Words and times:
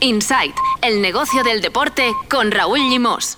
Insight, 0.00 0.54
el 0.82 1.00
negocio 1.00 1.42
del 1.44 1.60
deporte 1.60 2.12
con 2.28 2.50
Raúl 2.50 2.78
Limos. 2.78 3.36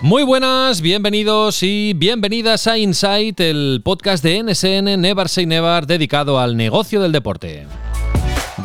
Muy 0.00 0.22
buenas, 0.22 0.80
bienvenidos 0.80 1.62
y 1.62 1.92
bienvenidas 1.94 2.66
a 2.66 2.78
Insight, 2.78 3.40
el 3.40 3.82
podcast 3.84 4.24
de 4.24 4.42
NSN 4.42 5.00
Never 5.00 5.28
Say 5.28 5.44
Never 5.44 5.86
dedicado 5.86 6.38
al 6.38 6.56
negocio 6.56 7.02
del 7.02 7.12
deporte. 7.12 7.66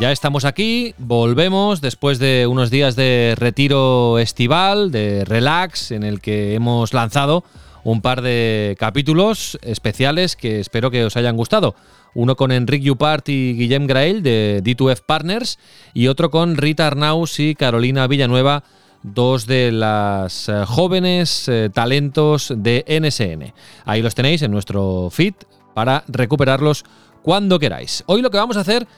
Ya 0.04 0.12
estamos 0.12 0.44
aquí, 0.44 0.94
volvemos 0.98 1.80
después 1.80 2.18
de 2.18 2.46
unos 2.46 2.70
días 2.70 2.94
de 2.94 3.34
retiro 3.38 4.18
estival, 4.18 4.90
de 4.90 5.24
relax, 5.24 5.92
en 5.92 6.02
el 6.02 6.20
que 6.20 6.52
hemos 6.52 6.92
lanzado 6.92 7.42
un 7.84 8.02
par 8.02 8.20
de 8.20 8.76
capítulos 8.78 9.58
especiales 9.62 10.36
que 10.36 10.60
espero 10.60 10.90
que 10.90 11.06
os 11.06 11.16
hayan 11.16 11.38
gustado. 11.38 11.74
Uno 12.12 12.36
con 12.36 12.52
Enrique 12.52 12.84
Yupart 12.84 13.26
y 13.30 13.54
Guillem 13.54 13.86
Grael 13.86 14.22
de 14.22 14.60
D2F 14.62 15.00
Partners 15.06 15.58
y 15.94 16.08
otro 16.08 16.30
con 16.30 16.58
Rita 16.58 16.86
Arnaus 16.86 17.40
y 17.40 17.54
Carolina 17.54 18.06
Villanueva 18.06 18.62
dos 19.02 19.46
de 19.46 19.72
las 19.72 20.50
eh, 20.50 20.66
jóvenes 20.66 21.48
eh, 21.48 21.70
talentos 21.72 22.52
de 22.54 22.84
NSN. 22.86 23.54
Ahí 23.86 24.02
los 24.02 24.14
tenéis 24.14 24.42
en 24.42 24.50
nuestro 24.50 25.08
feed 25.10 25.32
para 25.72 26.04
recuperarlos 26.08 26.84
cuando 27.22 27.58
queráis. 27.58 28.04
Hoy 28.04 28.20
lo 28.20 28.30
que 28.30 28.36
vamos 28.36 28.58
a 28.58 28.60
hacer 28.60 28.82
es 28.82 28.88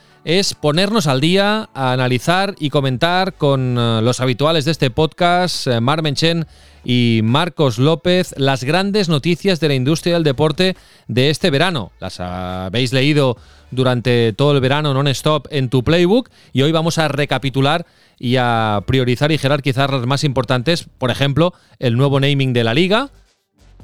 ponernos 0.59 1.07
al 1.07 1.21
día, 1.21 1.69
a 1.73 1.93
analizar 1.93 2.53
y 2.59 2.69
comentar 2.69 3.35
con 3.35 3.77
eh, 3.79 4.01
los 4.01 4.19
habituales 4.19 4.65
de 4.65 4.71
este 4.71 4.89
podcast, 4.89 5.67
Marmen 5.79 6.15
Chen 6.15 6.45
y 6.83 7.21
Marcos 7.23 7.77
López, 7.77 8.35
las 8.37 8.65
grandes 8.65 9.07
noticias 9.07 9.61
de 9.61 9.69
la 9.69 9.75
industria 9.75 10.15
del 10.15 10.25
deporte 10.25 10.75
de 11.07 11.29
este 11.29 11.49
verano. 11.49 11.93
Las 12.01 12.19
habéis 12.19 12.91
leído 12.91 13.37
durante 13.71 14.33
todo 14.33 14.51
el 14.51 14.59
verano 14.59 14.93
non-stop 14.93 15.47
en 15.49 15.69
tu 15.69 15.81
playbook 15.81 16.29
y 16.51 16.61
hoy 16.61 16.73
vamos 16.73 16.97
a 16.97 17.07
recapitular 17.07 17.85
y 18.19 18.35
a 18.35 18.83
priorizar 18.85 19.31
y 19.31 19.37
jerarquizar 19.37 19.93
las 19.93 20.05
más 20.05 20.25
importantes, 20.25 20.87
por 20.97 21.09
ejemplo, 21.09 21.53
el 21.79 21.95
nuevo 21.95 22.19
naming 22.19 22.51
de 22.51 22.65
la 22.65 22.73
liga, 22.73 23.11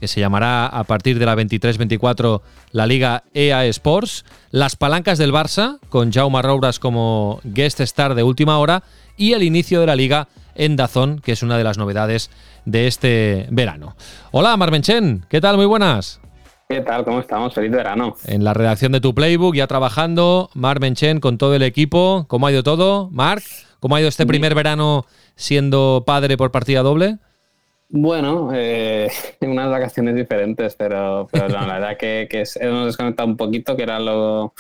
que 0.04 0.09
se 0.09 0.20
llamará 0.20 0.66
a 0.66 0.84
partir 0.84 1.18
de 1.18 1.26
la 1.26 1.34
23-24 1.34 2.42
la 2.73 2.86
Liga 2.86 3.23
EA 3.34 3.64
Sports, 3.68 4.26
las 4.52 4.76
palancas 4.76 5.18
del 5.18 5.32
Barça, 5.32 5.80
con 5.88 6.12
Jaume 6.12 6.42
Rouras 6.42 6.78
como 6.78 7.40
guest 7.45 7.80
star 7.80 8.14
de 8.14 8.23
última 8.23 8.60
hora, 8.60 8.84
y 9.16 9.32
el 9.32 9.44
inicio 9.44 9.80
de 9.80 9.86
la 9.86 9.95
liga 9.95 10.28
en 10.56 10.76
Dazón, 10.76 11.22
que 11.22 11.32
es 11.32 11.42
una 11.42 11.58
de 11.58 11.64
las 11.64 11.78
novedades 11.78 12.32
de 12.66 12.88
este 12.88 13.48
verano. 13.50 13.95
Hola, 14.32 14.58
Marmenchen, 14.58 15.26
¿qué 15.30 15.40
tal? 15.40 15.56
Muy 15.56 15.68
buenas. 15.68 16.20
¿Qué 16.67 16.82
tal? 16.82 17.06
¿Cómo 17.06 17.22
estamos? 17.22 17.54
Feliz 17.54 17.72
verano. 17.72 18.17
En 18.26 18.44
la 18.44 18.54
redacción 18.54 18.92
de 18.92 19.00
tu 19.00 19.16
Playbook, 19.16 19.56
ya 19.56 19.67
trabajando, 19.67 20.50
Marmenchen 20.54 21.22
con 21.22 21.38
todo 21.38 21.56
el 21.56 21.64
equipo. 21.64 22.26
¿Cómo 22.28 22.48
ha 22.48 22.52
ido 22.52 22.64
todo? 22.64 23.10
Marc, 23.10 23.45
¿cómo 23.80 23.95
ha 23.95 24.02
ido 24.02 24.10
este 24.10 24.26
primer 24.26 24.54
verano 24.54 25.06
siendo 25.38 26.04
padre 26.06 26.36
por 26.36 26.52
partida 26.52 26.82
doble? 26.82 27.20
Bueno, 27.95 28.49
eh, 28.52 29.08
unas 29.41 29.69
vacaciones 29.69 30.16
diferentes, 30.16 30.73
pero, 30.73 31.30
la 31.31 31.66
verdad 31.67 31.95
que, 31.95 32.27
hemos 32.59 32.88
desconectado 32.88 33.30
un 33.30 33.38
poquito, 33.38 33.75
que 33.75 33.83
era 33.83 33.99
lo, 33.99 34.55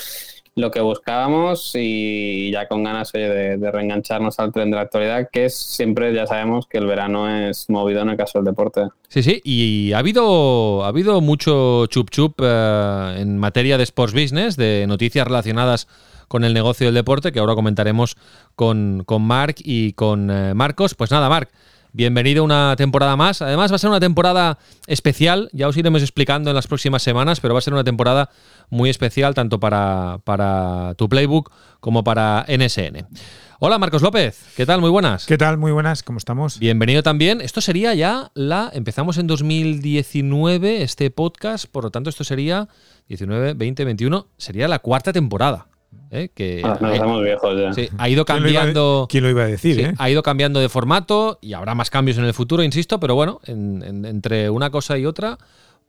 lo 0.53 0.69
que 0.69 0.81
buscábamos 0.81 1.71
y 1.73 2.51
ya 2.51 2.67
con 2.67 2.83
ganas 2.83 3.11
de, 3.11 3.57
reengancharnos 3.57 4.37
al 4.39 4.51
tren 4.51 4.69
de 4.69 4.75
la 4.75 4.83
actualidad, 4.83 5.29
que 5.31 5.45
es 5.45 5.55
siempre, 5.57 6.13
ya 6.13 6.27
sabemos 6.27 6.67
que 6.67 6.77
el 6.77 6.85
verano 6.85 7.27
es 7.27 7.71
movido 7.71 8.01
en 8.01 8.09
el 8.09 8.17
caso 8.17 8.37
del 8.37 8.45
deporte. 8.45 8.81
Sí, 9.07 9.23
sí, 9.23 9.41
y 9.43 9.93
ha 9.93 9.97
habido, 9.97 10.83
ha 10.83 10.89
habido 10.89 11.19
mucho 11.19 11.87
chup 11.87 12.11
chup 12.11 12.39
eh, 12.39 13.15
en 13.17 13.39
materia 13.39 13.79
de 13.79 13.83
sports 13.83 14.13
business, 14.13 14.57
de 14.57 14.85
noticias 14.87 15.25
relacionadas 15.25 15.87
con 16.27 16.43
el 16.43 16.53
negocio 16.53 16.85
del 16.85 16.93
deporte, 16.93 17.31
que 17.31 17.39
ahora 17.39 17.55
comentaremos 17.55 18.15
con, 18.55 19.01
con 19.07 19.23
Marc 19.23 19.57
y 19.57 19.93
con 19.93 20.29
eh, 20.29 20.53
Marcos. 20.53 20.93
Pues 20.93 21.09
nada, 21.09 21.29
Marc, 21.29 21.49
Bienvenido 21.95 22.41
a 22.41 22.45
una 22.45 22.75
temporada 22.75 23.15
más. 23.15 23.43
Además 23.43 23.71
va 23.71 23.75
a 23.75 23.77
ser 23.77 23.91
una 23.91 23.99
temporada 23.99 24.57
especial, 24.87 25.51
ya 25.53 25.67
os 25.67 25.77
iremos 25.77 26.01
explicando 26.01 26.49
en 26.49 26.55
las 26.55 26.65
próximas 26.65 27.03
semanas, 27.03 27.39
pero 27.39 27.53
va 27.53 27.59
a 27.59 27.61
ser 27.61 27.73
una 27.73 27.83
temporada 27.83 28.31
muy 28.71 28.89
especial 28.89 29.35
tanto 29.35 29.59
para, 29.59 30.17
para 30.23 30.95
tu 30.95 31.07
playbook 31.07 31.51
como 31.79 32.03
para 32.03 32.47
NSN. 32.47 33.05
Hola 33.59 33.77
Marcos 33.77 34.01
López, 34.01 34.43
¿qué 34.57 34.65
tal? 34.65 34.81
Muy 34.81 34.89
buenas. 34.89 35.27
¿Qué 35.27 35.37
tal? 35.37 35.59
Muy 35.59 35.71
buenas, 35.71 36.01
¿cómo 36.01 36.17
estamos? 36.17 36.57
Bienvenido 36.57 37.03
también. 37.03 37.41
Esto 37.41 37.61
sería 37.61 37.93
ya 37.93 38.31
la... 38.33 38.71
Empezamos 38.73 39.19
en 39.19 39.27
2019 39.27 40.81
este 40.81 41.11
podcast, 41.11 41.67
por 41.67 41.83
lo 41.83 41.91
tanto 41.91 42.09
esto 42.09 42.23
sería 42.23 42.69
19, 43.07 43.53
20, 43.53 43.85
21, 43.85 44.27
sería 44.37 44.67
la 44.67 44.79
cuarta 44.79 45.13
temporada. 45.13 45.67
¿Eh? 46.11 46.29
que 46.33 46.61
ah, 46.63 46.77
estamos 46.93 47.23
viejos 47.23 47.75
ya. 47.75 47.87
ha 47.97 48.09
ido 48.09 48.25
cambiando. 48.25 49.07
¿Quién 49.09 49.23
lo 49.23 49.29
iba 49.29 49.43
a, 49.43 49.47
decir? 49.47 49.79
Eh? 49.79 49.93
Ha 49.97 50.09
ido 50.09 50.23
cambiando 50.23 50.59
de 50.59 50.69
formato 50.69 51.39
y 51.41 51.53
habrá 51.53 51.75
más 51.75 51.89
cambios 51.89 52.17
en 52.17 52.25
el 52.25 52.33
futuro, 52.33 52.63
insisto, 52.63 52.99
pero 52.99 53.15
bueno, 53.15 53.39
entre 53.45 54.49
una 54.49 54.69
cosa 54.69 54.97
y 54.97 55.05
otra, 55.05 55.37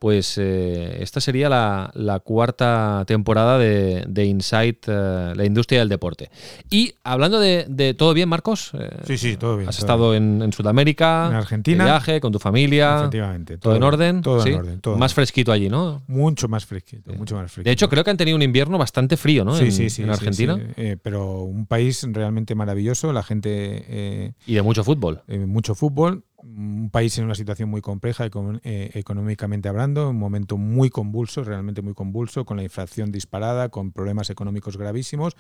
pues 0.04 0.37
eh, 0.37 0.98
esta 1.00 1.19
sería 1.19 1.48
la, 1.48 2.20
cuarta 2.22 3.04
temporada 3.06 3.56
de, 3.59 4.04
de 4.06 4.26
Insight, 4.26 4.84
eh, 4.87 5.32
la 5.34 5.47
industria 5.47 5.81
del 5.81 5.88
deporte. 5.88 6.28
Y 6.69 6.92
hablando 7.04 7.41
de, 7.41 7.94
todo 7.97 8.12
bien, 8.12 8.28
Marcos. 8.28 8.72
Eh, 8.75 8.91
sí, 9.06 9.16
sí, 9.16 9.38
todo 9.38 9.56
bien. 9.56 9.70
Has 9.70 9.78
estado 9.78 10.15
En, 10.15 10.53
Sudamérica, 10.53 11.28
en 11.31 11.37
Argentina, 11.37 11.84
de 11.84 11.91
viaje 11.91 12.20
con 12.20 12.32
tu 12.32 12.38
familia. 12.38 12.98
Efectivamente. 12.98 13.56
Todo, 13.56 13.76
en 13.76 13.82
orden. 13.82 14.20
Todo 14.20 14.47
en 14.47 14.54
orden. 14.56 14.98
más 14.98 15.15
fresquito 15.15 15.53
allí, 15.53 15.70
¿no? 15.70 16.03
Mucho 16.06 16.48
más 16.48 16.66
fresquito, 16.66 17.15
mucho 17.15 17.36
más 17.36 17.50
fresquito. 17.50 17.71
De 17.71 17.72
hecho, 17.72 17.88
creo 17.88 18.04
que 18.04 18.10
han 18.10 18.19
tenido 18.19 18.36
un 18.36 18.42
invierno 18.42 18.76
bastante 18.76 19.16
frío, 19.16 19.42
¿no? 19.42 19.56
Sí, 19.56 19.71
sí, 19.71 19.88
sí. 19.88 20.03
En 20.03 20.10
Argentina. 20.10 20.59
pero 21.03 21.44
un 21.44 21.65
país 21.65 22.06
realmente 22.12 22.54
maravilloso, 22.54 23.10
la 23.15 23.22
gente. 23.22 24.34
y 24.47 24.53
de 24.53 24.60
mucho 24.60 24.84
fútbol. 24.84 25.22
mucho 25.47 25.75
fútbol 25.75 26.25
un 26.44 26.91
país 26.91 27.16
en 27.19 27.25
una 27.25 27.34
situación 27.34 27.69
muy 27.69 27.81
compleja 27.81 28.27
eh, 28.27 28.91
económicamente 28.94 29.69
hablando, 29.69 30.10
un 30.10 30.19
momento 30.19 30.56
muy 30.56 30.91
convulso, 30.91 31.43
realmente 31.43 31.82
muy 31.82 31.94
convulso, 31.94 32.44
con 32.44 32.56
la 32.56 32.62
inflación 32.62 33.10
disparada, 33.10 33.71
con 33.71 33.93
problemas 33.93 34.31
económicos 34.31 34.77
gravísimos, 34.77 35.37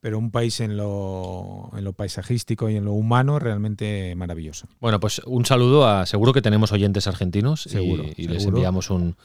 pero 0.00 0.18
un 0.18 0.30
país 0.30 0.60
en 0.60 0.76
lo, 0.76 1.70
en 1.76 1.84
lo 1.84 1.92
paisajístico 1.92 2.68
y 2.68 2.76
en 2.76 2.84
lo 2.84 2.92
humano 2.92 3.38
realmente 3.38 4.14
maravilloso. 4.16 4.66
Bueno, 4.80 4.98
pues 4.98 5.20
un 5.24 5.46
saludo 5.46 5.86
a, 5.86 6.06
seguro 6.06 6.32
que 6.32 6.42
tenemos 6.42 6.72
oyentes 6.72 7.06
argentinos 7.06 7.62
seguro, 7.62 8.04
y, 8.16 8.26
les 8.26 8.44
enviamos 8.44 8.90
un, 8.90 9.16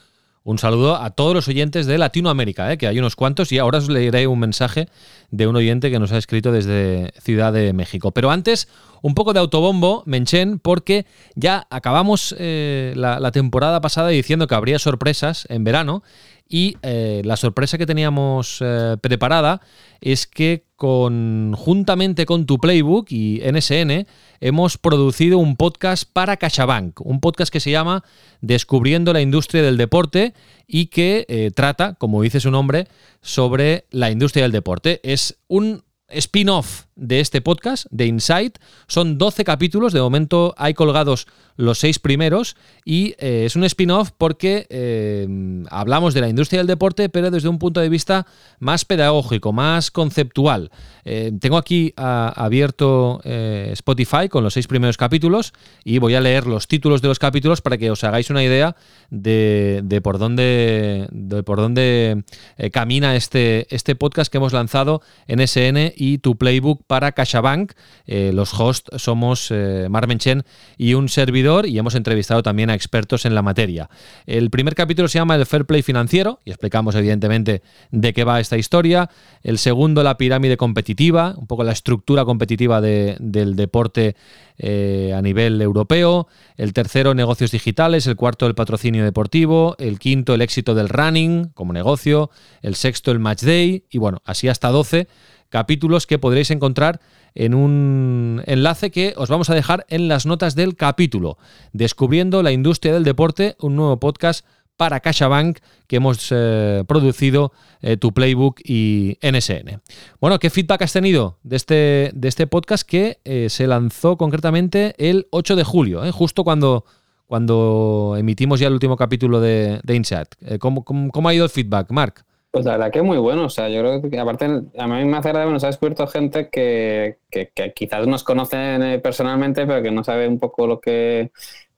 un 0.46 0.60
saludo 0.60 0.94
a 0.94 1.10
todos 1.10 1.34
los 1.34 1.48
oyentes 1.48 1.86
de 1.86 1.98
Latinoamérica, 1.98 2.72
¿eh? 2.72 2.78
que 2.78 2.86
hay 2.86 3.00
unos 3.00 3.16
cuantos, 3.16 3.50
y 3.50 3.58
ahora 3.58 3.78
os 3.78 3.88
leeré 3.88 4.28
un 4.28 4.38
mensaje 4.38 4.86
de 5.32 5.48
un 5.48 5.56
oyente 5.56 5.90
que 5.90 5.98
nos 5.98 6.12
ha 6.12 6.18
escrito 6.18 6.52
desde 6.52 7.12
Ciudad 7.20 7.52
de 7.52 7.72
México. 7.72 8.12
Pero 8.12 8.30
antes, 8.30 8.68
un 9.02 9.16
poco 9.16 9.32
de 9.32 9.40
autobombo, 9.40 10.04
Menchen, 10.06 10.60
porque 10.60 11.04
ya 11.34 11.66
acabamos 11.68 12.32
eh, 12.38 12.92
la, 12.94 13.32
temporada 13.32 13.80
pasada 13.80 14.10
diciendo 14.10 14.46
que 14.46 14.54
habría 14.54 14.78
sorpresas 14.78 15.46
en 15.50 15.64
verano 15.64 16.04
y 16.48 16.76
eh, 16.82 17.22
la 17.24 17.36
sorpresa 17.36 17.78
que 17.78 17.86
teníamos 17.86 18.58
eh, 18.60 18.96
preparada 19.00 19.60
es 20.00 20.26
que 20.26 20.64
conjuntamente 20.76 22.26
con 22.26 22.46
tu 22.46 22.58
Playbook 22.58 23.06
y 23.10 23.40
NSN 23.40 24.06
hemos 24.40 24.78
producido 24.78 25.38
un 25.38 25.56
podcast 25.56 26.08
para 26.12 26.36
CaixaBank, 26.36 27.00
un 27.00 27.20
podcast 27.20 27.52
que 27.52 27.60
se 27.60 27.70
llama 27.70 28.04
Descubriendo 28.40 29.12
la 29.12 29.20
industria 29.20 29.62
del 29.62 29.76
deporte 29.76 30.34
y 30.66 30.86
que 30.86 31.52
trata, 31.54 31.94
como 31.94 32.20
dice 32.20 32.40
su 32.40 32.50
nombre, 32.50 32.88
sobre 33.22 33.86
la 33.90 34.10
industria 34.10 34.44
del 34.44 34.52
deporte. 34.52 35.00
Es 35.02 35.38
un 35.48 35.82
spin-off 36.08 36.85
de 36.96 37.20
este 37.20 37.40
podcast, 37.40 37.86
de 37.90 38.06
Insight. 38.06 38.58
Son 38.88 39.18
12 39.18 39.44
capítulos, 39.44 39.92
de 39.92 40.00
momento 40.00 40.54
hay 40.56 40.74
colgados 40.74 41.26
los 41.56 41.78
seis 41.78 41.98
primeros 41.98 42.56
y 42.84 43.14
eh, 43.18 43.44
es 43.46 43.56
un 43.56 43.64
spin-off 43.64 44.10
porque 44.16 44.66
eh, 44.68 45.26
hablamos 45.70 46.14
de 46.14 46.20
la 46.20 46.28
industria 46.28 46.60
del 46.60 46.66
deporte, 46.66 47.08
pero 47.08 47.30
desde 47.30 47.48
un 47.48 47.58
punto 47.58 47.80
de 47.80 47.88
vista 47.88 48.26
más 48.58 48.84
pedagógico, 48.84 49.52
más 49.52 49.90
conceptual. 49.90 50.70
Eh, 51.04 51.32
tengo 51.40 51.56
aquí 51.56 51.92
abierto 51.96 53.20
Spotify 53.24 54.28
con 54.28 54.42
los 54.42 54.54
seis 54.54 54.66
primeros 54.66 54.96
capítulos 54.96 55.52
y 55.84 55.98
voy 55.98 56.14
a 56.14 56.20
leer 56.20 56.46
los 56.46 56.68
títulos 56.68 57.00
de 57.00 57.08
los 57.08 57.18
capítulos 57.18 57.60
para 57.60 57.78
que 57.78 57.90
os 57.90 58.02
hagáis 58.04 58.30
una 58.30 58.42
idea 58.42 58.76
de, 59.10 60.00
por 60.02 60.18
dónde, 60.18 61.06
de 61.10 61.42
por 61.42 61.58
dónde 61.58 62.24
camina 62.72 63.16
este, 63.16 63.66
este 63.74 63.94
podcast 63.94 64.30
que 64.30 64.38
hemos 64.38 64.52
lanzado 64.52 65.00
en 65.26 65.46
SN 65.46 65.92
y 65.96 66.18
tu 66.18 66.36
playbook 66.36 66.85
para 66.86 67.12
CaixaBank. 67.12 67.72
Eh, 68.06 68.30
los 68.32 68.58
hosts 68.58 68.90
somos 69.02 69.48
eh, 69.50 69.88
Marmenchen 69.90 70.44
y 70.76 70.94
un 70.94 71.08
servidor 71.08 71.66
y 71.66 71.78
hemos 71.78 71.94
entrevistado 71.94 72.42
también 72.42 72.70
a 72.70 72.74
expertos 72.74 73.24
en 73.24 73.34
la 73.34 73.42
materia. 73.42 73.88
El 74.26 74.50
primer 74.50 74.74
capítulo 74.74 75.08
se 75.08 75.18
llama 75.18 75.34
El 75.36 75.46
Fair 75.46 75.66
Play 75.66 75.82
Financiero 75.82 76.40
y 76.44 76.50
explicamos 76.50 76.94
evidentemente 76.94 77.62
de 77.90 78.12
qué 78.12 78.24
va 78.24 78.40
esta 78.40 78.56
historia. 78.56 79.10
El 79.42 79.58
segundo, 79.58 80.02
la 80.02 80.16
pirámide 80.16 80.56
competitiva, 80.56 81.34
un 81.36 81.46
poco 81.46 81.64
la 81.64 81.72
estructura 81.72 82.24
competitiva 82.24 82.80
del 82.80 83.56
deporte 83.56 84.16
eh, 84.58 85.12
a 85.14 85.20
nivel 85.20 85.60
europeo. 85.60 86.28
El 86.56 86.72
tercero, 86.72 87.14
negocios 87.14 87.50
digitales. 87.50 88.06
El 88.06 88.16
cuarto, 88.16 88.46
el 88.46 88.54
patrocinio 88.54 89.04
deportivo. 89.04 89.76
El 89.78 89.98
quinto, 89.98 90.34
el 90.34 90.42
éxito 90.42 90.74
del 90.74 90.88
running 90.88 91.50
como 91.54 91.72
negocio. 91.72 92.30
El 92.62 92.74
sexto, 92.74 93.10
el 93.12 93.18
match 93.18 93.42
day. 93.42 93.84
Y 93.90 93.98
bueno, 93.98 94.22
así 94.24 94.48
hasta 94.48 94.68
12 94.68 95.08
capítulos 95.56 96.06
que 96.06 96.18
podréis 96.18 96.50
encontrar 96.50 97.00
en 97.34 97.54
un 97.54 98.42
enlace 98.44 98.90
que 98.90 99.14
os 99.16 99.30
vamos 99.30 99.48
a 99.48 99.54
dejar 99.54 99.86
en 99.88 100.06
las 100.06 100.26
notas 100.26 100.54
del 100.54 100.76
capítulo. 100.76 101.38
Descubriendo 101.72 102.42
la 102.42 102.52
industria 102.52 102.92
del 102.92 103.04
deporte, 103.04 103.56
un 103.60 103.74
nuevo 103.74 103.98
podcast 103.98 104.44
para 104.76 105.00
CaixaBank 105.00 105.60
que 105.86 105.96
hemos 105.96 106.28
eh, 106.30 106.84
producido 106.86 107.52
eh, 107.80 107.96
tu 107.96 108.12
Playbook 108.12 108.60
y 108.66 109.16
NSN. 109.22 109.80
Bueno, 110.20 110.38
¿qué 110.38 110.50
feedback 110.50 110.82
has 110.82 110.92
tenido 110.92 111.38
de 111.42 111.56
este, 111.56 112.10
de 112.12 112.28
este 112.28 112.46
podcast 112.46 112.86
que 112.86 113.20
eh, 113.24 113.48
se 113.48 113.66
lanzó 113.66 114.18
concretamente 114.18 114.94
el 114.98 115.26
8 115.30 115.56
de 115.56 115.64
julio, 115.64 116.12
justo 116.12 116.44
cuando, 116.44 116.84
cuando 117.24 118.14
emitimos 118.18 118.60
ya 118.60 118.66
el 118.66 118.74
último 118.74 118.98
capítulo 118.98 119.40
de, 119.40 119.80
de 119.82 119.96
Insight? 119.96 120.34
¿cómo, 120.58 120.84
cómo, 120.84 121.28
ha 121.30 121.32
ido 121.32 121.44
el 121.44 121.50
feedback, 121.50 121.90
Mark? 121.92 122.26
Pues 122.56 122.64
la 122.64 122.72
verdad 122.72 122.90
que 122.90 123.02
muy 123.02 123.18
bueno. 123.18 123.44
O 123.44 123.50
sea, 123.50 123.68
yo 123.68 123.80
creo 123.80 124.00
que 124.00 124.18
aparte 124.18 124.46
a 124.46 124.86
mí 124.86 125.04
me 125.04 125.18
hace 125.18 125.28
gracia, 125.28 125.52
nos 125.52 125.62
ha 125.62 125.66
descubierto 125.66 126.06
gente 126.06 126.48
que, 126.48 127.18
que, 127.30 127.50
que 127.54 127.74
quizás 127.74 128.06
nos 128.06 128.24
conocen 128.24 129.02
personalmente, 129.02 129.66
pero 129.66 129.82
que 129.82 129.90
no 129.90 130.02
sabe 130.02 130.26
un 130.26 130.38
poco 130.38 130.66
lo 130.66 130.80
que 130.80 131.32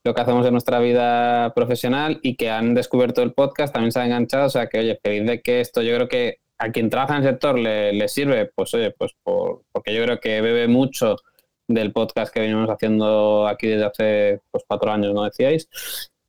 lo 0.04 0.14
que 0.14 0.20
hacemos 0.20 0.46
en 0.46 0.52
nuestra 0.52 0.78
vida 0.78 1.52
profesional 1.52 2.20
y 2.22 2.36
que 2.36 2.50
han 2.50 2.74
descubierto 2.74 3.22
el 3.22 3.32
podcast, 3.32 3.74
también 3.74 3.90
se 3.90 3.98
han 3.98 4.06
enganchado, 4.06 4.46
o 4.46 4.50
sea 4.50 4.68
que, 4.68 4.78
oye, 4.78 5.00
feliz 5.02 5.26
de 5.26 5.42
que 5.42 5.60
esto 5.60 5.82
yo 5.82 5.96
creo 5.96 6.06
que 6.06 6.38
a 6.58 6.70
quien 6.70 6.90
trabaja 6.90 7.16
en 7.16 7.24
el 7.24 7.30
sector 7.30 7.58
le, 7.58 8.08
sirve, 8.08 8.46
pues 8.46 8.72
oye, 8.74 8.92
pues 8.92 9.16
por, 9.24 9.62
porque 9.72 9.92
yo 9.92 10.04
creo 10.04 10.20
que 10.20 10.40
bebe 10.40 10.68
mucho 10.68 11.16
del 11.66 11.92
podcast 11.92 12.32
que 12.32 12.38
venimos 12.38 12.70
haciendo 12.70 13.48
aquí 13.48 13.66
desde 13.66 13.84
hace 13.84 14.40
pues, 14.52 14.62
cuatro 14.68 14.92
años, 14.92 15.12
¿no 15.12 15.24
decíais? 15.24 15.68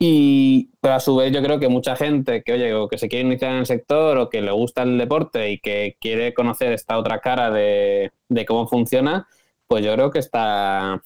Y 0.01 0.69
pero 0.79 0.93
a 0.93 0.99
su 1.01 1.17
vez 1.17 1.33
yo 1.33 1.43
creo 1.43 1.59
que 1.59 1.67
mucha 1.67 1.97
gente 1.97 2.41
que, 2.41 2.53
oye, 2.53 2.73
o 2.73 2.87
que 2.87 2.97
se 2.97 3.09
quiere 3.09 3.27
iniciar 3.27 3.51
en 3.51 3.57
el 3.59 3.65
sector 3.65 4.17
o 4.17 4.29
que 4.29 4.41
le 4.41 4.51
gusta 4.51 4.83
el 4.83 4.97
deporte 4.97 5.51
y 5.51 5.59
que 5.59 5.97
quiere 5.99 6.33
conocer 6.33 6.71
esta 6.71 6.97
otra 6.97 7.19
cara 7.19 7.51
de, 7.51 8.13
de 8.29 8.45
cómo 8.45 8.65
funciona, 8.65 9.27
pues 9.67 9.83
yo 9.83 9.93
creo 9.93 10.09
que 10.09 10.19
está, 10.19 11.03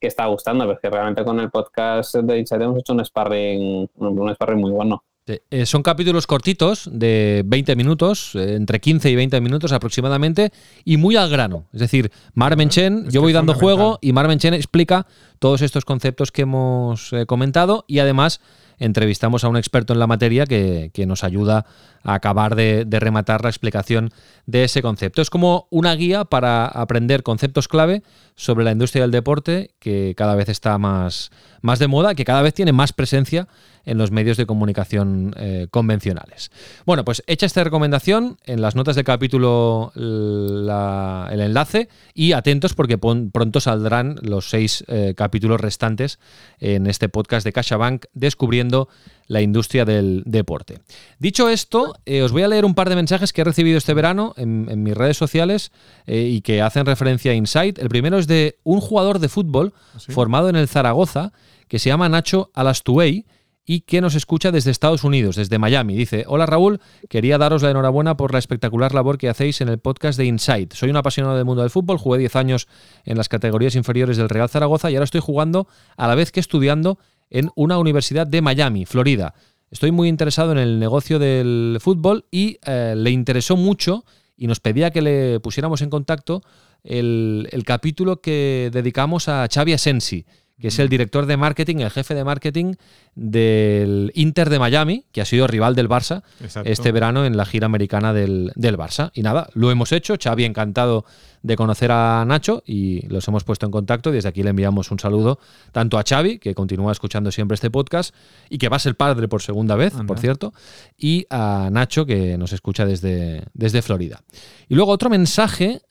que 0.00 0.06
está 0.06 0.26
gustando, 0.26 0.64
porque 0.64 0.88
realmente 0.88 1.24
con 1.24 1.40
el 1.40 1.50
podcast 1.50 2.14
de 2.14 2.38
Insight 2.38 2.62
hemos 2.62 2.78
hecho 2.78 2.92
un 2.92 3.04
sparring, 3.04 3.90
un 3.96 4.34
sparring 4.34 4.60
muy 4.60 4.70
bueno. 4.70 5.02
Eh, 5.28 5.66
son 5.66 5.82
capítulos 5.82 6.24
cortitos 6.28 6.88
de 6.92 7.42
20 7.44 7.74
minutos, 7.74 8.36
eh, 8.36 8.54
entre 8.54 8.78
15 8.78 9.10
y 9.10 9.16
20 9.16 9.40
minutos 9.40 9.72
aproximadamente, 9.72 10.52
y 10.84 10.98
muy 10.98 11.16
al 11.16 11.28
grano. 11.28 11.66
Es 11.72 11.80
decir, 11.80 12.12
Marmen 12.34 12.68
Chen, 12.68 13.10
yo 13.10 13.22
voy 13.22 13.32
dando 13.32 13.54
juego 13.54 13.98
y 14.00 14.12
Marmen 14.12 14.38
Chen 14.38 14.54
explica 14.54 15.08
todos 15.38 15.62
estos 15.62 15.84
conceptos 15.84 16.32
que 16.32 16.42
hemos 16.42 17.12
eh, 17.12 17.26
comentado 17.26 17.84
y 17.86 17.98
además 17.98 18.40
entrevistamos 18.78 19.44
a 19.44 19.48
un 19.48 19.56
experto 19.56 19.92
en 19.92 19.98
la 19.98 20.06
materia 20.06 20.46
que, 20.46 20.90
nos 21.06 21.24
ayuda 21.24 21.66
a 22.02 22.14
acabar 22.14 22.56
de, 22.56 22.86
rematar 22.90 23.42
la 23.42 23.50
explicación 23.50 24.10
de 24.46 24.64
ese 24.64 24.82
concepto. 24.82 25.22
Es 25.22 25.30
como 25.30 25.66
una 25.70 25.94
guía 25.94 26.24
para 26.24 26.66
aprender 26.66 27.22
conceptos 27.22 27.68
clave 27.68 28.02
sobre 28.34 28.64
la 28.64 28.72
industria 28.72 29.02
del 29.02 29.10
deporte 29.10 29.74
que 29.78 30.14
cada 30.16 30.34
vez 30.34 30.48
está 30.48 30.78
más, 30.78 31.30
más 31.62 31.78
de 31.78 31.86
moda, 31.86 32.14
que 32.14 32.24
cada 32.24 32.42
vez 32.42 32.54
tiene 32.54 32.72
más 32.72 32.92
presencia 32.92 33.48
en 33.84 33.98
los 33.98 34.10
medios 34.10 34.36
de 34.36 34.46
comunicación 34.46 35.32
eh, 35.38 35.68
convencionales. 35.70 36.50
Bueno, 36.84 37.04
pues 37.04 37.22
hecha 37.26 37.46
esta 37.46 37.62
recomendación, 37.62 38.36
en 38.44 38.60
las 38.60 38.74
notas 38.74 38.96
del 38.96 39.04
capítulo 39.04 39.92
el 39.94 41.40
enlace 41.40 41.88
y 42.12 42.32
atentos 42.32 42.74
porque 42.74 42.98
pronto 42.98 43.60
saldrán 43.60 44.16
los 44.22 44.50
seis 44.50 44.84
eh, 44.88 45.14
capítulos 45.16 45.25
restantes 45.60 46.18
en 46.60 46.86
este 46.86 47.08
podcast 47.08 47.44
de 47.44 47.52
CaixaBank 47.52 48.06
descubriendo 48.14 48.88
la 49.26 49.40
industria 49.40 49.84
del 49.84 50.22
deporte. 50.26 50.80
Dicho 51.18 51.48
esto, 51.48 51.96
eh, 52.06 52.22
os 52.22 52.32
voy 52.32 52.42
a 52.42 52.48
leer 52.48 52.64
un 52.64 52.74
par 52.74 52.88
de 52.88 52.96
mensajes 52.96 53.32
que 53.32 53.40
he 53.40 53.44
recibido 53.44 53.78
este 53.78 53.94
verano 53.94 54.34
en, 54.36 54.82
mis 54.82 54.94
redes 54.94 55.16
sociales 55.16 55.72
y 56.06 56.40
que 56.42 56.62
hacen 56.62 56.86
referencia 56.86 57.32
a 57.32 57.34
Insight. 57.34 57.78
El 57.78 57.88
primero 57.88 58.18
es 58.18 58.26
de 58.26 58.58
un 58.62 58.80
jugador 58.80 59.18
de 59.18 59.28
fútbol 59.28 59.74
¿Ah, 59.94 59.98
formado 60.08 60.48
en 60.48 60.56
el 60.56 60.68
Zaragoza 60.68 61.32
que 61.68 61.78
se 61.78 61.88
llama 61.88 62.08
Nacho 62.08 62.50
Alastuey 62.54 63.26
y 63.66 63.80
que 63.80 64.00
nos 64.00 64.14
escucha 64.14 64.52
desde 64.52 64.70
Estados 64.70 65.02
Unidos, 65.02 65.34
desde 65.34 65.58
Miami. 65.58 65.96
Dice, 65.96 66.24
hola 66.28 66.46
Raúl, 66.46 66.80
quería 67.08 67.36
daros 67.36 67.62
la 67.62 67.70
enhorabuena 67.70 68.16
por 68.16 68.32
la 68.32 68.38
espectacular 68.38 68.94
labor 68.94 69.18
que 69.18 69.28
hacéis 69.28 69.60
en 69.60 69.68
el 69.68 69.78
podcast 69.78 70.16
de 70.16 70.24
Insight. 70.24 70.72
Soy 70.72 70.88
un 70.88 70.96
apasionado 70.96 71.36
del 71.36 71.44
mundo 71.44 71.62
del 71.62 71.70
fútbol, 71.70 71.98
jugué 71.98 72.20
10 72.20 72.36
años 72.36 72.68
en 73.04 73.16
las 73.16 73.28
categorías 73.28 73.74
inferiores 73.74 74.16
del 74.16 74.28
Real 74.28 74.48
Zaragoza 74.48 74.90
y 74.90 74.94
ahora 74.94 75.04
estoy 75.04 75.20
jugando 75.20 75.66
a 75.96 76.06
la 76.06 76.14
vez 76.14 76.30
que 76.30 76.38
estudiando 76.38 76.98
en 77.28 77.50
una 77.56 77.76
universidad 77.78 78.26
de 78.26 78.40
Miami, 78.40 78.86
Florida. 78.86 79.34
Estoy 79.72 79.90
muy 79.90 80.08
interesado 80.08 80.52
en 80.52 80.58
el 80.58 80.78
negocio 80.78 81.18
del 81.18 81.78
fútbol 81.80 82.24
y 82.30 82.58
eh, 82.64 82.94
le 82.96 83.10
interesó 83.10 83.56
mucho 83.56 84.04
y 84.36 84.46
nos 84.46 84.60
pedía 84.60 84.92
que 84.92 85.02
le 85.02 85.40
pusiéramos 85.40 85.82
en 85.82 85.90
contacto 85.90 86.42
el, 86.84 87.48
el 87.50 87.64
capítulo 87.64 88.20
que 88.20 88.70
dedicamos 88.72 89.28
a 89.28 89.48
Xavi 89.52 89.72
Asensi 89.72 90.24
que 90.60 90.68
es 90.68 90.78
el 90.78 90.88
director 90.88 91.26
de 91.26 91.36
marketing, 91.36 91.76
el 91.76 91.90
jefe 91.90 92.14
de 92.14 92.24
marketing 92.24 92.74
del 93.14 94.10
Inter 94.14 94.48
de 94.48 94.58
Miami, 94.58 95.04
que 95.12 95.20
ha 95.20 95.26
sido 95.26 95.46
rival 95.46 95.74
del 95.74 95.88
Barça 95.88 96.22
este 96.64 96.92
verano 96.92 97.26
en 97.26 97.36
la 97.36 97.44
gira 97.44 97.66
americana 97.66 98.14
del, 98.14 98.52
Barça. 98.56 99.10
Y 99.14 99.22
nada, 99.22 99.48
lo 99.54 99.70
hemos 99.70 99.92
hecho. 99.92 100.14
Xavi 100.22 100.44
encantado 100.44 101.04
de 101.42 101.56
conocer 101.56 101.92
a 101.92 102.24
Nacho 102.26 102.62
y 102.66 103.06
los 103.08 103.28
hemos 103.28 103.44
puesto 103.44 103.66
en 103.66 103.72
contacto. 103.72 104.10
Desde 104.10 104.30
aquí 104.30 104.42
le 104.42 104.50
enviamos 104.50 104.90
un 104.90 104.98
saludo 104.98 105.38
tanto 105.72 105.98
a 105.98 106.04
Xavi, 106.08 106.38
que 106.38 106.54
continúa 106.54 106.92
escuchando 106.92 107.30
siempre 107.30 107.54
este 107.54 107.70
podcast 107.70 108.14
y 108.48 108.56
que 108.56 108.68
va 108.68 108.76
a 108.76 108.80
ser 108.80 108.96
padre 108.96 109.28
por 109.28 109.42
segunda 109.42 109.76
vez, 109.76 109.92
por 110.06 110.18
cierto, 110.18 110.54
y 110.96 111.26
a 111.28 111.68
Nacho, 111.70 112.06
que 112.06 112.38
nos 112.38 112.52
escucha 112.52 112.86
desde, 112.86 113.42
desde 113.52 113.82
Florida. 113.82 114.22
Y 114.68 114.74
luego 114.74 114.92
otro 114.92 115.10
mensaje 115.10 115.82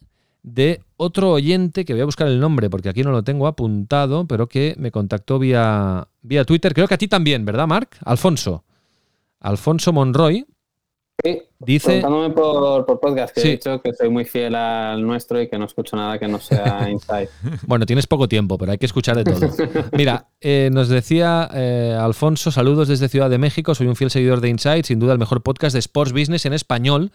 de 0.46 0.82
otro 0.96 1.32
oyente, 1.32 1.86
que 1.86 1.94
voy 1.94 2.04
a 2.04 2.06
buscar 2.06 2.28
el 2.28 2.40
nombre 2.40 2.70
porque 2.70 2.88
aquí 2.88 3.02
no 3.02 3.12
lo 3.12 3.24
tengo 3.24 3.48
apuntado, 3.48 4.28
pero 4.28 4.48
que 4.48 4.76
me 4.78 4.92
contactó 4.92 5.40
vía, 5.40 6.08
vía 6.22 6.46
Twitter. 6.46 6.74
Creo 6.74 6.88
que 6.88 6.94
a 6.94 7.00
ti 7.00 7.08
también, 7.08 7.46
¿verdad, 7.46 7.68
Mark? 7.68 7.90
Alfonso. 8.06 8.64
Alfonso 9.40 9.92
Monroy. 9.92 10.46
Sí, 11.24 11.42
dice. 11.60 12.04
por, 12.36 12.86
por 12.86 13.00
podcast, 13.00 13.34
que 13.34 13.42
he 13.42 13.52
dicho 13.52 13.82
que 13.82 13.94
soy 13.94 14.10
muy 14.10 14.26
fiel 14.26 14.54
al 14.54 15.02
nuestro 15.02 15.42
y 15.42 15.48
que 15.48 15.58
no 15.58 15.66
escucho 15.66 15.96
nada 15.96 16.20
que 16.20 16.28
no 16.28 16.40
sea 16.40 16.88
Insight. 16.92 17.30
bueno, 17.66 17.88
tienes 17.88 18.06
poco 18.06 18.28
tiempo, 18.28 18.58
pero 18.60 18.72
hay 18.74 18.78
que 18.78 18.86
escuchar 18.86 19.16
de 19.16 19.24
todo. 19.24 19.50
Mira, 19.94 20.28
eh, 20.42 20.70
nos 20.72 20.90
decía 20.90 21.50
eh, 21.54 21.98
Alfonso, 22.00 22.52
saludos 22.52 22.88
desde 22.88 23.10
Ciudad 23.10 23.32
de 23.32 23.40
México, 23.40 23.74
soy 23.74 23.88
un 23.88 23.96
fiel 23.96 24.12
seguidor 24.12 24.42
de 24.42 24.50
Insight, 24.50 24.86
sin 24.86 25.00
duda 25.00 25.14
el 25.14 25.20
mejor 25.20 25.42
podcast 25.42 25.74
de 25.74 25.80
Sports 25.80 26.12
Business 26.12 26.46
en 26.46 26.54
español, 26.54 27.12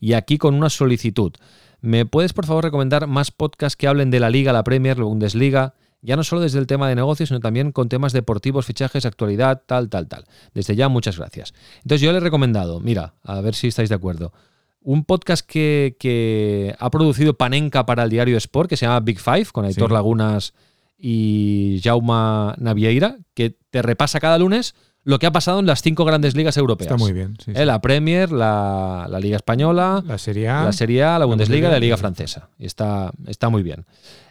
y 0.00 0.14
aquí 0.14 0.36
con 0.36 0.54
una 0.54 0.68
solicitud. 0.68 1.32
¿Me 1.82 2.06
puedes, 2.06 2.32
por 2.32 2.46
favor, 2.46 2.62
recomendar 2.62 3.08
más 3.08 3.32
podcasts 3.32 3.76
que 3.76 3.88
hablen 3.88 4.12
de 4.12 4.20
la 4.20 4.30
Liga, 4.30 4.52
la 4.52 4.62
Premier, 4.62 4.98
la 4.98 5.04
Bundesliga? 5.04 5.74
Ya 6.00 6.14
no 6.14 6.22
solo 6.22 6.40
desde 6.40 6.60
el 6.60 6.68
tema 6.68 6.88
de 6.88 6.94
negocios, 6.94 7.28
sino 7.28 7.40
también 7.40 7.72
con 7.72 7.88
temas 7.88 8.12
deportivos, 8.12 8.66
fichajes, 8.66 9.04
actualidad, 9.04 9.62
tal, 9.66 9.88
tal, 9.88 10.06
tal. 10.06 10.24
Desde 10.54 10.76
ya, 10.76 10.88
muchas 10.88 11.18
gracias. 11.18 11.52
Entonces, 11.78 12.00
yo 12.00 12.12
le 12.12 12.18
he 12.18 12.20
recomendado, 12.20 12.78
mira, 12.78 13.14
a 13.24 13.40
ver 13.40 13.56
si 13.56 13.66
estáis 13.66 13.88
de 13.88 13.96
acuerdo, 13.96 14.32
un 14.80 15.04
podcast 15.04 15.44
que, 15.44 16.74
ha 16.78 16.90
producido 16.90 17.34
Panenka 17.34 17.84
para 17.84 18.04
el 18.04 18.10
diario 18.10 18.36
Sport, 18.36 18.70
que 18.70 18.76
se 18.76 18.86
llama 18.86 19.00
Big 19.00 19.18
Five, 19.18 19.46
con 19.52 19.64
Aitor 19.64 19.90
Lagunas 19.90 20.54
y 20.96 21.80
Jauma 21.82 22.54
Navieira, 22.58 23.18
que 23.34 23.56
te 23.70 23.82
repasa 23.82 24.20
cada 24.20 24.38
lunes 24.38 24.76
lo 25.04 25.18
que 25.18 25.26
ha 25.26 25.32
pasado 25.32 25.58
en 25.58 25.66
las 25.66 25.82
cinco 25.82 26.04
grandes 26.04 26.36
ligas 26.36 26.56
europeas. 26.56 26.90
Está 26.90 26.96
muy 26.96 27.12
bien. 27.12 27.36
Eh, 27.46 27.64
la 27.66 27.80
Premier, 27.80 28.30
la, 28.30 29.08
Liga 29.20 29.36
Española, 29.36 30.02
la 30.06 30.16
Serie 30.18 30.48
A, 30.48 30.64
la, 30.64 30.72
Serie 30.72 31.00
la 31.02 31.24
Bundesliga 31.24 31.68
y 31.68 31.72
la 31.72 31.80
Liga 31.80 31.96
Francesa. 31.96 32.48
está, 32.58 33.10
está 33.26 33.48
muy 33.48 33.62
bien. 33.62 33.84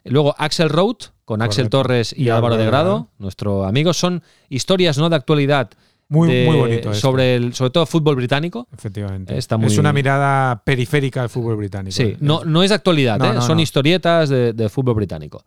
Luego 0.05 0.33
Axel 0.37 0.69
Road, 0.69 0.95
con 1.25 1.41
Axel 1.41 1.69
Torres 1.69 2.13
y, 2.17 2.29
Álvaro 2.29 2.57
de 2.57 2.65
Grado, 2.65 3.07
nuestro 3.19 3.65
amigo. 3.65 3.93
Son 3.93 4.23
historias 4.49 4.97
no 4.97 5.09
de 5.09 5.15
actualidad 5.17 5.69
Muy, 6.09 6.29
de- 6.31 6.45
muy 6.45 6.57
bonito. 6.57 6.91
esto. 6.91 7.01
sobre 7.01 7.35
el, 7.35 7.53
sobre 7.53 7.71
todo 7.71 7.85
fútbol 7.85 8.15
británico. 8.15 8.67
Efectivamente. 8.73 9.37
Está 9.37 9.57
muy- 9.57 9.67
Es 9.67 9.77
una 9.77 9.93
mirada 9.93 10.61
periférica 10.63 11.21
al 11.21 11.29
fútbol 11.29 11.57
británico. 11.57 11.95
Sí, 11.95 12.15
no, 12.19 12.43
no 12.45 12.63
es 12.63 12.69
de 12.69 12.75
actualidad, 12.75 13.19
No, 13.19 13.25
¿eh? 13.25 13.33
no, 13.33 13.41
son 13.41 13.57
no. 13.57 13.61
historietas 13.63 14.29
de, 14.29 14.53
de 14.53 14.69
fútbol 14.69 14.95
británico. 14.95 15.43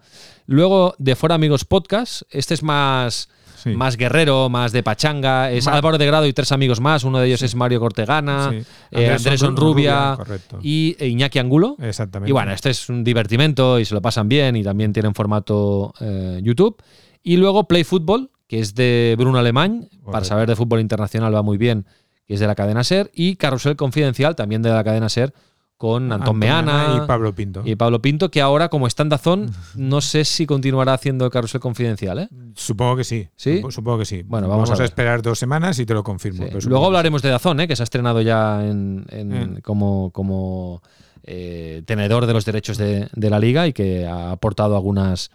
Luego, 0.47 0.95
de 0.99 1.16
Fuera 1.16 1.35
Amigos 1.35 1.64
Podcast, 1.64 2.23
este 2.31 2.54
es 2.54 2.62
más, 2.62 3.28
Sí. 3.64 3.71
más 3.71 3.97
guerrero, 3.97 4.49
más 4.49 4.71
de 4.73 4.83
pachanga. 4.83 5.50
Es 5.50 5.66
Álvaro 5.66 5.99
de 5.99 6.06
Grado 6.06 6.26
y 6.26 6.33
tres 6.33 6.52
amigos 6.52 6.80
más. 6.80 7.02
Uno 7.02 7.18
de 7.18 7.26
ellos 7.26 7.42
es 7.42 7.54
Mario 7.54 7.80
Cortegana, 7.80 8.50
Sí. 8.50 8.62
eh, 8.92 9.11
Andrés 9.11 9.42
Onrubia 9.42 10.16
y 10.62 10.94
e 10.99 11.09
Iñaki 11.09 11.38
Angulo. 11.38 11.76
Exactamente. 11.80 12.30
Y 12.30 12.33
bueno, 12.33 12.52
este 12.52 12.71
es 12.71 12.88
un 12.88 13.02
divertimento 13.02 13.80
y 13.80 13.85
se 13.85 13.94
lo 13.94 14.02
pasan 14.02 14.28
bien 14.28 14.54
y 14.54 14.62
también 14.62 14.92
tienen 14.92 15.14
formato 15.14 15.92
eh, 16.00 16.40
YouTube. 16.42 16.76
Y 17.23 17.38
luego 17.38 17.66
Play 17.66 17.85
Football, 17.85 18.30
que 18.47 18.61
es 18.61 18.75
de 18.75 19.14
Bruno 19.18 19.38
Alemán, 19.38 19.88
para 20.11 20.25
saber 20.25 20.47
de 20.49 20.54
fútbol 20.56 20.80
internacional 20.80 21.35
va 21.35 21.42
muy 21.42 21.56
bien, 21.56 21.87
que 22.26 22.35
es 22.35 22.40
de 22.40 22.47
la 22.47 22.54
cadena 22.54 22.85
Ser. 22.85 23.11
Y 23.14 23.37
Carrusel 23.37 23.76
Confidencial, 23.76 24.37
también 24.37 24.61
de 24.61 24.68
la 24.71 24.85
cadena 24.85 25.09
Ser, 25.09 25.33
con 25.85 26.05
Antón 26.05 26.21
Antón 26.21 26.38
Meana 26.38 27.00
y 27.03 27.07
Pablo 27.07 27.35
Pinto. 27.35 27.62
y 27.64 27.76
Pablo 27.76 28.00
Pinto, 28.00 28.31
que 28.31 28.41
ahora 28.41 28.69
como 28.71 28.87
está 28.87 29.03
en 29.03 29.11
Dazón, 29.11 29.50
no 29.76 30.00
sé 30.00 30.25
si 30.25 30.47
continuará 30.47 30.95
haciendo 30.95 31.26
el 31.26 31.31
Carrusel 31.31 31.61
Confidencial. 31.61 32.19
¿eh? 32.21 32.29
Supongo 32.55 32.97
que 32.97 33.05
sí. 33.05 33.29
¿Sí? 33.37 33.59
Supo- 33.61 33.71
Supongo 33.71 33.99
que 33.99 34.05
sí. 34.07 34.23
Bueno, 34.23 34.49
vamos 34.49 34.71
a 34.71 34.83
esperar 34.85 35.21
dos 35.21 35.38
semanas 35.38 35.79
y 35.79 35.85
te 35.87 35.93
lo 35.93 36.03
confirmo. 36.03 36.38
Sí. 36.38 36.45
pero 36.49 36.61
supongo 36.61 36.71
Luego 36.71 36.87
hablaremos 36.87 37.21
de 37.23 37.29
Dazón, 37.29 37.61
¿eh? 37.61 37.69
que 37.69 37.76
se 37.76 37.83
ha 37.83 37.85
estrenado 37.85 38.21
ya 38.23 38.64
en, 38.67 39.05
en- 39.11 39.33
Eh. 39.59 39.62
como, 39.62 40.11
como 40.11 40.81
eh, 41.25 41.83
tenedor 41.87 42.26
de 42.26 42.33
los 42.33 42.45
derechos 42.45 42.76
de, 42.79 43.09
de 43.12 43.31
la 43.31 43.38
liga 43.38 43.67
y 43.67 43.73
que 43.73 44.07
ha 44.07 44.31
aportado 44.31 44.76
algunas, 44.76 45.31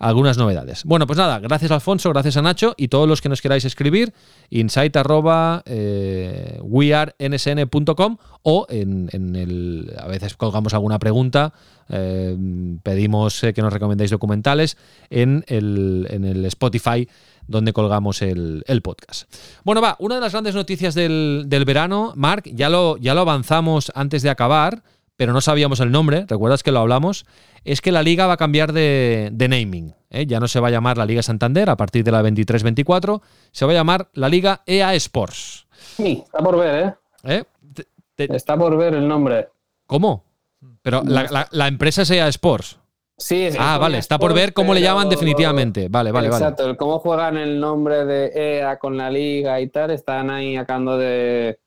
algunas 0.00 0.38
novedades. 0.38 0.82
Bueno, 0.84 1.06
pues 1.06 1.18
nada, 1.18 1.38
gracias 1.38 1.70
Alfonso, 1.70 2.08
gracias 2.10 2.36
a 2.38 2.42
Nacho 2.42 2.74
y 2.76 2.88
todos 2.88 3.06
los 3.06 3.20
que 3.20 3.28
nos 3.28 3.42
queráis 3.42 3.66
escribir, 3.66 4.12
insight 4.48 4.96
arroba, 4.96 5.62
eh, 5.66 6.58
wearensn.com 6.62 8.16
o 8.42 8.66
en, 8.70 9.10
en 9.12 9.36
el, 9.36 9.94
a 9.98 10.08
veces 10.08 10.36
colgamos 10.36 10.72
alguna 10.72 10.98
pregunta, 10.98 11.52
eh, 11.90 12.34
pedimos 12.82 13.44
eh, 13.44 13.52
que 13.52 13.60
nos 13.60 13.72
recomendéis 13.72 14.10
documentales 14.10 14.78
en 15.10 15.44
el, 15.48 16.06
en 16.10 16.24
el 16.24 16.46
Spotify 16.46 17.06
donde 17.46 17.74
colgamos 17.74 18.22
el, 18.22 18.64
el 18.66 18.80
podcast. 18.80 19.30
Bueno, 19.64 19.82
va, 19.82 19.96
una 19.98 20.14
de 20.14 20.20
las 20.22 20.32
grandes 20.32 20.54
noticias 20.54 20.94
del, 20.94 21.44
del 21.46 21.66
verano, 21.66 22.14
Marc, 22.16 22.48
ya 22.54 22.70
lo, 22.70 22.96
ya 22.96 23.12
lo 23.12 23.20
avanzamos 23.20 23.92
antes 23.94 24.22
de 24.22 24.30
acabar, 24.30 24.82
pero 25.20 25.34
no 25.34 25.42
sabíamos 25.42 25.80
el 25.80 25.90
nombre, 25.92 26.24
recuerdas 26.26 26.62
que 26.62 26.72
lo 26.72 26.78
hablamos, 26.80 27.26
es 27.64 27.82
que 27.82 27.92
la 27.92 28.02
liga 28.02 28.26
va 28.26 28.32
a 28.32 28.36
cambiar 28.38 28.72
de, 28.72 29.28
de 29.30 29.48
naming. 29.48 29.94
¿eh? 30.08 30.24
Ya 30.24 30.40
no 30.40 30.48
se 30.48 30.60
va 30.60 30.68
a 30.68 30.70
llamar 30.70 30.96
la 30.96 31.04
Liga 31.04 31.22
Santander 31.22 31.68
a 31.68 31.76
partir 31.76 32.04
de 32.04 32.10
la 32.10 32.22
23-24, 32.22 33.20
se 33.52 33.66
va 33.66 33.72
a 33.72 33.74
llamar 33.74 34.08
la 34.14 34.30
Liga 34.30 34.62
EA 34.64 34.94
Sports. 34.94 35.66
Sí, 35.98 36.22
está 36.24 36.38
por 36.38 36.56
ver, 36.58 36.84
¿eh? 36.86 36.94
¿eh? 37.34 37.44
Te- 37.74 37.86
te- 38.28 38.34
Está 38.34 38.56
por 38.56 38.78
ver 38.78 38.94
el 38.94 39.06
nombre. 39.06 39.50
¿Cómo? 39.84 40.24
Pero 40.80 41.02
la, 41.04 41.24
la- 41.24 41.48
la 41.50 41.68
empresa 41.68 42.00
es 42.00 42.10
EA 42.12 42.26
Sports. 42.28 42.78
Sí, 43.18 43.50
sí, 43.50 43.58
Ah, 43.60 43.74
es 43.74 43.80
vale, 43.80 43.98
está 43.98 44.18
por 44.18 44.32
ver 44.32 44.54
cómo 44.54 44.72
le 44.72 44.80
llaman 44.80 45.10
definitivamente. 45.10 45.88
Vale, 45.90 46.12
vale, 46.12 46.30
vale. 46.30 46.42
Exacto, 46.42 46.64
el 46.66 46.78
cómo 46.78 46.98
juegan 47.00 47.36
el 47.36 47.60
nombre 47.60 48.06
de 48.06 48.32
EA 48.60 48.78
con 48.78 48.96
la 48.96 49.10
liga 49.10 49.60
y 49.60 49.68
tal, 49.68 49.90
están 49.90 50.30
ahí 50.30 50.56
acabando 50.56 50.96
de 50.96 51.58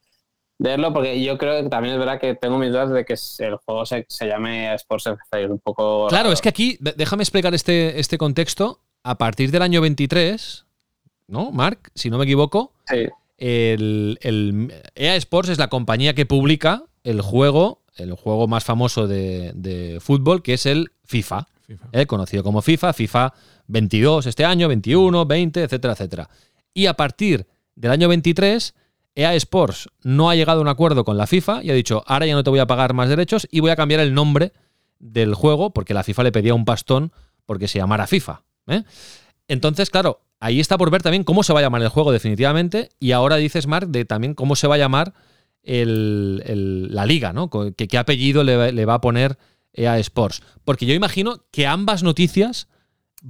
de 0.60 0.70
verlo, 0.70 0.94
porque 0.94 1.22
yo 1.22 1.38
creo 1.38 1.64
que 1.64 1.70
también 1.70 1.96
es 1.96 2.00
verdad 2.00 2.20
que 2.20 2.36
tengo 2.36 2.58
mis 2.58 2.70
dudas 2.70 2.92
de 2.92 3.06
que 3.06 3.16
el 3.40 3.56
juego 3.58 3.86
se, 3.86 4.06
se 4.08 4.28
llame 4.28 4.74
Sports 4.76 5.08
FC, 5.08 5.48
un 5.48 5.60
poco... 5.60 6.08
Claro, 6.08 6.26
raro. 6.26 6.34
es 6.34 6.42
que 6.42 6.50
aquí, 6.50 6.78
déjame 6.80 7.24
explicar 7.24 7.54
este, 7.54 8.00
este 8.00 8.18
contexto. 8.18 8.80
A 9.06 9.18
partir 9.18 9.52
del 9.52 9.62
año 9.62 9.82
23, 9.82 10.66
¿no, 11.28 11.52
Marc? 11.52 11.92
Si 11.94 12.10
no 12.10 12.18
me 12.18 12.24
equivoco, 12.24 12.72
Sí, 12.88 13.10
el, 13.38 14.18
el 14.22 14.74
EA 14.96 15.18
Sports 15.18 15.50
es 15.50 15.58
la 15.58 15.68
compañía 15.68 16.14
que 16.14 16.26
publica 16.26 16.84
el 17.04 17.22
juego, 17.22 17.82
el 17.98 18.14
juego 18.14 18.48
más 18.48 18.64
famoso 18.64 19.08
de, 19.08 19.52
de 19.54 20.00
fútbol, 20.00 20.42
que 20.42 20.54
es 20.54 20.66
el 20.66 20.92
FIFA, 21.04 21.48
FIFA. 21.68 21.88
¿eh? 21.92 22.06
conocido 22.06 22.44
como 22.44 22.62
FIFA, 22.62 22.94
FIFA 22.94 23.34
22 23.68 24.28
este 24.28 24.46
año, 24.46 24.68
21, 24.70 25.26
20, 25.26 25.64
etcétera, 25.64 25.94
etcétera. 25.94 26.30
Y 26.74 26.86
a 26.86 26.94
partir 26.94 27.46
del 27.76 27.92
año 27.92 28.08
23, 28.08 28.74
EA 29.16 29.36
Sports 29.36 29.90
no 30.02 30.30
ha 30.30 30.36
llegado 30.36 30.60
a 30.60 30.62
un 30.62 30.68
acuerdo 30.68 31.04
con 31.06 31.18
la 31.18 31.28
FIFA 31.28 31.64
y 31.64 31.70
ha 31.70 31.74
dicho, 31.74 32.04
ahora 32.08 32.26
ya 32.26 32.34
no 32.34 32.44
te 32.44 32.50
voy 32.50 32.60
a 32.60 32.68
pagar 32.68 32.94
más 32.94 33.10
derechos 33.10 33.48
y 33.52 33.60
voy 33.60 33.72
a 33.72 33.76
cambiar 33.76 34.00
el 34.00 34.14
nombre 34.14 34.54
del 35.00 35.36
juego 35.36 35.72
porque 35.74 35.94
la 35.94 36.04
FIFA 36.04 36.24
le 36.24 36.32
pedía 36.32 36.54
un 36.54 36.66
pastón 36.66 37.12
porque 37.46 37.68
se 37.68 37.80
llamara 37.80 38.08
FIFA. 38.08 38.44
¿eh? 38.68 38.84
Entonces, 39.48 39.90
claro, 39.90 40.22
ahí 40.40 40.60
está 40.60 40.78
por 40.78 40.90
ver 40.90 41.04
también 41.04 41.24
cómo 41.24 41.44
se 41.44 41.54
va 41.54 41.60
a 41.60 41.64
llamar 41.64 41.82
el 41.82 41.90
juego 41.90 42.12
definitivamente 42.12 42.90
y 43.00 43.12
ahora 43.12 43.36
dices, 43.36 43.68
Mark, 43.68 43.88
de 43.90 44.06
también 44.06 44.34
cómo 44.34 44.56
se 44.56 44.68
va 44.68 44.76
a 44.76 44.80
llamar 44.80 45.14
la 45.64 47.06
liga, 47.06 47.34
¿no? 47.34 47.50
Que, 47.50 47.88
¿Qué 47.88 47.98
apellido 47.98 48.44
le, 48.44 48.72
le 48.72 48.86
va 48.86 48.96
a 48.96 49.02
poner 49.02 49.38
EA 49.74 50.00
Sports? 50.00 50.42
Porque 50.66 50.86
yo 50.86 50.94
imagino 50.94 51.46
que 51.52 51.68
ambas 51.68 52.04
noticias 52.04 52.68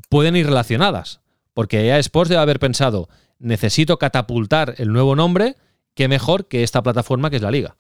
pueden 0.10 0.36
ir 0.36 0.48
relacionadas. 0.48 1.22
Porque 1.54 1.88
EA 1.88 2.00
Sports 2.00 2.30
debe 2.30 2.42
haber 2.42 2.60
pensado, 2.60 3.10
necesito 3.38 4.00
catapultar 4.00 4.74
el 4.78 4.92
nuevo 4.92 5.16
nombre, 5.16 5.58
qué 5.96 6.08
mejor 6.08 6.48
que 6.48 6.64
esta 6.64 6.82
plataforma 6.84 7.30
que 7.30 7.38
es 7.38 7.42
la 7.42 7.52
liga. 7.52 7.78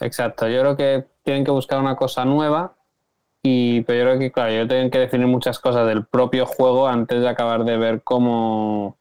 exacto. 0.00 0.48
Yo 0.48 0.60
creo 0.60 0.76
que 0.76 1.06
tienen 1.22 1.44
que 1.44 1.50
buscar 1.50 1.80
una 1.80 1.96
cosa 1.96 2.24
nueva, 2.24 2.76
y, 3.42 3.82
pero 3.82 3.98
yo 4.00 4.06
creo 4.06 4.18
que, 4.20 4.32
claro, 4.32 4.52
yo 4.54 4.68
tienen 4.68 4.90
que 4.90 4.98
definir 4.98 5.26
muchas 5.28 5.58
cosas 5.60 5.86
del 5.88 6.06
propio 6.06 6.46
juego 6.46 6.88
antes 6.88 7.20
de 7.22 7.28
acabar 7.28 7.64
de 7.64 7.76
ver 7.78 8.02
cómo, 8.04 8.98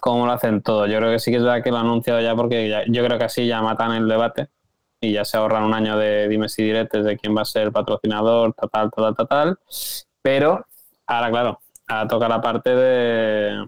cómo 0.00 0.26
lo 0.26 0.32
hacen 0.32 0.62
todo. 0.62 0.86
Yo 0.86 0.98
creo 0.98 1.12
que 1.12 1.18
sí 1.20 1.30
que 1.32 1.38
es 1.38 1.44
verdad 1.44 1.62
que 1.64 1.70
lo 1.70 1.78
han 1.78 1.86
anunciado 1.86 2.20
ya 2.20 2.36
porque 2.36 2.68
ya- 2.68 2.84
yo 2.88 3.04
creo 3.04 3.18
que 3.18 3.24
así 3.26 3.46
ya 3.46 3.62
matan 3.62 3.92
el 3.94 4.08
debate 4.08 4.48
y 5.00 5.12
ya 5.14 5.24
se 5.24 5.36
ahorran 5.38 5.64
un 5.64 5.74
año 5.74 5.98
de 5.98 6.28
dimes 6.28 6.58
y 6.58 6.64
diretes 6.64 7.04
de 7.04 7.18
quién 7.18 7.36
va 7.36 7.42
a 7.42 7.46
ser 7.46 7.64
el 7.64 7.72
patrocinador, 7.72 8.54
tal, 8.54 8.70
tal, 8.70 8.90
tal, 8.92 9.16
tal, 9.16 9.28
tal. 9.28 9.58
Pero 10.22 10.66
ahora, 11.06 11.30
claro, 11.30 11.60
ahora 11.88 12.08
toca 12.08 12.28
la 12.28 12.40
parte 12.42 12.74
de, 12.76 13.66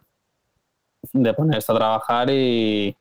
de 1.12 1.34
poner 1.34 1.58
esto 1.58 1.72
a 1.72 1.76
trabajar 1.76 2.30
y, 2.30 2.96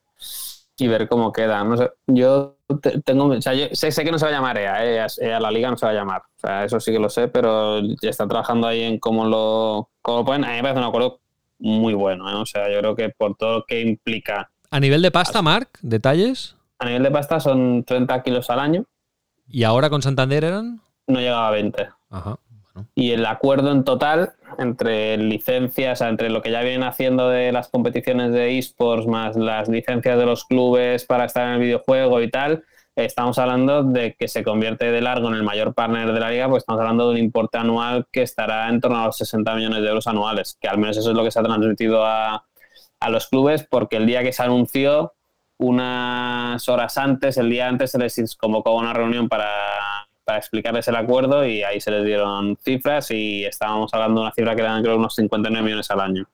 y 0.80 0.88
ver 0.88 1.08
cómo 1.08 1.32
queda. 1.32 1.64
No 1.64 1.78
sé, 1.78 1.90
yo 2.08 2.58
te- 2.82 3.02
tengo, 3.02 3.26
o 3.26 3.42
sea, 3.42 3.54
yo 3.54 3.68
sé, 3.74 3.92
sé 3.92 4.04
que 4.04 4.12
no 4.12 4.20
se 4.20 4.26
va 4.26 4.32
a 4.32 4.34
llamar 4.36 4.58
EA, 4.58 4.86
¿eh? 5.06 5.08
EA 5.22 5.40
la 5.40 5.52
liga 5.52 5.70
no 5.70 5.78
se 5.78 5.86
va 5.86 5.92
a 5.92 5.96
llamar. 5.96 6.22
O 6.22 6.40
sea, 6.40 6.64
eso 6.66 6.80
sí 6.80 6.92
que 6.92 7.00
lo 7.00 7.10
sé, 7.10 7.28
pero 7.28 7.80
ya 8.02 8.10
está 8.10 8.28
trabajando 8.28 8.68
ahí 8.68 8.82
en 8.84 9.00
cómo 9.00 9.26
lo, 9.26 9.90
cómo 10.02 10.20
lo 10.20 10.26
ponen. 10.26 10.44
A 10.46 10.50
mí 10.50 10.56
me 10.56 10.62
parece 10.64 10.80
un 10.80 10.86
acuerdo 10.86 11.20
muy 11.60 11.94
bueno, 11.94 12.30
¿eh? 12.32 12.36
O 12.36 12.46
sea, 12.46 12.72
yo 12.72 12.80
creo 12.80 12.96
que 12.96 13.10
por 13.10 13.36
todo 13.36 13.60
lo 13.60 13.66
que 13.66 13.82
implica 13.82 14.50
A 14.72 14.80
nivel 14.80 15.02
de 15.02 15.12
pasta, 15.12 15.42
Mark, 15.42 15.70
detalles. 15.82 16.56
a 16.80 16.86
nivel 16.86 17.04
de 17.04 17.12
pasta 17.12 17.40
son 17.40 17.84
30 17.84 18.22
kilos 18.24 18.50
al 18.50 18.60
año, 18.60 18.86
Y 19.48 19.64
ahora 19.64 19.90
con 19.90 20.02
Santander 20.02 20.44
eran. 20.44 20.80
no 21.08 21.20
llegaba 21.20 21.48
a 21.48 21.52
20. 21.52 21.90
Ajá. 22.12 22.38
Y 22.96 23.12
el 23.12 23.26
acuerdo 23.26 23.72
en 23.72 23.84
total 23.84 24.34
entre 24.58 25.18
licencias, 25.18 26.02
entre 26.02 26.30
lo 26.30 26.42
que 26.42 26.52
ya 26.52 26.62
vienen 26.62 26.84
haciendo 26.84 27.30
de 27.30 27.52
las 27.52 27.70
competiciones 27.70 28.32
de 28.32 28.58
esports 28.58 29.08
más 29.08 29.36
las 29.36 29.70
licencias 29.70 30.18
de 30.18 30.26
los 30.26 30.46
clubes 30.46 31.06
para 31.06 31.26
estar 31.26 31.48
en 31.48 31.54
el 31.56 31.60
videojuego 31.60 32.22
y 32.22 32.30
tal, 32.30 32.64
estamos 32.96 33.38
hablando 33.38 33.84
de 33.84 34.16
que 34.18 34.28
se 34.28 34.44
convierte 34.44 34.92
de 34.92 35.02
largo 35.02 35.30
en 35.30 35.36
el 35.36 35.44
mayor 35.44 35.74
partner 35.74 36.12
de 36.12 36.20
la 36.20 36.32
liga, 36.32 36.50
pues 36.50 36.64
estamos 36.64 36.82
hablando 36.82 37.08
de 37.08 37.16
un 37.16 37.18
importe 37.18 37.58
anual 37.58 38.08
que 38.12 38.22
estará 38.22 38.68
en 38.70 38.82
torno 38.82 39.02
a 39.02 39.06
los 39.06 39.18
60 39.18 39.56
millones 39.56 39.82
de 39.82 39.88
euros 39.88 40.08
anuales, 40.08 40.58
que 40.60 40.68
al 40.68 40.78
menos 40.78 40.98
eso 40.98 41.10
es 41.10 41.16
lo 41.16 41.24
que 41.24 41.32
se 41.32 41.40
ha 41.40 41.44
transmitido 41.44 42.06
a, 42.06 42.46
a 43.00 43.10
los 43.10 43.28
clubes, 43.28 43.66
porque 43.70 43.98
el 43.98 44.06
día 44.06 44.24
que 44.24 44.34
se 44.34 44.44
anunció, 44.44 45.14
unas 45.58 46.68
horas 46.70 46.98
antes, 46.98 47.38
el 47.38 47.50
día 47.50 47.68
antes, 47.68 47.92
se 47.92 48.00
les 48.00 48.36
convocó 48.36 48.72
a 48.72 48.82
una 48.82 48.94
reunión 48.94 49.28
para, 49.28 49.50
para 50.30 50.38
explicarles 50.38 50.88
el 50.88 50.96
acuerdo 50.96 51.44
y 51.44 51.64
ahí 51.64 51.82
se 51.82 51.90
les 51.90 52.06
dieron 52.06 52.56
cifras 52.64 53.10
y 53.10 53.46
estábamos 53.46 53.92
hablando 53.96 54.22
de 54.22 54.28
una 54.28 54.34
cifra 54.36 54.56
que 54.56 54.62
eran 54.62 54.84
creo 54.84 54.96
unos 54.96 55.16
59 55.16 55.64
millones 55.66 55.90
al 55.90 56.02
año. 56.02 56.30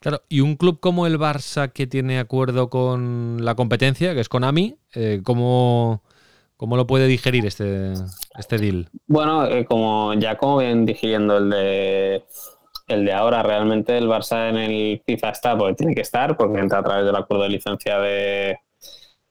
Claro, 0.00 0.22
y 0.30 0.40
un 0.40 0.56
club 0.56 0.80
como 0.80 1.06
el 1.06 1.18
Barça 1.18 1.70
que 1.70 1.86
tiene 1.86 2.18
acuerdo 2.18 2.70
con 2.70 3.44
la 3.44 3.54
competencia, 3.54 4.14
que 4.14 4.20
es 4.20 4.30
Konami, 4.30 4.76
eh, 4.94 5.20
¿cómo, 5.22 6.02
cómo 6.56 6.78
lo 6.78 6.86
puede 6.86 7.06
digerir 7.06 7.44
este, 7.44 7.92
este 8.38 8.56
deal? 8.56 8.88
Bueno, 9.08 9.44
eh, 9.44 9.66
como 9.66 10.14
ya 10.14 10.38
como 10.38 10.56
ven 10.56 10.86
digiriendo 10.86 11.36
el 11.36 11.50
de 11.50 12.24
el 12.88 13.04
de 13.04 13.12
ahora, 13.12 13.42
realmente 13.42 13.98
el 13.98 14.08
Barça 14.08 14.48
en 14.48 14.56
el 14.56 15.02
FIFA 15.04 15.28
está 15.28 15.58
porque 15.58 15.74
tiene 15.74 15.94
que 15.94 16.00
estar, 16.00 16.34
porque 16.38 16.60
entra 16.60 16.78
a 16.78 16.82
través 16.82 17.04
del 17.04 17.16
acuerdo 17.16 17.42
de 17.42 17.50
licencia 17.50 17.98
de, 17.98 18.58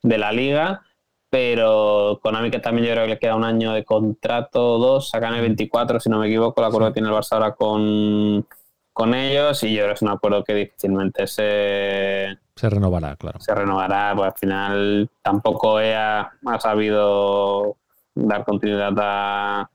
de 0.03 0.17
la 0.19 0.31
liga, 0.31 0.83
pero 1.33 2.19
Konami 2.21 2.51
que 2.51 2.59
también 2.59 2.85
yo 2.85 2.93
creo 2.93 3.05
que 3.05 3.09
le 3.13 3.17
queda 3.17 3.35
un 3.35 3.43
año 3.43 3.73
de 3.73 3.83
contrato, 3.83 4.77
dos, 4.77 5.09
sacan 5.09 5.33
el 5.33 5.41
24 5.41 5.99
si 5.99 6.07
no 6.07 6.19
me 6.19 6.27
equivoco, 6.27 6.61
el 6.61 6.67
acuerdo 6.67 6.89
que 6.89 6.93
tiene 6.93 7.09
el 7.09 7.15
Barça 7.15 7.31
ahora 7.33 7.55
con, 7.55 8.45
con 8.93 9.15
ellos 9.15 9.63
y 9.63 9.73
yo 9.73 9.79
creo 9.79 9.87
que 9.87 9.93
es 9.95 10.01
un 10.03 10.09
acuerdo 10.09 10.43
que 10.43 10.53
difícilmente 10.53 11.25
se, 11.25 12.37
Se 12.55 12.69
renovará, 12.69 13.15
claro. 13.15 13.39
se 13.39 13.55
renovará, 13.55 14.13
pues 14.15 14.31
al 14.31 14.37
final 14.37 15.09
tampoco 15.23 15.79
EA 15.79 16.31
ha 16.45 16.59
sabido 16.59 17.77
dar 18.13 18.45
continuidad 18.45 18.93
a- 18.99 19.71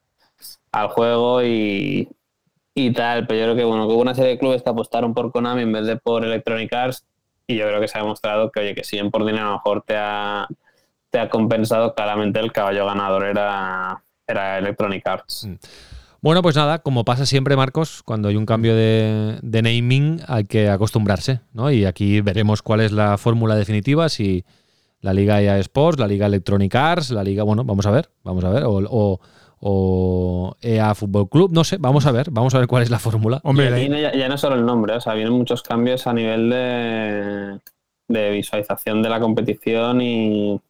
al 0.70 0.88
juego 0.90 1.42
y, 1.42 2.08
y 2.72 2.92
tal, 2.92 3.26
pero 3.26 3.40
yo 3.40 3.44
creo 3.46 3.56
que 3.56 3.64
bueno, 3.64 3.88
que 3.88 3.94
hubo 3.94 4.02
una 4.02 4.14
serie 4.14 4.30
de 4.30 4.38
clubes 4.38 4.62
que 4.62 4.70
apostaron 4.70 5.12
por 5.12 5.32
Konami 5.32 5.62
en 5.62 5.72
vez 5.72 5.86
de 5.86 5.96
por 5.96 6.24
Electronic 6.24 6.72
Arts 6.72 7.04
y 7.48 7.56
yo 7.56 7.66
creo 7.66 7.80
que 7.80 7.88
se 7.88 7.98
ha 7.98 8.02
demostrado 8.02 8.52
que, 8.52 8.60
oye, 8.60 8.74
que 8.76 8.84
si 8.84 8.94
bien 8.94 9.10
por 9.10 9.24
dinero 9.24 9.46
a 9.46 9.48
lo 9.48 9.52
mejor 9.54 9.82
te 9.84 9.96
ha, 9.96 10.46
te 11.10 11.18
ha 11.18 11.28
compensado, 11.28 11.94
claramente 11.94 12.40
el 12.40 12.52
caballo 12.52 12.86
ganador 12.86 13.24
era, 13.24 14.02
era 14.26 14.58
Electronic 14.58 15.06
Arts. 15.06 15.46
Mm. 15.46 15.54
Bueno, 16.20 16.42
pues 16.42 16.56
nada, 16.56 16.80
como 16.80 17.04
pasa 17.04 17.26
siempre, 17.26 17.56
Marcos, 17.56 18.02
cuando 18.02 18.28
hay 18.28 18.34
un 18.34 18.44
cambio 18.44 18.74
de, 18.74 19.38
de 19.40 19.62
naming 19.62 20.20
hay 20.26 20.44
que 20.44 20.68
acostumbrarse, 20.68 21.40
¿no? 21.52 21.70
Y 21.70 21.84
aquí 21.84 22.20
veremos 22.20 22.60
cuál 22.60 22.80
es 22.80 22.90
la 22.90 23.18
fórmula 23.18 23.54
definitiva, 23.54 24.08
si 24.08 24.44
la 25.00 25.12
Liga 25.12 25.40
EA 25.40 25.58
Sports, 25.58 26.00
la 26.00 26.08
Liga 26.08 26.26
Electronic 26.26 26.74
Arts, 26.74 27.10
la 27.10 27.22
Liga, 27.22 27.44
bueno, 27.44 27.62
vamos 27.62 27.86
a 27.86 27.92
ver, 27.92 28.10
vamos 28.24 28.44
a 28.44 28.50
ver, 28.50 28.64
o, 28.66 29.20
o, 29.60 30.56
EA 30.60 30.92
Fútbol 30.96 31.28
Club, 31.28 31.52
no 31.52 31.62
sé, 31.62 31.76
vamos 31.78 32.04
a 32.06 32.10
ver, 32.10 32.32
vamos 32.32 32.52
a 32.56 32.58
ver 32.58 32.66
cuál 32.66 32.82
es 32.82 32.90
la 32.90 32.98
fórmula. 32.98 33.40
Hombre, 33.44 33.88
ya, 33.88 34.12
ya, 34.12 34.28
no 34.28 34.36
solo 34.38 34.56
el 34.56 34.66
nombre, 34.66 34.94
o 34.94 35.00
sea, 35.00 35.14
vienen 35.14 35.34
muchos 35.34 35.62
cambios 35.62 36.08
a 36.08 36.12
nivel 36.12 36.50
de, 36.50 37.60
de 38.08 38.30
visualización 38.30 39.02
de 39.02 39.08
la 39.08 39.20
competición 39.20 40.00
y, 40.00 40.60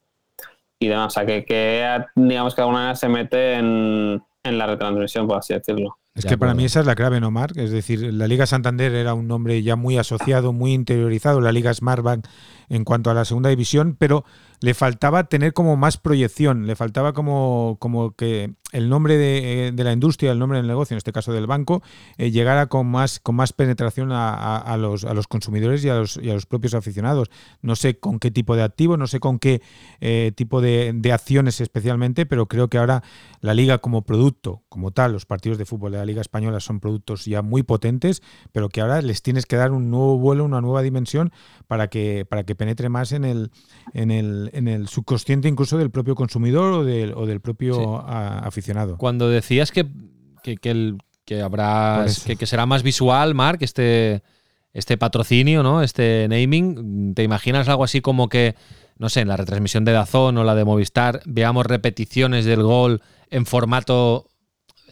y 0.78 0.88
demás, 0.88 1.08
o 1.08 1.11
sea, 1.11 1.26
que, 1.26 1.44
que 1.44 1.85
digamos 2.14 2.54
que 2.54 2.61
alguna 2.61 2.90
vez 2.90 2.99
se 2.99 3.08
mete 3.08 3.54
en 3.54 4.23
en 4.49 4.58
la 4.58 4.66
retransmisión, 4.66 5.26
por 5.26 5.38
así 5.38 5.54
decirlo. 5.54 5.99
Es 6.14 6.26
que 6.26 6.37
para 6.37 6.52
mí 6.52 6.64
esa 6.64 6.80
es 6.80 6.87
la 6.87 6.97
clave, 6.97 7.20
¿no, 7.20 7.30
Marc? 7.30 7.56
Es 7.58 7.70
decir, 7.70 8.12
la 8.12 8.26
Liga 8.26 8.44
Santander 8.44 8.92
era 8.92 9.14
un 9.14 9.28
nombre 9.28 9.62
ya 9.62 9.76
muy 9.76 9.99
asociado, 9.99 10.52
muy 10.52 10.73
interiorizado, 10.73 11.40
la 11.40 11.52
Liga 11.52 11.73
Smartbank 11.73 12.26
en 12.68 12.82
cuanto 12.82 13.11
a 13.11 13.14
la 13.14 13.25
segunda 13.25 13.50
división, 13.50 13.94
pero 13.97 14.25
le 14.61 14.75
faltaba 14.75 15.25
tener 15.25 15.52
como 15.52 15.76
más 15.76 15.97
proyección, 15.97 16.66
le 16.66 16.75
faltaba 16.75 17.12
como, 17.12 17.76
como 17.78 18.16
que 18.16 18.50
el 18.73 18.89
nombre 18.89 19.17
de, 19.17 19.73
de, 19.73 19.85
la 19.85 19.93
industria, 19.93 20.33
el 20.33 20.39
nombre 20.39 20.59
del 20.59 20.67
negocio, 20.67 20.95
en 20.95 20.99
este 20.99 21.13
caso 21.13 21.33
del 21.33 21.47
banco, 21.47 21.83
eh, 22.19 22.31
llegara 22.31 22.67
con 22.67 22.87
más, 22.87 23.19
con 23.19 23.35
más 23.35 23.53
penetración 23.53 24.13
a, 24.13 24.59
a, 24.59 24.77
los, 24.77 25.05
a, 25.05 25.15
los, 25.15 25.27
consumidores 25.27 25.85
y 25.85 25.89
a 25.89 25.95
los, 25.95 26.19
y 26.23 26.29
a 26.29 26.35
los, 26.35 26.47
propios 26.47 26.75
aficionados. 26.75 27.31
No 27.63 27.77
sé 27.77 27.99
con 27.99 28.19
qué 28.19 28.31
tipo 28.31 28.57
de 28.57 28.63
activos, 28.63 28.99
no 28.99 29.07
sé 29.07 29.21
con 29.21 29.39
qué 29.39 29.63
eh, 30.01 30.33
tipo 30.35 30.61
de, 30.61 30.93
de, 30.95 31.13
acciones 31.13 31.61
especialmente, 31.61 32.27
pero 32.27 32.47
creo 32.47 32.69
que 32.69 32.79
ahora 32.79 33.03
la 33.41 33.55
liga 33.55 33.79
como 33.79 34.03
producto, 34.03 34.63
como 34.69 34.91
tal, 34.91 35.13
los 35.13 35.25
partidos 35.25 35.57
de 35.57 35.65
fútbol 35.65 35.93
de 35.93 35.99
la 35.99 36.05
Liga 36.05 36.21
Española 36.21 36.61
son 36.61 36.81
productos 36.81 37.25
ya 37.25 37.41
muy 37.41 37.63
potentes, 37.63 38.23
pero 38.53 38.69
que 38.69 38.83
ahora 38.83 39.01
les 39.01 39.23
tienes 39.23 39.47
que 39.47 39.57
dar 39.57 39.73
un 39.73 39.91
nuevo 39.91 40.19
vuelo, 40.19 40.45
una 40.45 40.61
nueva 40.61 40.83
dimensión 40.83 41.33
para 41.67 41.89
que, 41.89 42.27
para 42.29 42.45
que 42.45 42.55
penetre 42.55 42.89
más 42.89 43.13
en 43.13 43.25
el, 43.25 43.51
en 43.95 44.11
el, 44.11 44.51
en 44.53 44.69
el 44.69 44.89
subconsciente 44.89 45.49
incluso 45.49 45.79
del 45.79 45.91
propio 45.91 46.15
consumidor 46.15 46.73
o 46.73 46.85
del, 46.85 47.15
o 47.15 47.25
del 47.25 47.41
propio 47.41 47.99
aficionado. 48.07 48.58
Cuando 48.97 49.29
decías 49.29 49.73
que, 49.73 49.87
que, 50.43 50.59
el, 50.71 50.99
que 51.25 51.43
habrá 51.43 52.07
que, 52.38 52.47
será 52.47 52.67
más 52.67 52.83
visual, 52.83 53.35
Mark, 53.35 53.59
este, 53.61 54.23
este 54.73 54.97
patrocinio, 54.97 55.62
¿no? 55.62 55.83
Este 55.83 56.27
naming, 56.29 57.15
¿te 57.15 57.23
imaginas 57.23 57.69
algo 57.69 57.85
así 57.85 58.00
como 58.00 58.29
que, 58.29 58.55
no 58.97 59.09
sé, 59.09 59.21
en 59.21 59.29
la 59.29 59.37
retransmisión 59.37 59.85
de 59.85 59.93
Dazón 59.93 60.38
o 60.38 60.45
la 60.45 60.55
de 60.55 60.65
Movistar, 60.65 61.21
veamos 61.27 61.67
repeticiones 61.67 62.45
del 62.45 62.62
gol 62.62 63.03
en 63.31 63.47
formato 63.47 64.27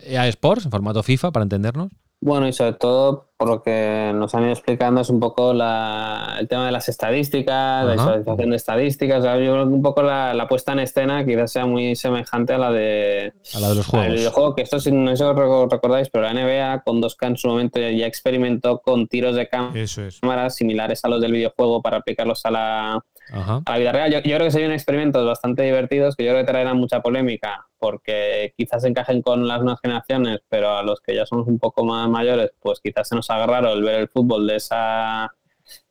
EA 0.05 0.29
Sports, 0.29 0.67
en 0.67 0.71
formato 0.71 1.03
FIFA, 1.03 1.33
para 1.33 1.43
entendernos? 1.45 1.93
Bueno, 2.21 2.49
y 2.49 2.53
sobre 2.53 2.73
todo, 2.73 3.29
por 3.37 3.49
lo 3.49 3.63
que 3.63 4.11
nos 4.15 4.35
han 4.35 4.45
ido 4.45 4.53
explicando, 4.53 5.03
es 5.03 5.11
un 5.11 5.21
poco 5.21 5.53
la, 5.53 6.37
el 6.41 6.49
tema 6.49 6.65
de 6.67 6.73
las 6.73 6.89
estadísticas, 6.89 7.85
la 7.85 7.93
visualización 7.93 8.51
de 8.51 8.57
estadísticas. 8.57 9.23
yo 9.23 9.31
creo 9.31 9.69
que 9.69 9.75
un 9.75 9.83
poco 9.83 10.03
la, 10.03 10.47
puesta 10.49 10.73
en 10.73 10.81
escena 10.81 11.25
quizás 11.27 11.53
sea 11.53 11.67
muy 11.67 11.95
semejante 11.95 12.55
a 12.55 12.59
la 12.59 12.73
de, 12.73 13.35
a 13.55 13.61
la 13.61 13.69
de 13.69 13.75
los 13.75 13.87
juegos. 13.87 14.15
Videojuego, 14.15 14.55
que 14.55 14.63
esto, 14.63 14.77
no 14.93 15.11
sé 15.11 15.17
si 15.17 15.23
os 15.23 15.71
recordáis, 15.71 16.09
pero 16.09 16.25
la 16.25 16.33
NBA 16.33 16.83
con 16.85 17.03
2K 17.03 17.27
en 17.27 17.37
su 17.37 17.49
momento 17.49 17.79
ya 17.81 18.07
experimentó 18.07 18.81
con 18.81 19.07
tiros 19.09 19.37
de 19.37 19.49
cámara 19.49 20.49
similares 20.49 21.05
a 21.05 21.09
los 21.09 21.21
del 21.21 21.33
videojuego 21.33 21.83
para 21.83 21.99
aplicarlos 21.99 22.47
a 22.47 22.51
la, 22.51 23.05
a 23.33 23.63
la 23.67 23.79
vida 23.79 23.93
real. 23.93 24.13
Yo, 24.13 24.23
creo 24.23 24.39
que 24.39 24.51
serían 24.51 24.73
experimentos 24.73 25.25
bastante 25.27 25.63
divertidos 25.63 26.17
que 26.17 26.25
yo 26.25 26.33
creo 26.33 26.45
que 26.45 26.51
traerán 26.51 26.77
mucha 26.77 27.01
polémica 27.01 27.67
porque 27.79 28.55
quizás 28.57 28.85
encajen 28.85 29.23
con 29.23 29.47
las 29.47 29.61
nuevas 29.63 29.81
generaciones, 29.81 30.41
pero 30.49 30.77
a 30.77 30.83
los 30.83 31.01
que 31.01 31.15
ya 31.15 31.27
somos 31.27 31.47
un 31.47 31.59
poco 31.59 31.85
más 31.85 32.09
mayores, 32.09 32.53
pues 32.61 32.81
quizás 32.81 33.09
se 33.09 33.15
nos 33.15 33.29
haga 33.31 33.47
raro 33.47 33.73
el 33.73 33.83
ver 33.83 34.01
el 34.01 34.09
fútbol 34.09 34.47
de 34.47 34.57
esa 34.57 35.31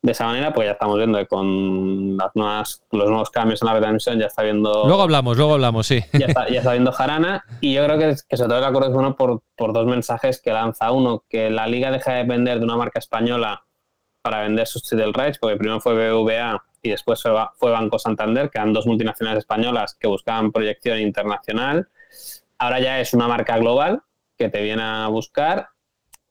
de 0.02 0.12
esa 0.12 0.26
manera, 0.26 0.54
pues 0.54 0.68
ya 0.68 0.74
estamos 0.74 0.98
viendo 0.98 1.18
que 1.18 1.28
con 1.28 2.16
las 2.16 2.32
nuevas, 2.36 2.84
los 2.92 3.10
nuevos 3.10 3.30
cambios 3.30 3.62
en 3.62 3.68
la 3.68 3.74
retransmisión 3.74 4.20
ya 4.20 4.28
está 4.28 4.44
viendo. 4.44 4.86
Luego 4.86 5.02
hablamos, 5.02 5.36
luego 5.36 5.54
hablamos, 5.56 5.88
sí. 5.88 6.02
Ya 6.14 6.28
está, 6.28 6.48
ya 6.48 6.60
está 6.60 6.72
viendo 6.72 6.92
Jarana. 6.94 7.44
Y 7.60 7.74
yo 7.74 7.84
creo 7.86 7.98
que, 7.98 8.16
que 8.28 8.38
sobre 8.38 8.50
todo 8.50 8.60
el 8.60 8.66
acuerdo 8.66 8.90
es 8.90 8.94
bueno 8.94 9.16
por, 9.16 9.42
por 9.58 9.74
dos 9.74 9.86
mensajes 9.86 10.42
que 10.42 10.54
lanza. 10.54 10.92
Uno, 10.92 11.24
que 11.28 11.50
la 11.50 11.68
liga 11.68 11.92
deja 11.92 12.14
de 12.14 12.18
depender 12.20 12.60
de 12.60 12.66
una 12.66 12.78
marca 12.78 13.00
española 13.00 13.66
para 14.22 14.42
vender 14.42 14.68
sus 14.68 14.84
title 14.84 15.12
rights, 15.14 15.38
porque 15.40 15.58
primero 15.58 15.82
fue 15.82 15.94
BVA 15.94 16.64
y 16.86 16.92
después 16.92 17.22
fue 17.56 17.72
Banco 17.72 17.98
Santander, 17.98 18.50
que 18.50 18.60
eran 18.60 18.74
dos 18.74 18.86
multinacionales 18.86 19.40
españolas 19.40 19.96
que 19.96 20.08
buscaban 20.08 20.52
proyección 20.52 21.00
internacional. 21.00 21.90
Ahora 22.60 22.80
ya 22.80 23.00
es 23.00 23.14
una 23.14 23.28
marca 23.28 23.58
global 23.58 24.04
que 24.38 24.50
te 24.50 24.62
viene 24.62 24.84
a 24.84 25.08
buscar 25.08 25.70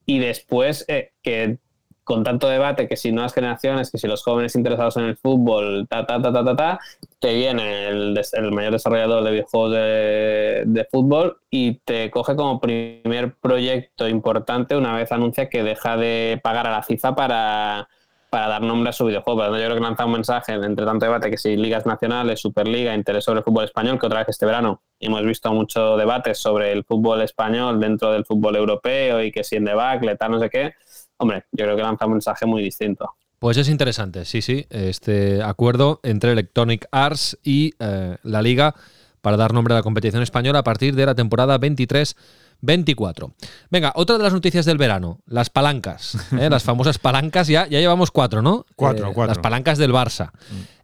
y 0.07 0.21
después 0.21 0.85
eh, 0.89 1.13
que 1.23 1.59
con 2.05 2.23
tanto 2.23 2.49
debate 2.49 2.87
que 2.87 2.97
si 2.97 3.11
nuevas 3.11 3.33
generaciones, 3.33 3.91
que 3.91 3.99
si 3.99 4.07
los 4.07 4.23
jóvenes 4.23 4.55
interesados 4.55 4.99
en 4.99 5.05
el 5.05 5.17
fútbol, 5.17 5.89
ta, 5.89 6.07
ta, 6.07 6.21
ta, 6.21 6.33
ta, 6.33 6.55
ta, 6.55 6.81
te 7.19 7.35
viene 7.35 7.89
el, 7.89 8.21
el 8.33 8.53
mayor 8.53 8.73
desarrollador 8.73 9.25
de 9.25 9.31
videojuegos 9.31 9.73
de, 9.73 10.63
de, 10.67 10.85
fútbol 10.85 11.39
y 11.51 11.77
te 11.79 12.11
coge 12.11 12.37
como 12.37 12.61
primer 12.61 13.35
proyecto 13.37 14.07
importante 14.07 14.77
una 14.77 14.95
vez 14.95 15.11
anuncia 15.13 15.49
que 15.49 15.63
deja 15.63 15.97
de 15.97 16.39
pagar 16.43 16.67
a 16.67 16.73
la 16.73 16.83
FIFA 16.83 17.15
para 17.15 17.89
para 18.35 18.49
dar 18.49 18.63
nombre 18.63 18.91
a 18.91 18.93
su 18.93 19.05
videojuego. 19.05 19.47
Yo 19.47 19.53
creo 19.53 19.77
que 19.77 19.81
lanza 19.81 20.05
un 20.05 20.11
mensaje 20.11 20.55
entre 20.55 20.85
tanto 20.85 21.07
debate 21.07 21.31
que 21.31 21.39
si 21.39 21.57
ligas 21.57 21.87
nacionales, 21.87 22.41
Superliga, 22.41 22.93
interés 22.93 23.23
sobre 23.23 23.39
el 23.39 23.45
fútbol 23.45 23.63
español, 23.63 23.97
que 23.97 24.07
otra 24.07 24.19
vez 24.19 24.31
este 24.31 24.45
verano 24.45 24.83
hemos 24.99 25.23
visto 25.25 25.53
mucho 25.53 25.97
debate 25.97 26.35
sobre 26.35 26.73
el 26.73 26.83
fútbol 26.83 27.23
español 27.23 27.79
dentro 27.79 28.11
del 28.11 28.25
fútbol 28.25 28.57
europeo 28.57 29.23
y 29.23 29.31
que 29.31 29.45
si 29.45 29.55
en 29.55 29.65
debacle, 29.65 30.17
tal, 30.17 30.33
no 30.33 30.41
sé 30.41 30.51
qué. 30.51 30.73
Hombre, 31.19 31.45
yo 31.53 31.65
creo 31.65 31.77
que 31.77 31.83
lanza 31.83 32.07
un 32.07 32.13
mensaje 32.15 32.45
muy 32.45 32.61
distinto. 32.61 33.15
Pues 33.39 33.57
es 33.57 33.69
interesante, 33.69 34.25
sí, 34.25 34.43
sí, 34.43 34.67
este 34.69 35.41
acuerdo 35.41 36.01
entre 36.03 36.33
Electronic 36.33 36.89
Arts 36.91 37.39
y 37.45 37.75
eh, 37.79 38.17
la 38.25 38.43
Liga 38.43 38.75
para 39.21 39.37
dar 39.37 39.53
nombre 39.53 39.75
a 39.75 39.77
la 39.77 39.85
competición 39.85 40.25
española 40.25 40.59
a 40.59 40.65
partir 40.65 40.97
de 40.97 41.07
la 41.07 41.15
temporada 41.15 41.57
23 41.57 42.17
24. 42.61 43.33
Venga, 43.71 43.93
otra 43.95 44.17
de 44.17 44.23
las 44.23 44.33
noticias 44.33 44.65
del 44.65 44.79
verano, 44.79 45.21
las 45.27 45.51
palancas, 45.51 46.17
¿eh? 46.39 46.49
las 46.51 46.63
famosas 46.63 46.99
palancas, 46.99 47.49
ya, 47.49 47.67
ya 47.67 47.81
llevamos 47.81 48.11
cuatro, 48.11 48.43
¿no? 48.43 48.67
Cuatro, 48.77 49.09
eh, 49.09 49.13
cuatro. 49.15 49.35
Las 49.35 49.39
palancas 49.39 49.79
del 49.79 49.93
Barça. 49.93 50.31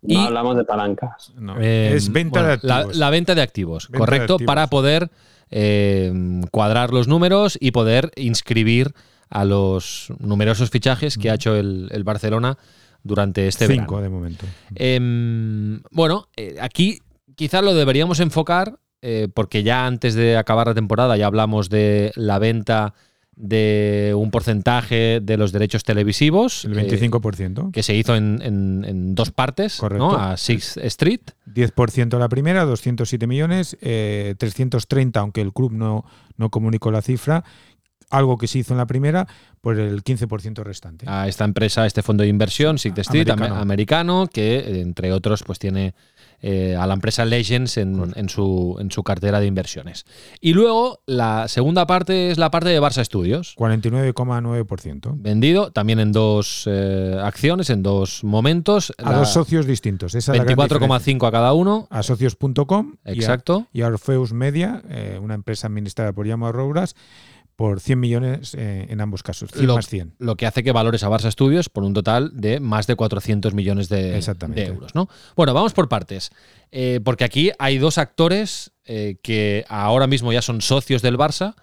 Y, 0.03 0.15
no 0.15 0.23
hablamos 0.23 0.57
de 0.57 0.65
palancas. 0.65 1.33
Eh, 1.61 1.93
es 1.95 2.11
venta 2.11 2.43
de 2.43 2.53
activos. 2.55 2.97
La, 2.97 3.11
venta 3.11 3.35
de 3.35 3.43
activos, 3.43 3.89
correcto, 3.89 4.39
para 4.39 4.69
poder 4.69 5.11
cuadrar 6.51 6.93
los 6.93 7.09
números 7.09 7.59
y 7.61 7.73
poder 7.73 8.13
inscribir 8.17 8.95
a 9.29 9.45
los 9.45 10.13
numerosos 10.19 10.71
fichajes 10.71 11.19
que 11.19 11.31
ha 11.31 11.35
hecho 11.35 11.57
el, 11.57 12.03
Barcelona 12.05 12.57
durante 13.03 13.49
este 13.49 13.67
Cinco 13.67 13.97
verano. 13.97 14.03
de 14.03 14.09
momento. 14.09 14.47
Em, 14.75 15.83
bueno, 15.91 16.29
aquí 16.61 17.01
quizás 17.35 17.65
lo 17.65 17.75
deberíamos 17.75 18.21
enfocar 18.21 18.79
eh, 19.03 19.29
porque 19.33 19.63
ya 19.63 19.87
antes 19.87 20.15
de 20.15 20.37
acabar 20.37 20.67
la 20.67 20.75
temporada 20.75 21.17
ya 21.17 21.27
hablamos 21.27 21.71
de 21.71 22.13
la 22.17 22.39
venta 22.39 22.95
de 23.35 24.13
un 24.15 24.31
porcentaje 24.31 25.21
de 25.23 25.37
los 25.39 25.53
derechos 25.53 25.83
televisivos. 25.83 26.67
El 26.67 26.75
25%. 26.75 27.69
Eh, 27.69 27.73
que 27.73 27.83
se 27.83 27.95
hizo 27.95 28.15
en, 28.15 29.15
dos 29.15 29.31
partes, 29.31 29.79
Correcto. 29.79 30.19
A 30.19 30.37
Six 30.37 30.77
Street. 30.77 31.23
10% 31.47 32.19
la 32.19 32.29
primera, 32.29 32.65
207 32.67 33.27
millones, 33.27 33.77
330, 33.81 35.19
eh, 35.19 35.21
aunque 35.21 35.41
el 35.41 35.55
club 35.55 35.73
no, 35.73 36.05
no 36.37 36.51
comunicó 36.51 36.91
la 36.91 37.01
cifra, 37.01 37.45
algo 38.11 38.37
que 38.37 38.47
se 38.47 38.59
hizo 38.59 38.75
en 38.75 38.79
la 38.79 38.87
primera, 38.87 39.27
por 39.63 39.79
el 39.79 40.05
15% 40.05 40.63
restante. 40.63 41.07
A 41.09 41.27
esta 41.27 41.45
empresa, 41.45 41.87
este 41.87 42.03
fondo 42.03 42.23
de 42.23 42.29
inversión, 42.29 42.79
Six 42.79 42.99
Street, 42.99 43.31
americano. 43.31 43.61
americano, 43.61 44.27
que 44.27 44.81
entre 44.81 45.13
otros 45.13 45.43
pues 45.45 45.59
tiene 45.59 45.95
eh, 46.43 46.77
a 46.77 46.87
la 46.87 46.95
empresa 46.95 47.25
Legends 47.25 47.77
en, 47.77 48.29
su, 48.29 48.77
en 48.79 48.91
su 48.91 49.03
cartera 49.03 49.41
de 49.41 49.47
inversiones. 49.47 50.07
Y 50.41 50.55
luego 50.55 51.01
la 51.07 51.49
segunda 51.49 51.87
parte 51.87 52.31
es 52.31 52.39
la 52.39 52.51
parte 52.51 52.71
de 52.71 52.81
Barça 52.81 53.05
Studios. 53.05 53.55
49,9%. 53.57 55.15
Vendido 55.17 55.71
también 55.71 56.01
en 56.01 56.13
dos 56.13 56.65
eh, 56.67 57.19
acciones, 57.23 57.71
en 57.71 57.83
dos 57.83 58.25
momentos. 58.25 58.93
A 58.99 59.15
dos 59.15 59.33
socios 59.33 59.67
distintos. 59.67 60.15
24,5 60.15 61.27
a 61.27 61.31
cada 61.31 61.53
uno. 61.53 61.87
A 61.91 62.03
socios.com. 62.03 62.97
Exacto. 63.05 63.67
Y 63.73 63.83
a, 63.83 63.89
Orfeus 63.89 64.33
Media, 64.33 64.83
eh, 64.89 65.19
una 65.21 65.35
empresa 65.35 65.67
administrada 65.67 66.13
por 66.13 66.27
Llamo 66.27 66.51
Rouras 66.53 66.95
por 67.57 67.81
100 67.81 68.01
millones 68.01 68.55
eh, 68.55 68.87
en 68.89 69.01
ambos 69.01 69.23
casos, 69.23 69.51
100 69.53 69.67
lo, 69.67 69.75
más 69.77 69.89
100. 69.89 70.15
Lo 70.19 70.37
que 70.37 70.47
hace 70.47 70.63
que 70.63 70.73
valores 70.73 71.05
a 71.05 71.09
Barça 71.11 71.31
Studios 71.31 71.69
por 71.69 71.85
un 71.85 71.93
total 71.93 72.31
de 72.35 72.61
más 72.61 72.87
de 72.87 72.97
400 72.97 73.53
millones 73.55 73.89
de, 73.89 74.19
euros. 74.67 74.95
¿no? 74.95 75.09
Bueno, 75.37 75.53
vamos 75.55 75.73
por 75.73 75.89
partes, 75.89 76.31
eh, 76.73 77.01
porque 77.05 77.25
aquí 77.25 77.51
hay 77.59 77.79
dos 77.79 77.99
actores 77.99 78.73
eh, 78.85 79.17
que 79.23 79.65
ahora 79.69 80.07
mismo 80.07 80.33
ya 80.33 80.43
son 80.43 80.61
socios 80.63 81.03
del 81.03 81.19
Barça, 81.19 81.55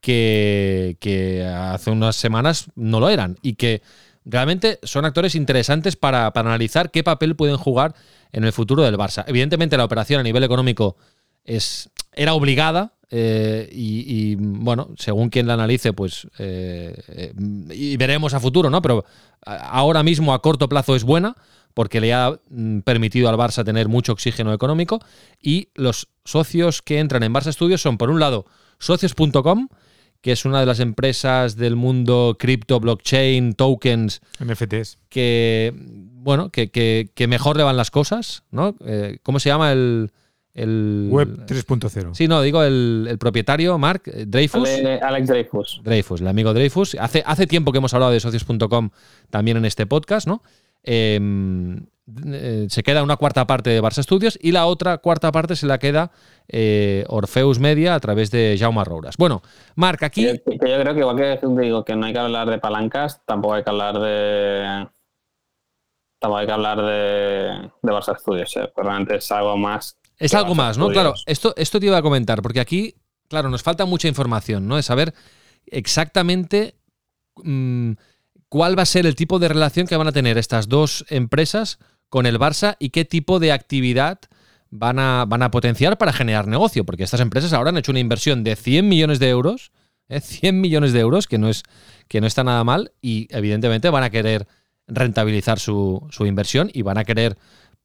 que, 0.00 0.96
que 1.00 1.44
hace 1.44 1.90
unas 1.90 2.16
semanas 2.16 2.66
no 2.74 3.00
lo 3.00 3.08
eran 3.08 3.38
y 3.42 3.54
que 3.54 3.82
realmente 4.26 4.80
son 4.82 5.04
actores 5.04 5.34
interesantes 5.34 5.96
para, 5.96 6.26
analizar 6.34 6.90
qué 6.90 7.02
papel 7.02 7.36
pueden 7.36 7.56
jugar 7.56 7.94
en 8.32 8.44
el 8.44 8.52
futuro 8.52 8.82
del 8.82 8.98
Barça. 8.98 9.24
Evidentemente 9.26 9.76
la 9.78 9.84
operación 9.84 10.20
a 10.20 10.24
nivel 10.24 10.44
económico 10.44 10.96
es, 11.44 11.88
era 12.12 12.34
obligada 12.34 12.92
eh, 13.10 13.68
y, 13.72 14.34
bueno, 14.36 14.90
según 14.98 15.30
quien 15.30 15.46
la 15.46 15.54
analice, 15.54 15.92
pues 15.92 16.26
eh, 16.38 17.32
y 17.70 17.96
veremos 17.96 18.34
a 18.34 18.40
futuro, 18.40 18.70
¿no? 18.70 18.82
Pero 18.82 19.04
ahora 19.44 20.02
mismo 20.02 20.34
a 20.34 20.42
corto 20.42 20.68
plazo 20.68 20.96
es 20.96 21.04
buena 21.04 21.36
porque 21.74 22.00
le 22.00 22.14
ha 22.14 22.38
mm, 22.48 22.80
permitido 22.80 23.28
al 23.28 23.36
Barça 23.36 23.64
tener 23.64 23.88
mucho 23.88 24.12
oxígeno 24.12 24.52
económico 24.52 25.00
y 25.40 25.68
los 25.74 26.08
socios 26.24 26.82
que 26.82 26.98
entran 26.98 27.22
en 27.22 27.32
Barça 27.32 27.52
Studios 27.52 27.82
son, 27.82 27.98
por 27.98 28.10
un 28.10 28.18
lado, 28.18 28.46
socios.com, 28.78 29.68
que 30.20 30.32
es 30.32 30.44
una 30.44 30.60
de 30.60 30.66
las 30.66 30.80
empresas 30.80 31.56
del 31.56 31.76
mundo 31.76 32.36
cripto, 32.38 32.80
blockchain, 32.80 33.54
tokens. 33.54 34.20
NFTs. 34.42 34.98
Que, 35.08 35.72
bueno, 35.76 36.50
que, 36.50 37.26
mejor 37.28 37.56
le 37.56 37.62
van 37.62 37.76
las 37.76 37.92
cosas, 37.92 38.42
¿no? 38.50 38.74
Eh, 38.84 39.18
¿Cómo 39.22 39.38
se 39.38 39.50
llama 39.50 39.70
el, 39.70 40.10
Web 40.56 41.46
3.0. 41.46 42.14
Sí, 42.14 42.28
no, 42.28 42.40
digo 42.40 42.62
el, 42.62 43.16
propietario, 43.20 43.76
Mark 43.78 44.02
eh, 44.06 44.24
Dreyfus. 44.26 44.68
Alex 45.02 45.28
Dreyfus. 45.28 45.80
Dreyfus, 45.84 46.20
el 46.22 46.28
amigo 46.28 46.54
Dreyfus. 46.54 46.96
Hace, 46.98 47.22
hace 47.26 47.46
tiempo 47.46 47.72
que 47.72 47.78
hemos 47.78 47.92
hablado 47.92 48.12
de 48.12 48.20
socios.com 48.20 48.90
también 49.28 49.58
en 49.58 49.66
este 49.66 49.86
podcast, 49.86 50.26
¿no? 50.26 50.42
Em, 50.82 51.84
eh, 52.24 52.66
se 52.70 52.82
queda 52.84 53.02
una 53.02 53.16
cuarta 53.16 53.46
parte 53.46 53.70
de 53.70 53.82
Barça 53.82 54.02
Studios 54.02 54.38
y 54.40 54.52
la 54.52 54.66
otra 54.66 54.98
cuarta 54.98 55.32
parte 55.32 55.56
se 55.56 55.66
la 55.66 55.78
queda 55.78 56.12
eh, 56.48 57.04
Orfeus 57.08 57.58
Media 57.58 57.94
a 57.94 58.00
través 58.00 58.30
de 58.30 58.56
Jaume 58.58 58.84
Rouras. 58.84 59.16
Bueno, 59.16 59.42
Marc, 59.74 60.04
aquí... 60.04 60.24
Yo, 60.24 60.34
creo 60.58 60.94
que 60.94 61.00
igual 61.00 61.16
que 61.16 61.40
digo 61.42 61.84
que 61.84 61.96
no 61.96 62.06
hay 62.06 62.12
que 62.12 62.18
hablar 62.20 62.48
de 62.48 62.58
palancas, 62.58 63.20
tampoco 63.26 63.54
hay 63.54 63.64
que 63.64 63.70
hablar 63.70 63.98
de... 63.98 64.88
Tampoco 66.18 66.38
hay 66.38 66.46
que 66.46 66.52
hablar 66.52 66.78
de, 66.78 67.70
de 67.82 67.92
Barça 67.92 68.16
Studios, 68.16 68.56
¿eh? 68.56 68.72
realmente 68.76 69.16
es 69.16 69.30
algo 69.32 69.56
más... 69.56 69.98
Es 70.18 70.34
algo 70.34 70.54
más, 70.54 70.78
¿no? 70.78 70.88
Claro, 70.88 71.14
esto, 71.26 71.54
esto 71.56 71.78
te 71.78 71.86
iba 71.86 71.98
a 71.98 72.02
comentar, 72.02 72.42
porque 72.42 72.60
aquí, 72.60 72.94
claro, 73.28 73.50
nos 73.50 73.62
falta 73.62 73.84
mucha 73.84 74.08
información, 74.08 74.66
¿no? 74.66 74.76
De 74.76 74.82
saber 74.82 75.14
exactamente... 75.66 76.76
Mm, 77.42 77.92
cuál 78.48 78.78
va 78.78 78.82
a 78.82 78.86
ser 78.86 79.06
el 79.06 79.16
tipo 79.16 79.38
de 79.38 79.48
relación 79.48 79.86
que 79.86 79.96
van 79.96 80.06
a 80.06 80.12
tener 80.12 80.38
estas 80.38 80.68
dos 80.68 81.04
empresas 81.08 81.78
con 82.08 82.26
el 82.26 82.38
Barça 82.38 82.76
y 82.78 82.90
qué 82.90 83.04
tipo 83.04 83.38
de 83.38 83.52
actividad 83.52 84.20
van 84.70 84.98
a, 84.98 85.24
van 85.26 85.42
a 85.42 85.50
potenciar 85.50 85.98
para 85.98 86.12
generar 86.12 86.46
negocio, 86.46 86.84
porque 86.84 87.04
estas 87.04 87.20
empresas 87.20 87.52
ahora 87.52 87.70
han 87.70 87.76
hecho 87.76 87.92
una 87.92 88.00
inversión 88.00 88.44
de 88.44 88.56
100 88.56 88.88
millones 88.88 89.18
de 89.18 89.28
euros, 89.28 89.72
100 90.08 90.54
¿eh? 90.54 90.58
millones 90.58 90.92
de 90.92 91.00
euros, 91.00 91.26
que 91.26 91.38
no, 91.38 91.48
es, 91.48 91.62
que 92.08 92.20
no 92.20 92.26
está 92.26 92.44
nada 92.44 92.62
mal, 92.64 92.92
y 93.00 93.28
evidentemente 93.30 93.90
van 93.90 94.04
a 94.04 94.10
querer 94.10 94.46
rentabilizar 94.88 95.58
su, 95.58 96.08
inversión 96.20 96.70
y 96.72 96.82
van 96.82 96.98
a 96.98 97.04
querer 97.04 97.36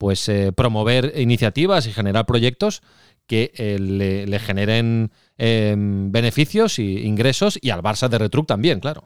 pues 0.02 0.28
eh, 0.30 0.52
promover 0.52 1.14
iniciativas 1.16 1.86
y 1.86 1.94
generar 1.94 2.26
proyectos 2.26 2.82
que 3.28 3.52
eh, 3.54 3.78
le, 3.78 4.40
generen 4.40 5.12
beneficios 5.38 6.80
e 6.80 7.06
ingresos 7.06 7.60
y 7.62 7.70
al 7.70 7.84
Barça 7.84 8.10
de 8.10 8.18
Retruc 8.18 8.48
también, 8.48 8.80
claro. 8.80 9.04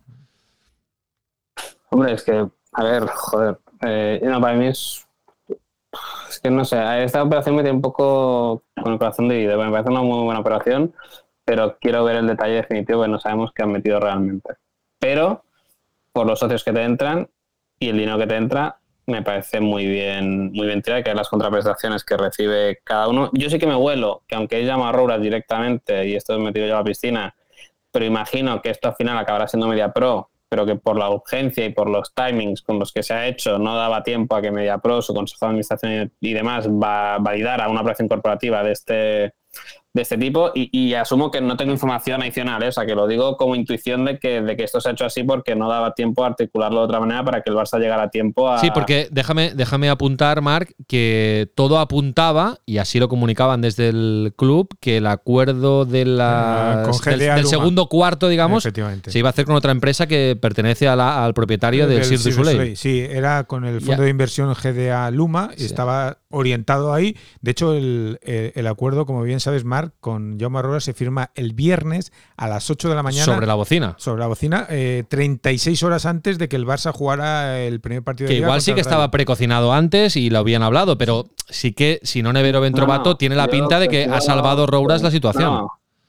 Hombre, 1.89 2.13
es 2.13 2.23
que, 2.23 2.47
a 2.71 2.83
ver, 2.85 3.07
joder, 3.07 3.59
eh, 3.85 4.21
no, 4.23 4.39
para 4.39 4.55
mí 4.55 4.67
es. 4.67 5.05
Es 6.29 6.39
que 6.39 6.49
no 6.49 6.63
sé, 6.63 7.03
esta 7.03 7.21
operación 7.21 7.57
me 7.57 7.63
tiene 7.63 7.75
un 7.75 7.81
poco 7.81 8.63
con 8.81 8.93
el 8.93 8.97
corazón 8.97 9.27
dividido. 9.27 9.61
Me 9.61 9.69
parece 9.69 9.89
una 9.89 10.01
muy 10.01 10.23
buena 10.23 10.39
operación, 10.39 10.93
pero 11.43 11.77
quiero 11.81 12.05
ver 12.05 12.15
el 12.15 12.27
detalle 12.27 12.53
definitivo 12.53 13.01
que 13.01 13.09
no 13.09 13.19
sabemos 13.19 13.51
qué 13.53 13.63
han 13.63 13.73
metido 13.73 13.99
realmente. 13.99 14.53
Pero, 14.97 15.43
por 16.13 16.25
los 16.25 16.39
socios 16.39 16.63
que 16.63 16.71
te 16.71 16.83
entran 16.83 17.29
y 17.79 17.89
el 17.89 17.97
dinero 17.97 18.17
que 18.17 18.27
te 18.27 18.37
entra, 18.37 18.79
me 19.07 19.21
parece 19.21 19.59
muy 19.59 19.85
bien, 19.85 20.51
muy 20.51 20.67
bien 20.67 20.81
tirado, 20.81 21.03
que 21.03 21.13
las 21.13 21.29
contraprestaciones 21.29 22.03
que 22.03 22.17
recibe 22.17 22.79
cada 22.83 23.07
uno. 23.07 23.29
Yo 23.33 23.49
sí 23.49 23.59
que 23.59 23.67
me 23.67 23.75
vuelo 23.75 24.23
que 24.27 24.35
aunque 24.35 24.57
ella 24.57 24.75
llama 24.75 24.89
a 24.89 25.17
directamente 25.17 26.07
y 26.07 26.15
esto 26.15 26.33
es 26.33 26.39
metido 26.39 26.67
yo 26.67 26.75
a 26.75 26.79
la 26.79 26.83
piscina, 26.83 27.35
pero 27.91 28.05
imagino 28.05 28.61
que 28.61 28.71
esto 28.71 28.89
al 28.89 28.95
final 28.95 29.17
acabará 29.17 29.47
siendo 29.47 29.67
Media 29.67 29.93
Pro 29.93 30.29
pero 30.49 30.65
que 30.65 30.75
por 30.75 30.97
la 30.97 31.09
urgencia 31.09 31.65
y 31.65 31.73
por 31.73 31.89
los 31.89 32.13
timings 32.13 32.61
con 32.61 32.79
los 32.79 32.91
que 32.91 33.03
se 33.03 33.13
ha 33.13 33.27
hehecho 33.27 33.57
no 33.57 33.75
daba 33.75 34.03
tiempo 34.03 34.35
a 34.35 34.41
que 34.41 34.51
MediaPro, 34.51 35.01
su 35.01 35.13
consejo 35.13 35.45
de 35.45 35.49
administración 35.49 36.13
y 36.19 36.33
demás, 36.33 36.69
va, 36.69 37.17
validara 37.19 37.67
una 37.67 37.81
operación 37.81 38.07
corporativa 38.07 38.63
de 38.63 38.71
este, 38.71 39.33
de 39.95 40.01
este 40.01 40.17
tipo 40.17 40.51
y, 40.53 40.93
asumo 40.93 41.31
que 41.31 41.39
no 41.39 41.55
tengo 41.55 41.71
información 41.71 42.21
adicional, 42.21 42.61
¿eh? 42.63 42.67
o 42.67 42.71
sea, 42.71 42.85
que 42.85 42.95
lo 42.95 43.07
digo 43.07 43.37
como 43.37 43.55
intuición 43.55 44.03
de 44.03 44.19
que, 44.19 44.41
de 44.41 44.57
que 44.57 44.65
esto 44.65 44.81
se 44.81 44.89
ha 44.89 44.91
hecho 44.91 45.05
así 45.05 45.23
porque 45.23 45.55
no 45.55 45.69
daba 45.69 45.93
tiempo 45.93 46.25
a 46.25 46.27
articularlo 46.27 46.81
de 46.81 46.85
otra 46.85 46.99
manera 46.99 47.23
para 47.23 47.41
que 47.41 47.49
el 47.49 47.55
Barça 47.55 47.79
llegara 47.79 48.03
a 48.03 48.09
tiempo 48.09 48.49
a... 48.49 48.59
Sí, 48.59 48.71
porque 48.73 49.07
déjame, 49.09 49.53
déjame 49.55 49.89
apuntar, 49.89 50.41
Marc, 50.41 50.73
que 50.87 51.49
todo 51.55 51.79
apuntaba, 51.79 52.57
y 52.65 52.77
así 52.77 52.99
lo 52.99 53.07
comunicaban 53.07 53.61
desde 53.61 53.87
el 53.87 54.33
club, 54.35 54.67
que 54.81 54.97
el 54.97 55.07
acuerdo 55.07 55.85
de 55.85 56.03
la, 56.03 56.83
ah, 56.83 56.91
del, 57.05 57.45
segundo 57.45 57.87
cuarto, 57.87 58.27
digamos, 58.27 58.63
se 58.63 59.19
iba 59.19 59.29
a 59.29 59.31
hacer 59.31 59.45
con 59.45 59.55
otra 59.55 59.71
empresa 59.71 60.07
que 60.07 60.37
pertenece 60.39 60.89
al 60.89 61.33
propietario 61.33 61.87
del 61.87 62.03
Cirque 62.03 62.31
du 62.31 62.43
Soleil. 62.43 62.75
Sí, 62.75 62.99
era 62.99 63.45
con 63.45 63.63
el 63.63 63.79
fondo 63.79 64.03
de 64.03 64.09
inversión 64.09 64.53
GDA 64.53 65.09
Luma, 65.11 65.51
y 65.57 65.63
estaba 65.63 66.17
orientado 66.29 66.93
ahí. 66.93 67.15
De 67.39 67.51
hecho, 67.51 67.73
el, 67.73 68.19
el 68.23 68.67
acuerdo, 68.67 69.05
como 69.05 69.23
bien 69.23 69.39
sabes, 69.39 69.63
Marc, 69.63 69.84
con 69.99 70.39
Jaume 70.39 70.59
Arrola 70.59 70.79
se 70.79 70.93
firma 70.93 71.31
el 71.35 71.53
viernes 71.53 72.11
a 72.37 72.47
las 72.47 72.69
8 72.69 72.89
de 72.89 72.95
la 72.95 73.03
mañana. 73.03 73.25
Sobre 73.25 73.47
la 73.47 73.55
bocina. 73.55 73.95
Sobre 73.97 74.19
la 74.19 74.27
bocina, 74.27 74.67
36 74.67 75.81
eh, 75.81 75.85
horas 75.85 76.05
antes 76.05 76.37
de 76.37 76.47
que 76.47 76.55
el 76.55 76.65
Barça 76.65 76.91
jugara 76.91 77.59
el 77.59 77.79
primer 77.81 78.03
partido 78.03 78.27
de 78.27 78.35
Que 78.35 78.41
igual 78.41 78.61
sí 78.61 78.73
que 78.73 78.81
estaba 78.81 79.11
precocinado 79.11 79.73
antes 79.73 80.15
y 80.15 80.29
lo 80.29 80.39
habían 80.39 80.63
hablado, 80.63 80.97
pero 80.97 81.25
sí 81.49 81.73
que 81.73 81.99
si 82.03 82.21
no 82.21 82.33
Nevero 82.33 82.61
Ventrovato 82.61 83.17
tiene 83.17 83.35
la 83.35 83.47
pinta 83.47 83.79
de 83.79 83.87
que 83.87 84.05
ha 84.05 84.21
salvado 84.21 84.65
Rouras 84.65 85.01
la 85.01 85.11
situación. 85.11 85.67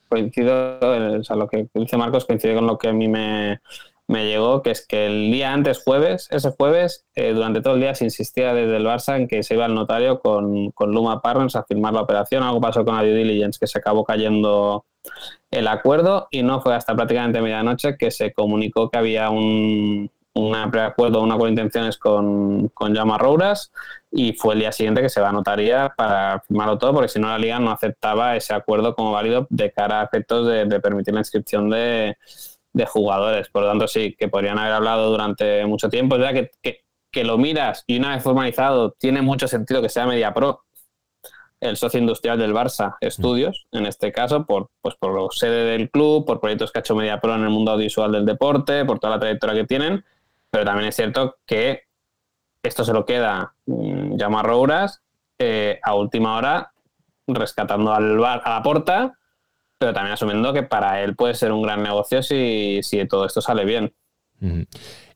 coincido, 0.09 0.79
o 0.81 1.25
sea, 1.25 1.37
lo 1.37 1.49
que 1.49 1.69
dice 1.75 1.97
Marcos 1.97 2.25
coincide 2.25 2.55
con 2.55 2.67
lo 2.67 2.79
que 2.79 2.89
a 2.89 2.93
mí 2.93 3.09
me, 3.09 3.61
me 4.09 4.25
llegó, 4.25 4.63
que 4.63 4.71
es 4.71 4.87
que 4.87 5.07
el 5.07 5.33
día 5.33 5.53
antes, 5.53 5.83
jueves, 5.83 6.29
ese 6.31 6.51
jueves, 6.51 7.05
eh, 7.15 7.33
durante 7.33 7.61
todo 7.61 7.75
el 7.75 7.81
día 7.81 7.95
se 7.95 8.05
insistía 8.05 8.55
desde 8.55 8.77
el 8.77 8.87
Barça 8.87 9.17
en 9.17 9.27
que 9.27 9.43
se 9.43 9.55
iba 9.55 9.65
al 9.65 9.75
notario 9.75 10.21
con, 10.21 10.71
con, 10.71 10.93
Luma 10.93 11.21
Partners 11.21 11.57
a 11.57 11.65
firmar 11.65 11.93
la 11.93 12.03
operación. 12.03 12.43
Algo 12.43 12.61
pasó 12.61 12.85
con 12.85 12.95
la 12.95 13.03
due 13.03 13.15
diligence, 13.15 13.59
que 13.59 13.67
se 13.67 13.79
acabó 13.79 14.05
cayendo 14.05 14.85
el 15.51 15.69
acuerdo 15.69 16.29
y 16.31 16.43
no 16.43 16.61
fue 16.61 16.75
hasta 16.75 16.95
prácticamente 16.95 17.41
medianoche 17.41 17.97
que 17.97 18.11
se 18.11 18.33
comunicó 18.33 18.91
que 18.91 18.99
había 18.99 19.31
un, 19.31 20.11
un 20.35 20.71
preacuerdo, 20.71 21.23
un 21.23 21.33
acuerdo 21.33 21.47
de 21.47 21.63
intenciones 21.63 21.99
con, 21.99 22.69
con 22.69 22.95
Llama 22.95 23.19
Rouras 23.19 23.73
y 24.13 24.35
fue 24.35 24.55
el 24.55 24.61
día 24.61 24.73
siguiente 24.73 25.03
que 25.03 25.09
se 25.09 25.21
va 25.21 25.31
a 25.31 25.33
notaría 25.33 25.93
para 25.97 26.43
firmarlo 26.47 26.79
todo, 26.79 26.95
porque 26.95 27.09
si 27.09 27.19
no 27.19 27.29
la 27.29 27.39
liga 27.39 27.59
no 27.59 27.71
aceptaba 27.73 28.37
ese 28.37 28.55
acuerdo 28.55 28.95
como 28.95 29.13
válido 29.13 29.47
de 29.51 29.73
cara 29.73 30.01
a 30.01 30.05
efectos 30.05 30.47
de 30.47 30.81
permitir 30.81 31.15
la 31.15 31.21
inscripción 31.21 31.71
de 31.71 32.17
de 32.77 32.85
jugadores. 32.85 33.49
Por 33.49 33.63
lo 33.63 33.69
tanto, 33.69 33.89
sí, 33.89 34.15
que 34.19 34.29
podrían 34.29 34.59
haber 34.59 34.75
hablado 34.75 35.11
durante 35.11 35.65
mucho 35.65 35.89
tiempo. 35.89 36.17
Es 36.17 36.21
verdad 36.21 36.49
que, 36.63 36.83
que, 37.11 37.25
lo 37.25 37.39
miras 37.39 37.83
y 37.87 37.99
una 37.99 38.15
vez 38.15 38.23
formalizado, 38.23 38.93
tiene 38.93 39.23
mucho 39.23 39.49
sentido 39.49 39.81
que 39.81 39.89
sea 39.89 40.07
Media 40.07 40.35
Pro, 40.35 40.65
el 41.61 41.79
socio 41.79 41.99
industrial 41.99 42.39
del 42.39 42.53
Barça 42.53 42.97
Estudios, 43.01 43.67
en 43.73 43.87
este 43.87 44.13
caso, 44.13 44.45
por, 44.45 44.69
pues 44.83 44.95
por 44.97 45.33
sede 45.33 45.65
del 45.65 45.91
club, 45.91 46.27
por 46.27 46.39
proyectos 46.39 46.71
que 46.71 46.79
ha 46.79 46.81
hecho 46.81 46.95
Media 46.95 47.19
Pro 47.19 47.35
en 47.35 47.45
el 47.45 47.49
mundo 47.49 47.73
audiovisual 47.73 48.13
del 48.13 48.27
deporte, 48.27 48.85
por 48.85 48.99
toda 48.99 49.15
la 49.15 49.21
trayectoria 49.21 49.63
que 49.63 49.67
tienen. 49.67 50.05
Pero 50.51 50.67
también 50.67 50.91
es 50.91 50.97
cierto 50.97 51.37
que 51.47 51.85
esto 52.63 52.85
se 52.85 52.93
lo 52.93 53.07
queda 53.07 53.55
mm, 53.65 54.17
llama 54.19 54.43
Rouras 54.43 55.01
eh, 55.39 55.81
a 55.83 55.95
última 55.95 56.37
hora, 56.37 56.73
rescatando 57.27 57.95
al 57.95 58.19
bar, 58.19 58.43
a 58.45 58.51
la 58.51 58.63
porta 58.63 59.19
pero 59.79 59.93
también 59.93 60.15
asumiendo 60.15 60.53
que 60.53 60.63
para 60.63 61.03
él 61.03 61.15
puede 61.17 61.35
ser 61.35 61.53
un 61.53 61.63
gran 61.63 61.83
negocio 61.83 62.23
si, 62.23 62.81
si 62.83 63.07
todo 63.07 63.27
esto 63.27 63.41
sale 63.41 63.65
bien. 63.65 63.93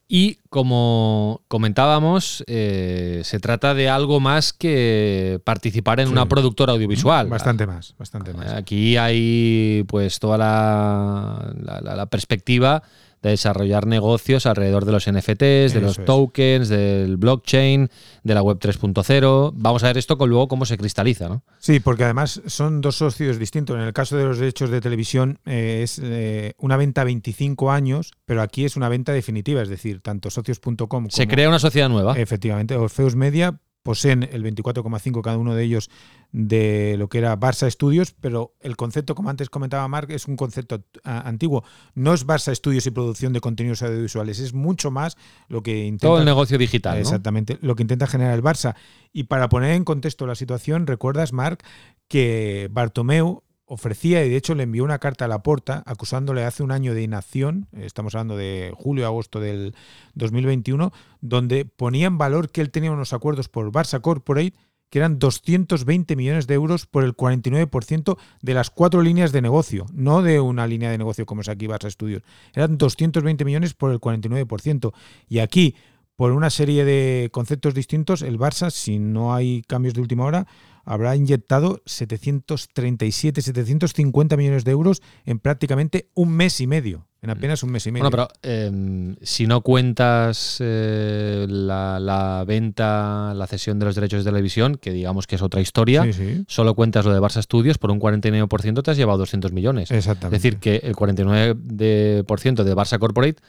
Y 0.09 0.39
como 0.49 1.43
comentábamos, 1.47 2.43
eh, 2.49 3.21
se 3.23 3.39
trata 3.39 3.75
de 3.75 3.89
algo 3.89 4.19
más 4.19 4.53
que 4.53 5.41
participar 5.45 6.01
en 6.01 6.09
una 6.09 6.27
productora 6.27 6.73
audiovisual. 6.73 7.29
Bastante 7.29 7.67
más, 7.67 7.95
bastante 7.97 8.35
más. 8.35 8.53
Aquí 8.53 8.97
hay 8.97 9.85
pues 9.87 10.19
toda 10.19 10.37
la, 10.37 11.55
la 11.81 12.07
perspectiva 12.07 12.83
de 13.23 13.31
desarrollar 13.31 13.87
negocios 13.87 14.47
alrededor 14.47 14.85
de 14.85 14.93
los 14.93 15.11
NFTs, 15.11 15.75
de 15.75 15.81
los 15.81 16.05
tokens, 16.05 16.69
del 16.69 17.17
blockchain, 17.17 17.89
de 18.23 18.35
la 18.35 18.43
web 18.43 18.59
3.0. 18.59 19.53
Vamos 19.55 19.85
a 19.85 19.89
ver 19.89 19.99
esto 19.99 20.17
con 20.17 20.29
luego 20.29 20.49
cómo 20.49 20.65
se 20.65 20.79
cristaliza, 20.79 21.29
¿no? 21.29 21.43
Sí, 21.59 21.81
porque 21.81 22.05
además 22.05 22.41
son 22.47 22.81
dos 22.81 22.97
socios 22.97 23.39
distintos. 23.39 23.77
En 23.77 23.83
el 23.83 23.93
caso 23.93 24.17
de 24.17 24.25
los 24.25 24.39
derechos 24.39 24.71
de 24.71 24.81
televisión 24.81 25.39
eh, 25.47 25.81
es 25.83 26.01
eh, 26.03 26.55
una 26.59 26.77
venta 26.77 27.03
a 27.03 27.05
25 27.05 27.71
años, 27.71 28.13
pero 28.25 28.43
aquí 28.43 28.65
es 28.65 28.77
una 28.77 28.89
venta 28.89 29.13
definitiva, 29.13 29.63
es 29.63 29.69
decir, 29.69 30.01
tanto 30.01 30.31
socios.com 30.31 30.87
como... 30.89 31.11
Se 31.11 31.29
crea 31.29 31.49
una 31.49 31.59
sociedad 31.59 31.89
nueva. 31.89 32.19
Efectivamente, 32.19 32.75
Orfeus 32.77 33.15
Media 33.15 33.61
poseen 33.83 34.29
el 34.31 34.45
24,5 34.45 35.23
cada 35.23 35.39
uno 35.39 35.55
de 35.55 35.65
ellos 35.65 35.91
de 36.33 36.97
lo 36.99 37.09
que 37.09 37.19
era 37.19 37.39
Barça 37.39 37.71
Studios, 37.71 38.15
pero 38.21 38.55
el 38.61 38.77
concepto, 38.77 39.15
como 39.15 39.31
antes 39.31 39.51
comentaba 39.51 39.87
Mark, 39.89 40.11
es 40.11 40.29
un 40.29 40.37
concepto 40.37 40.85
antiguo. 41.03 41.65
No 41.95 42.15
es 42.15 42.27
Barça 42.27 42.55
Studios 42.55 42.87
y 42.87 42.91
producción 42.91 43.33
de 43.33 43.41
contenidos 43.41 43.83
audiovisuales, 43.83 44.39
es 44.39 44.53
mucho 44.53 44.91
más 44.91 45.17
lo 45.49 45.63
que 45.63 45.87
intenta... 45.87 46.09
Todo 46.09 46.19
el 46.19 46.25
negocio 46.25 46.59
digital. 46.59 46.99
Exactamente, 46.99 47.59
lo 47.63 47.75
que 47.75 47.83
intenta 47.83 48.07
generar 48.07 48.35
el 48.35 48.43
Barça. 48.43 48.75
Y 49.13 49.25
para 49.25 49.49
poner 49.49 49.73
en 49.73 49.85
contexto 49.85 50.27
la 50.27 50.35
situación, 50.35 50.87
recuerdas, 50.87 51.33
Mark, 51.33 51.65
que 52.07 52.69
Bartomeu 52.71 53.43
ofrecía 53.71 54.25
y 54.25 54.29
de 54.29 54.37
hecho 54.37 54.57
le 54.57 54.65
envió 54.65 54.83
una 54.83 54.99
carta 54.99 55.27
a 55.27 55.29
la 55.29 55.45
porta 55.45 55.85
acusándole 55.87 56.45
hace 56.45 56.65
un 56.65 56.73
año 56.73 56.93
de 56.93 57.03
inacción, 57.03 57.69
estamos 57.73 58.17
hablando 58.17 58.37
de 58.37 58.73
julio-agosto 58.75 59.39
del 59.39 59.77
2021, 60.15 60.93
donde 61.21 61.65
ponía 61.65 62.09
en 62.09 62.19
valor 62.19 62.51
que 62.51 62.63
él 62.63 62.71
tenía 62.71 62.91
unos 62.91 63.13
acuerdos 63.13 63.49
por 63.49 63.71
Barça 63.71 64.01
Corporate 64.01 64.57
que 64.91 64.99
eran 64.99 65.21
220 65.21 66.17
millones 66.17 66.49
de 66.49 66.55
euros 66.55 66.87
por 66.87 67.05
el 67.05 67.17
49% 67.17 68.19
de 68.43 68.55
las 68.55 68.71
cuatro 68.71 69.03
líneas 69.03 69.31
de 69.31 69.41
negocio, 69.41 69.87
no 69.93 70.21
de 70.21 70.41
una 70.41 70.67
línea 70.67 70.91
de 70.91 70.99
negocio 70.99 71.25
como 71.25 71.43
es 71.43 71.49
aquí 71.49 71.69
Barça 71.69 71.89
Studios. 71.89 72.25
Eran 72.55 72.77
220 72.77 73.45
millones 73.45 73.75
por 73.75 73.93
el 73.93 74.01
49%. 74.01 74.93
Y 75.29 75.39
aquí, 75.39 75.77
por 76.17 76.33
una 76.33 76.51
serie 76.51 76.85
de 76.85 77.29
conceptos 77.31 77.73
distintos, 77.73 78.23
el 78.23 78.37
Barça, 78.37 78.71
si 78.71 78.99
no 78.99 79.33
hay 79.33 79.63
cambios 79.63 79.95
de 79.95 80.01
última 80.01 80.25
hora, 80.25 80.49
habrá 80.91 81.15
inyectado 81.15 81.83
737, 81.87 83.43
750 83.43 84.37
millones 84.37 84.65
de 84.65 84.73
euros 84.73 85.03
en 85.25 85.39
prácticamente 85.39 86.11
un 86.15 86.31
mes 86.31 86.61
y 86.61 86.67
medio. 86.67 87.07
En 87.23 87.31
apenas 87.31 87.63
un 87.63 87.71
mes 87.71 87.87
y 87.87 87.93
medio. 87.93 88.11
Bueno, 88.11 88.29
pero 88.29 88.29
em, 88.43 89.15
si 89.23 89.47
no 89.47 89.61
cuentas 89.61 90.57
eh, 90.59 91.47
la, 91.49 92.45
venta, 92.45 93.33
la 93.35 93.47
cesión 93.47 93.79
de 93.79 93.85
los 93.85 93.95
derechos 93.95 94.25
de 94.25 94.31
televisión, 94.33 94.79
que 94.79 94.91
digamos 94.91 95.29
que 95.29 95.37
es 95.37 95.43
otra 95.43 95.61
historia, 95.61 96.05
solo 96.49 96.75
cuentas 96.75 97.05
lo 97.05 97.15
de 97.15 97.21
Barça 97.21 97.41
Studios, 97.41 97.79
por 97.79 97.93
un 97.93 98.01
49% 98.01 98.83
te 98.83 98.91
has 98.91 98.97
llevado 98.97 99.19
200 99.19 99.53
millones. 99.53 99.93
Exactamente. 99.93 100.37
Es 100.37 100.43
decir, 100.43 100.59
que 100.59 100.85
el 100.85 100.97
49% 100.97 102.65
de 102.65 102.75
Barça 102.75 102.99
Corporate 102.99 103.41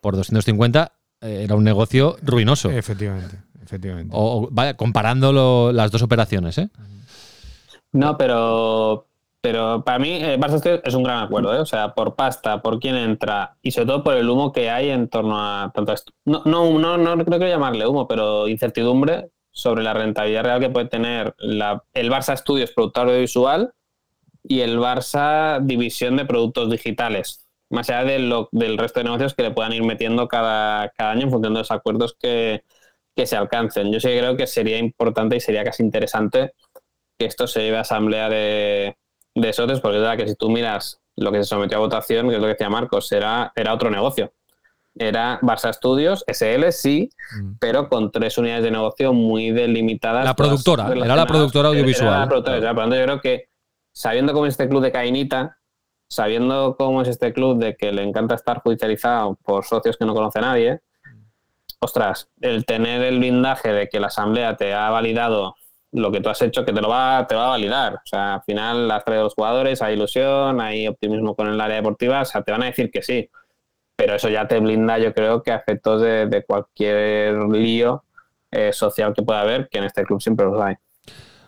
por 0.00 0.16
250 0.16 0.92
eh, 1.20 1.42
era 1.44 1.54
un 1.54 1.64
negocio 1.64 2.16
ruinoso. 2.22 2.70
Efectivamente. 2.70 3.38
Efectivamente. 3.68 4.14
O, 4.16 4.48
vaya, 4.50 4.78
comparando 4.78 5.72
las 5.72 5.90
dos 5.90 6.00
operaciones, 6.00 6.56
¿eh? 6.56 6.70
No, 7.92 8.16
pero, 8.16 9.06
pero 9.42 9.84
para 9.84 9.98
mí 9.98 10.08
eh, 10.14 10.38
Barça 10.40 10.80
es 10.82 10.94
un 10.94 11.02
gran 11.02 11.24
acuerdo, 11.24 11.54
¿eh? 11.54 11.58
O 11.58 11.66
sea, 11.66 11.94
por 11.94 12.16
pasta, 12.16 12.62
por 12.62 12.80
quién 12.80 12.96
entra 12.96 13.58
y 13.60 13.72
sobre 13.72 13.88
todo 13.88 14.02
por 14.02 14.14
el 14.14 14.26
humo 14.30 14.52
que 14.52 14.70
hay 14.70 14.88
en 14.88 15.08
torno 15.08 15.38
a 15.38 15.70
tanto 15.74 15.92
esto. 15.92 16.14
No, 16.24 16.42
no, 16.46 16.78
no, 16.78 16.96
no 16.96 17.24
creo 17.26 17.38
que 17.38 17.48
llamarle 17.50 17.86
humo, 17.86 18.08
pero 18.08 18.48
incertidumbre 18.48 19.32
sobre 19.50 19.82
la 19.82 19.92
rentabilidad 19.92 20.44
real 20.44 20.60
que 20.60 20.70
puede 20.70 20.86
tener 20.86 21.34
la, 21.36 21.84
el 21.92 22.10
Barça 22.10 22.38
Studios, 22.38 22.70
productor 22.70 23.08
audiovisual, 23.08 23.74
y 24.44 24.60
el 24.60 24.78
Barça 24.78 25.60
División 25.62 26.16
de 26.16 26.24
Productos 26.24 26.70
Digitales, 26.70 27.46
más 27.68 27.90
allá 27.90 28.04
de 28.04 28.18
lo, 28.18 28.48
del 28.50 28.78
resto 28.78 29.00
de 29.00 29.04
negocios 29.04 29.34
que 29.34 29.42
le 29.42 29.50
puedan 29.50 29.74
ir 29.74 29.82
metiendo 29.82 30.26
cada, 30.26 30.88
cada 30.96 31.10
año 31.10 31.24
en 31.24 31.30
función 31.30 31.52
de 31.52 31.58
los 31.58 31.70
acuerdos 31.70 32.16
que, 32.18 32.62
que 33.18 33.26
se 33.26 33.36
alcancen. 33.36 33.92
Yo 33.92 33.98
sí 33.98 34.06
creo 34.16 34.36
que 34.36 34.46
sería 34.46 34.78
importante 34.78 35.34
y 35.34 35.40
sería 35.40 35.64
casi 35.64 35.82
interesante 35.82 36.52
que 37.18 37.26
esto 37.26 37.48
se 37.48 37.62
lleve 37.62 37.78
a 37.78 37.80
asamblea 37.80 38.28
de, 38.28 38.96
de 39.34 39.52
socios, 39.52 39.80
porque 39.80 39.96
es 39.96 40.02
verdad 40.02 40.16
que 40.16 40.28
si 40.28 40.36
tú 40.36 40.48
miras 40.48 41.00
lo 41.16 41.32
que 41.32 41.38
se 41.38 41.44
sometió 41.46 41.78
a 41.78 41.80
votación, 41.80 42.28
que 42.28 42.36
es 42.36 42.40
lo 42.40 42.46
que 42.46 42.52
decía 42.52 42.70
Marcos, 42.70 43.10
era, 43.10 43.52
era 43.56 43.74
otro 43.74 43.90
negocio. 43.90 44.32
Era 44.94 45.40
Barça 45.40 45.72
Studios, 45.72 46.24
SL 46.28 46.70
sí, 46.70 47.10
mm. 47.42 47.54
pero 47.58 47.88
con 47.88 48.12
tres 48.12 48.38
unidades 48.38 48.62
de 48.62 48.70
negocio 48.70 49.12
muy 49.12 49.50
delimitadas. 49.50 50.24
La 50.24 50.36
productora, 50.36 50.86
era 50.94 51.16
la 51.16 51.26
productora 51.26 51.70
audiovisual. 51.70 52.20
la 52.20 52.28
productora, 52.28 52.60
yo 52.60 53.04
creo 53.04 53.20
que 53.20 53.48
sabiendo 53.92 54.32
cómo 54.32 54.46
es 54.46 54.52
este 54.52 54.68
club 54.68 54.80
de 54.80 54.92
Cainita, 54.92 55.58
sabiendo 56.08 56.76
cómo 56.78 57.02
es 57.02 57.08
este 57.08 57.32
club 57.32 57.58
de 57.58 57.74
que 57.74 57.90
le 57.90 58.04
encanta 58.04 58.36
estar 58.36 58.62
judicializado 58.62 59.36
por 59.42 59.64
socios 59.64 59.96
que 59.96 60.04
no 60.04 60.14
conoce 60.14 60.40
nadie, 60.40 60.82
ostras, 61.80 62.28
el 62.40 62.64
tener 62.64 63.02
el 63.02 63.18
blindaje 63.18 63.72
de 63.72 63.88
que 63.88 64.00
la 64.00 64.08
asamblea 64.08 64.56
te 64.56 64.74
ha 64.74 64.90
validado 64.90 65.54
lo 65.92 66.12
que 66.12 66.20
tú 66.20 66.28
has 66.28 66.42
hecho, 66.42 66.64
que 66.64 66.72
te 66.72 66.80
lo 66.80 66.88
va, 66.88 67.26
te 67.26 67.34
va 67.34 67.46
a 67.46 67.50
validar. 67.50 67.94
O 67.94 68.06
sea, 68.06 68.34
al 68.34 68.42
final 68.42 68.90
has 68.90 69.04
traído 69.04 69.24
los 69.24 69.34
jugadores, 69.34 69.80
hay 69.80 69.94
ilusión, 69.94 70.60
hay 70.60 70.86
optimismo 70.86 71.34
con 71.34 71.48
el 71.48 71.60
área 71.60 71.76
deportiva, 71.76 72.22
o 72.22 72.24
sea, 72.24 72.42
te 72.42 72.52
van 72.52 72.62
a 72.62 72.66
decir 72.66 72.90
que 72.90 73.02
sí. 73.02 73.30
Pero 73.96 74.14
eso 74.14 74.28
ya 74.28 74.46
te 74.46 74.60
blinda, 74.60 74.98
yo 74.98 75.12
creo, 75.12 75.42
que 75.42 75.50
a 75.50 75.56
efectos 75.56 76.02
de, 76.02 76.44
cualquier 76.46 77.34
lío 77.48 78.04
eh, 78.50 78.72
social 78.72 79.14
que 79.14 79.22
pueda 79.22 79.40
haber, 79.40 79.68
que 79.68 79.78
en 79.78 79.84
este 79.84 80.04
club 80.04 80.20
siempre 80.20 80.46
los 80.46 80.60
hay. 80.60 80.74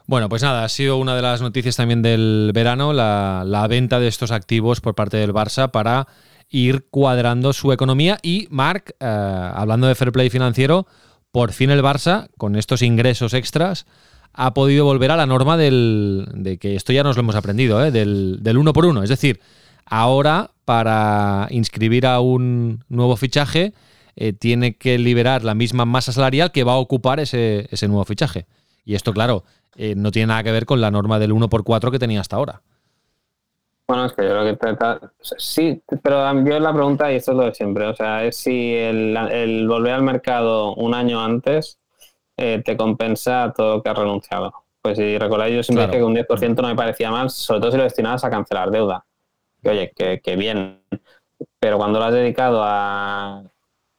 Bueno, 0.07 0.29
pues 0.29 0.43
nada, 0.43 0.65
ha 0.65 0.69
sido 0.69 0.97
una 0.97 1.15
de 1.15 1.23
las 1.23 1.41
noticias 1.41 1.77
también 1.77 2.03
del 2.03 2.51
verano, 2.53 2.93
la, 2.93 3.45
la 3.47 3.69
venta 3.69 4.01
de 4.01 4.09
estos 4.09 4.33
activos 4.33 4.81
por 4.81 4.97
parte 4.97 5.19
del 5.19 5.33
Barça 5.33 5.71
para 5.71 6.09
ir 6.51 6.87
cuadrando 6.91 7.53
su 7.53 7.73
economía. 7.73 8.19
Y 8.23 8.49
Marc, 8.51 8.91
eh, 9.01 9.07
hablando 9.55 9.87
de 9.87 9.95
fair 9.95 10.13
play 10.13 10.29
financiero, 10.29 10.87
por 11.31 11.53
fin 11.53 11.71
el 11.71 11.83
Barça, 11.83 12.29
con 12.37 12.57
estos 12.57 12.83
ingresos 12.83 13.33
extras, 13.35 13.87
ha 14.33 14.53
podido 14.53 14.85
volver 14.85 15.11
a 15.13 15.17
la 15.17 15.27
norma 15.27 15.57
del, 15.57 16.29
de 16.35 16.59
que 16.59 16.77
esto 16.77 16.93
ya 16.93 17.03
nos 17.03 17.17
lo 17.17 17.21
hemos 17.21 17.37
aprendido, 17.37 17.85
¿eh? 17.85 17.91
del, 17.91 18.39
del 18.43 18.59
uno 18.59 18.73
por 18.73 18.85
uno. 18.85 19.03
Es 19.03 19.09
decir, 19.09 19.41
ahora 19.87 20.51
para 20.65 21.47
inscribir 21.51 22.07
a 22.07 22.21
un 22.21 22.85
nuevo 22.89 23.17
fichaje 23.17 23.73
eh, 24.17 24.33
tiene 24.33 24.77
que 24.77 24.99
liberar 24.99 25.45
la 25.45 25.55
misma 25.55 25.85
masa 25.85 26.13
salarial 26.13 26.53
que 26.53 26.65
va 26.65 26.73
a 26.73 26.77
ocupar 26.79 27.21
ese, 27.21 27.69
ese 27.71 27.89
nuevo 27.89 28.05
fichaje. 28.05 28.47
Y 28.85 28.95
esto, 28.95 29.13
claro, 29.13 29.45
no 29.97 30.11
tiene 30.11 30.27
nada 30.27 30.43
que 30.43 30.53
ver 30.53 30.67
con 30.67 30.81
la 30.81 30.91
norma 30.91 31.19
del 31.19 31.33
1 31.33 31.49
por 31.49 31.65
4 31.65 31.91
que 31.91 31.99
tenía 31.99 32.21
hasta 32.21 32.37
ahora. 32.37 32.63
Bueno, 33.91 34.05
es 34.05 34.13
que 34.13 34.23
yo 34.23 34.31
creo 34.31 34.45
que 34.45 34.57
trata, 34.57 35.01
sí, 35.21 35.83
pero 36.01 36.45
yo 36.45 36.61
la 36.61 36.73
pregunta, 36.73 37.13
y 37.13 37.17
esto 37.17 37.33
es 37.33 37.37
lo 37.37 37.45
de 37.47 37.55
siempre, 37.55 37.87
o 37.87 37.93
sea, 37.97 38.25
es 38.25 38.37
si 38.37 38.73
el, 38.73 39.67
volver 39.67 39.95
al 39.95 40.03
mercado 40.05 40.77
un 40.77 40.95
año 40.95 41.21
antes 41.21 41.81
eh, 42.37 42.63
te 42.65 42.77
compensa 42.77 43.53
todo 43.53 43.79
lo 43.79 43.83
que 43.83 43.89
has 43.91 43.99
renunciado. 43.99 44.55
Pues 44.81 44.97
si 44.97 45.19
recordáis, 45.19 45.57
yo 45.57 45.65
siempre 45.65 45.89
dije 45.89 45.99
que 45.99 46.05
un 46.05 46.15
10% 46.15 46.63
no 46.63 46.69
me 46.69 46.77
parecía 46.77 47.11
mal, 47.11 47.31
sobre 47.31 47.59
todo 47.59 47.73
si 47.73 47.79
lo 47.79 47.83
destinabas 47.83 48.23
a 48.23 48.31
cancelar 48.31 48.71
deuda. 48.71 49.05
Que 49.61 49.71
oye, 49.71 49.93
que, 50.23 50.37
bien, 50.37 50.85
pero 51.59 51.77
cuando 51.77 51.99
lo 51.99 52.05
has 52.05 52.13
dedicado 52.13 52.63
a... 52.63 53.43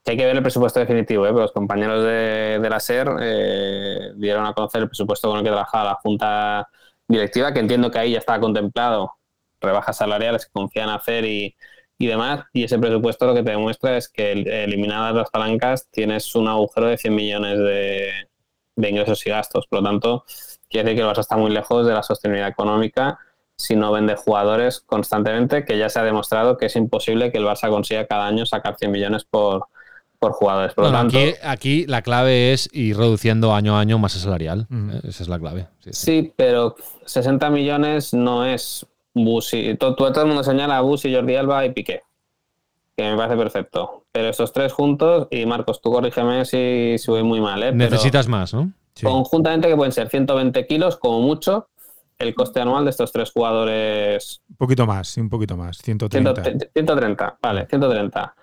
hay 0.06 0.16
que 0.16 0.24
ver 0.24 0.36
el 0.36 0.42
presupuesto 0.42 0.80
definitivo, 0.80 1.26
¿eh? 1.26 1.32
los 1.32 1.52
compañeros 1.52 2.02
de, 2.02 2.66
la 2.66 2.80
SER 2.80 3.10
eh, 3.20 4.12
dieron 4.16 4.46
a 4.46 4.54
conocer 4.54 4.80
el 4.80 4.88
presupuesto 4.88 5.28
con 5.28 5.36
el 5.40 5.44
que 5.44 5.50
trabajaba 5.50 5.84
la 5.84 5.94
Junta 5.96 6.66
Directiva, 7.06 7.52
que 7.52 7.60
entiendo 7.60 7.90
que 7.90 7.98
ahí 7.98 8.12
ya 8.12 8.18
estaba 8.20 8.40
contemplado 8.40 9.16
rebajas 9.62 9.96
salariales 9.96 10.46
que 10.46 10.52
confían 10.52 10.88
hacer 10.88 11.24
y, 11.24 11.54
y 11.98 12.06
demás. 12.06 12.44
Y 12.52 12.64
ese 12.64 12.78
presupuesto 12.78 13.26
lo 13.26 13.34
que 13.34 13.42
te 13.42 13.50
demuestra 13.50 13.96
es 13.96 14.08
que 14.08 14.32
eliminadas 14.32 15.14
las 15.14 15.30
palancas 15.30 15.88
tienes 15.90 16.34
un 16.34 16.48
agujero 16.48 16.88
de 16.88 16.98
100 16.98 17.14
millones 17.14 17.58
de, 17.58 18.10
de 18.76 18.90
ingresos 18.90 19.24
y 19.26 19.30
gastos. 19.30 19.66
Por 19.66 19.80
lo 19.80 19.88
tanto, 19.88 20.24
quiere 20.68 20.84
decir 20.84 20.96
que 20.98 21.08
el 21.08 21.14
Barça 21.14 21.20
está 21.20 21.36
muy 21.36 21.50
lejos 21.50 21.86
de 21.86 21.92
la 21.92 22.02
sostenibilidad 22.02 22.48
económica 22.48 23.18
si 23.56 23.76
no 23.76 23.92
vende 23.92 24.16
jugadores 24.16 24.80
constantemente, 24.80 25.64
que 25.64 25.78
ya 25.78 25.88
se 25.88 26.00
ha 26.00 26.02
demostrado 26.02 26.56
que 26.56 26.66
es 26.66 26.76
imposible 26.76 27.30
que 27.30 27.38
el 27.38 27.44
Barça 27.44 27.68
consiga 27.70 28.06
cada 28.06 28.26
año 28.26 28.44
sacar 28.44 28.76
100 28.76 28.90
millones 28.90 29.24
por, 29.24 29.66
por 30.18 30.32
jugadores. 30.32 30.74
Por 30.74 30.84
lo 30.86 30.92
tanto, 30.92 31.18
aquí, 31.44 31.86
la 31.86 32.02
clave 32.02 32.52
es 32.52 32.68
ir 32.72 32.96
reduciendo 32.96 33.54
año 33.54 33.76
a 33.76 33.80
año 33.80 33.98
masa 33.98 34.18
salarial. 34.18 34.66
Esa 35.04 35.22
es 35.22 35.28
la 35.28 35.38
clave. 35.38 35.68
sí, 35.90 36.32
pero 36.34 36.74
60 37.04 37.50
millones 37.50 38.14
no 38.14 38.44
es 38.44 38.86
Busi, 39.14 39.76
todo, 39.76 39.94
todo, 39.94 40.22
el 40.22 40.26
mundo 40.26 40.42
señala 40.42 40.78
a 40.78 40.80
Busi, 40.80 41.14
Jordi 41.14 41.36
Alba 41.36 41.66
y 41.66 41.72
Piqué, 41.72 42.02
que 42.96 43.10
me 43.10 43.16
parece 43.16 43.36
perfecto. 43.36 44.04
Pero 44.10 44.28
estos 44.28 44.52
tres 44.52 44.72
juntos, 44.72 45.28
y 45.30 45.46
Marcos, 45.46 45.80
tú 45.80 45.92
corrígeme 45.92 46.44
si, 46.44 46.96
si 46.98 47.10
voy 47.10 47.22
muy 47.22 47.40
mal. 47.40 47.62
¿eh? 47.62 47.72
Necesitas 47.72 48.28
más, 48.28 48.54
¿no? 48.54 48.72
Conjuntamente 49.02 49.68
que 49.68 49.76
pueden 49.76 49.92
ser 49.92 50.08
120 50.08 50.66
kilos 50.66 50.96
como 50.96 51.20
mucho 51.20 51.68
el 52.18 52.34
coste 52.34 52.60
anual 52.60 52.84
de 52.84 52.90
estos 52.90 53.10
tres 53.10 53.32
jugadores. 53.32 54.42
Un 54.50 54.56
poquito 54.56 54.86
más, 54.86 55.16
un 55.16 55.28
poquito 55.28 55.56
más, 55.56 55.78
130. 55.78 56.42
130, 56.72 57.38
vale, 57.42 57.66
130. 57.66 58.34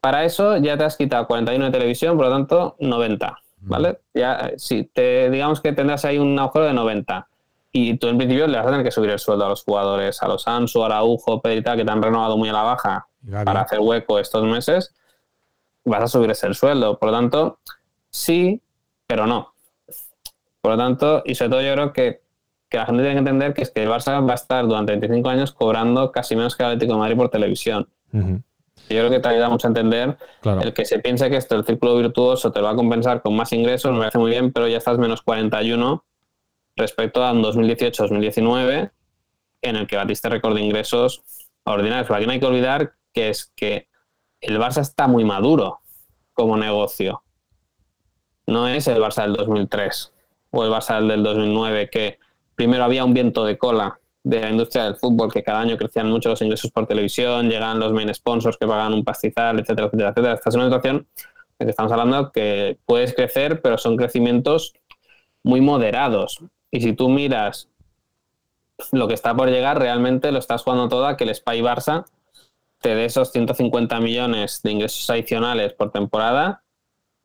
Para 0.00 0.24
eso 0.24 0.56
ya 0.56 0.76
te 0.76 0.84
has 0.84 0.96
quitado 0.96 1.26
41 1.26 1.66
de 1.66 1.70
televisión, 1.70 2.16
por 2.16 2.26
lo 2.26 2.32
tanto 2.32 2.76
90, 2.80 3.38
¿vale? 3.60 4.00
Ya, 4.12 4.52
sí, 4.56 4.90
te, 4.92 5.30
digamos 5.30 5.60
que 5.60 5.72
tendrás 5.72 6.04
ahí 6.04 6.18
un 6.18 6.36
agujero 6.38 6.66
de 6.66 6.72
90 6.72 7.28
y 7.72 7.96
tú 7.96 8.08
en 8.08 8.18
principio 8.18 8.46
le 8.46 8.58
vas 8.58 8.66
a 8.66 8.70
tener 8.70 8.84
que 8.84 8.90
subir 8.90 9.10
el 9.10 9.18
sueldo 9.18 9.46
a 9.46 9.48
los 9.48 9.64
jugadores, 9.64 10.22
a 10.22 10.28
los 10.28 10.46
Ansu, 10.46 10.84
Araujo, 10.84 11.40
Pedrita, 11.40 11.74
que 11.74 11.84
te 11.84 11.90
han 11.90 12.02
renovado 12.02 12.36
muy 12.36 12.50
a 12.50 12.52
la 12.52 12.62
baja 12.62 13.08
para 13.44 13.62
hacer 13.62 13.80
hueco 13.80 14.18
estos 14.18 14.44
meses, 14.44 14.94
vas 15.84 16.02
a 16.02 16.08
subir 16.08 16.30
ese 16.30 16.52
sueldo. 16.52 16.98
Por 16.98 17.10
lo 17.10 17.16
tanto, 17.16 17.58
sí, 18.10 18.60
pero 19.06 19.26
no. 19.26 19.54
Por 20.60 20.72
lo 20.72 20.78
tanto, 20.78 21.22
y 21.24 21.34
sobre 21.34 21.50
todo 21.50 21.62
yo 21.62 21.72
creo 21.72 21.92
que, 21.92 22.22
la 22.72 22.86
gente 22.86 23.02
tiene 23.02 23.16
que 23.16 23.18
entender 23.18 23.52
que 23.52 23.62
es 23.62 23.70
que 23.70 23.82
el 23.82 23.90
Barça 23.90 24.26
va 24.26 24.32
a 24.32 24.34
estar 24.34 24.66
durante 24.66 24.92
25 24.92 25.28
años 25.28 25.52
cobrando 25.52 26.10
casi 26.10 26.36
menos 26.36 26.56
que 26.56 26.62
el 26.62 26.70
Atlético 26.70 26.94
de 26.94 26.98
Madrid 27.00 27.16
por 27.16 27.28
televisión. 27.28 27.86
Yo 28.12 28.98
creo 28.98 29.10
que 29.10 29.20
te 29.20 29.28
ayuda 29.28 29.50
mucho 29.50 29.66
a 29.66 29.70
entender 29.70 30.16
Claro. 30.40 30.62
el 30.62 30.72
que 30.72 30.86
se 30.86 30.98
piense 30.98 31.28
que 31.28 31.36
esto, 31.36 31.54
el 31.54 31.64
círculo 31.64 31.96
virtuoso, 31.96 32.50
te 32.50 32.60
lo 32.60 32.66
va 32.66 32.72
a 32.72 32.74
compensar 32.74 33.20
con 33.20 33.36
más 33.36 33.52
ingresos, 33.52 33.92
me 33.92 33.98
parece 33.98 34.18
muy 34.18 34.30
bien, 34.30 34.52
pero 34.52 34.68
ya 34.68 34.78
estás 34.78 34.96
menos 34.96 35.20
41 35.20 36.02
respecto 36.76 37.22
a 37.24 37.32
un 37.32 37.42
2018-2019, 37.42 38.90
en 39.62 39.76
el 39.76 39.86
que 39.86 39.96
batiste 39.96 40.28
récord 40.28 40.54
de 40.54 40.62
ingresos 40.62 41.22
ordinarios. 41.64 42.06
Pero 42.06 42.16
aquí 42.16 42.26
no 42.26 42.32
hay 42.32 42.40
que 42.40 42.46
olvidar 42.46 42.92
que 43.12 43.28
es 43.28 43.52
que 43.54 43.88
el 44.40 44.58
Barça 44.58 44.80
está 44.80 45.06
muy 45.06 45.24
maduro 45.24 45.80
como 46.32 46.56
negocio. 46.56 47.22
No 48.46 48.68
es 48.68 48.88
el 48.88 49.00
Barça 49.00 49.22
del 49.22 49.34
2003 49.34 50.12
o 50.50 50.64
el 50.64 50.70
Barça 50.70 51.00
del 51.00 51.22
2009, 51.22 51.90
que 51.90 52.18
primero 52.54 52.84
había 52.84 53.04
un 53.04 53.14
viento 53.14 53.44
de 53.44 53.56
cola 53.56 53.98
de 54.24 54.40
la 54.40 54.50
industria 54.50 54.84
del 54.84 54.96
fútbol, 54.96 55.32
que 55.32 55.42
cada 55.42 55.60
año 55.60 55.76
crecían 55.76 56.08
mucho 56.08 56.28
los 56.28 56.42
ingresos 56.42 56.70
por 56.70 56.86
televisión, 56.86 57.48
llegaban 57.48 57.80
los 57.80 57.92
main 57.92 58.12
sponsors 58.14 58.56
que 58.56 58.66
pagaban 58.66 58.94
un 58.94 59.04
pastizal, 59.04 59.58
etcétera, 59.58 59.86
etcétera, 59.86 60.10
etcétera. 60.10 60.34
Estás 60.34 60.54
en 60.54 60.60
una 60.60 60.70
situación 60.70 61.08
en 61.58 61.66
que 61.66 61.70
estamos 61.70 61.92
hablando 61.92 62.30
que 62.32 62.78
puedes 62.84 63.14
crecer, 63.14 63.60
pero 63.62 63.78
son 63.78 63.96
crecimientos 63.96 64.74
muy 65.42 65.60
moderados. 65.60 66.38
Y 66.72 66.80
si 66.80 66.94
tú 66.94 67.08
miras 67.08 67.68
lo 68.90 69.06
que 69.06 69.14
está 69.14 69.34
por 69.36 69.48
llegar, 69.48 69.78
realmente 69.78 70.32
lo 70.32 70.38
estás 70.40 70.62
jugando 70.62 70.88
todo 70.88 71.06
a 71.06 71.16
que 71.16 71.24
el 71.24 71.34
Spy 71.34 71.60
Barça 71.60 72.04
te 72.80 72.94
dé 72.96 73.04
esos 73.04 73.30
150 73.30 74.00
millones 74.00 74.60
de 74.62 74.72
ingresos 74.72 75.08
adicionales 75.10 75.72
por 75.74 75.92
temporada 75.92 76.62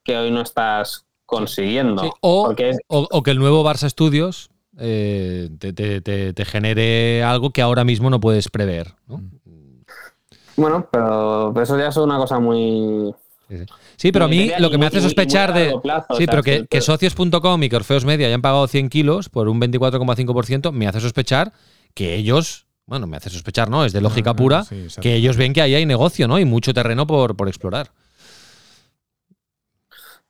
que 0.03 0.15
hoy 0.17 0.29
no 0.29 0.41
estás 0.41 1.05
consiguiendo. 1.25 2.03
Sí, 2.03 2.09
o, 2.21 2.53
es- 2.57 2.79
o- 2.87 3.07
o 3.09 3.23
que 3.23 3.31
el 3.31 3.39
nuevo 3.39 3.63
Barça 3.63 3.89
Studios 3.89 4.49
eh, 4.77 5.49
te, 5.57 5.73
te- 5.73 6.01
te- 6.01 6.33
te 6.33 6.45
genere 6.45 7.23
algo 7.23 7.49
que 7.49 7.63
ahora 7.63 7.83
mismo 7.83 8.09
no 8.11 8.19
puedes 8.19 8.49
prever. 8.49 8.93
¿no? 9.07 9.21
bueno, 10.55 10.87
pero 10.91 11.59
eso 11.61 11.77
ya 11.79 11.87
es 11.87 11.97
una 11.97 12.17
cosa 12.17 12.39
muy... 12.39 13.13
Sí, 13.49 13.57
sí. 13.57 13.65
Sí, 13.95 14.11
pero 14.11 14.25
a 14.25 14.27
mí 14.27 14.51
lo 14.59 14.69
que 14.69 14.77
me 14.77 14.85
hace 14.85 15.01
sospechar 15.01 15.51
a 15.51 15.53
de... 15.53 15.65
largo 15.65 15.81
plazo, 15.81 16.07
o 16.09 16.15
Sí, 16.17 16.25
pero 16.25 16.43
que, 16.43 16.65
que 16.67 16.81
socios.com 16.81 17.63
y 17.63 17.69
que 17.69 17.75
Orfeos 17.75 18.05
Media 18.05 18.27
hayan 18.27 18.41
pagado 18.41 18.67
100 18.67 18.89
kilos 18.89 19.29
por 19.29 19.47
un 19.47 19.59
24,5% 19.61 20.71
me 20.71 20.87
hace 20.87 20.99
sospechar 20.99 21.53
que 21.93 22.15
ellos, 22.15 22.67
bueno, 22.85 23.07
me 23.07 23.17
hace 23.17 23.29
sospechar, 23.29 23.69
¿no? 23.69 23.85
Es 23.85 23.93
de 23.93 24.01
lógica 24.01 24.35
pura, 24.35 24.63
sí, 24.63 24.87
que 25.01 25.15
ellos 25.15 25.37
ven 25.37 25.53
que 25.53 25.61
ahí 25.61 25.75
hay 25.75 25.85
negocio, 25.85 26.27
¿no? 26.27 26.39
Y 26.39 26.45
mucho 26.45 26.73
terreno 26.73 27.07
por, 27.07 27.35
por 27.35 27.47
explorar. 27.47 27.91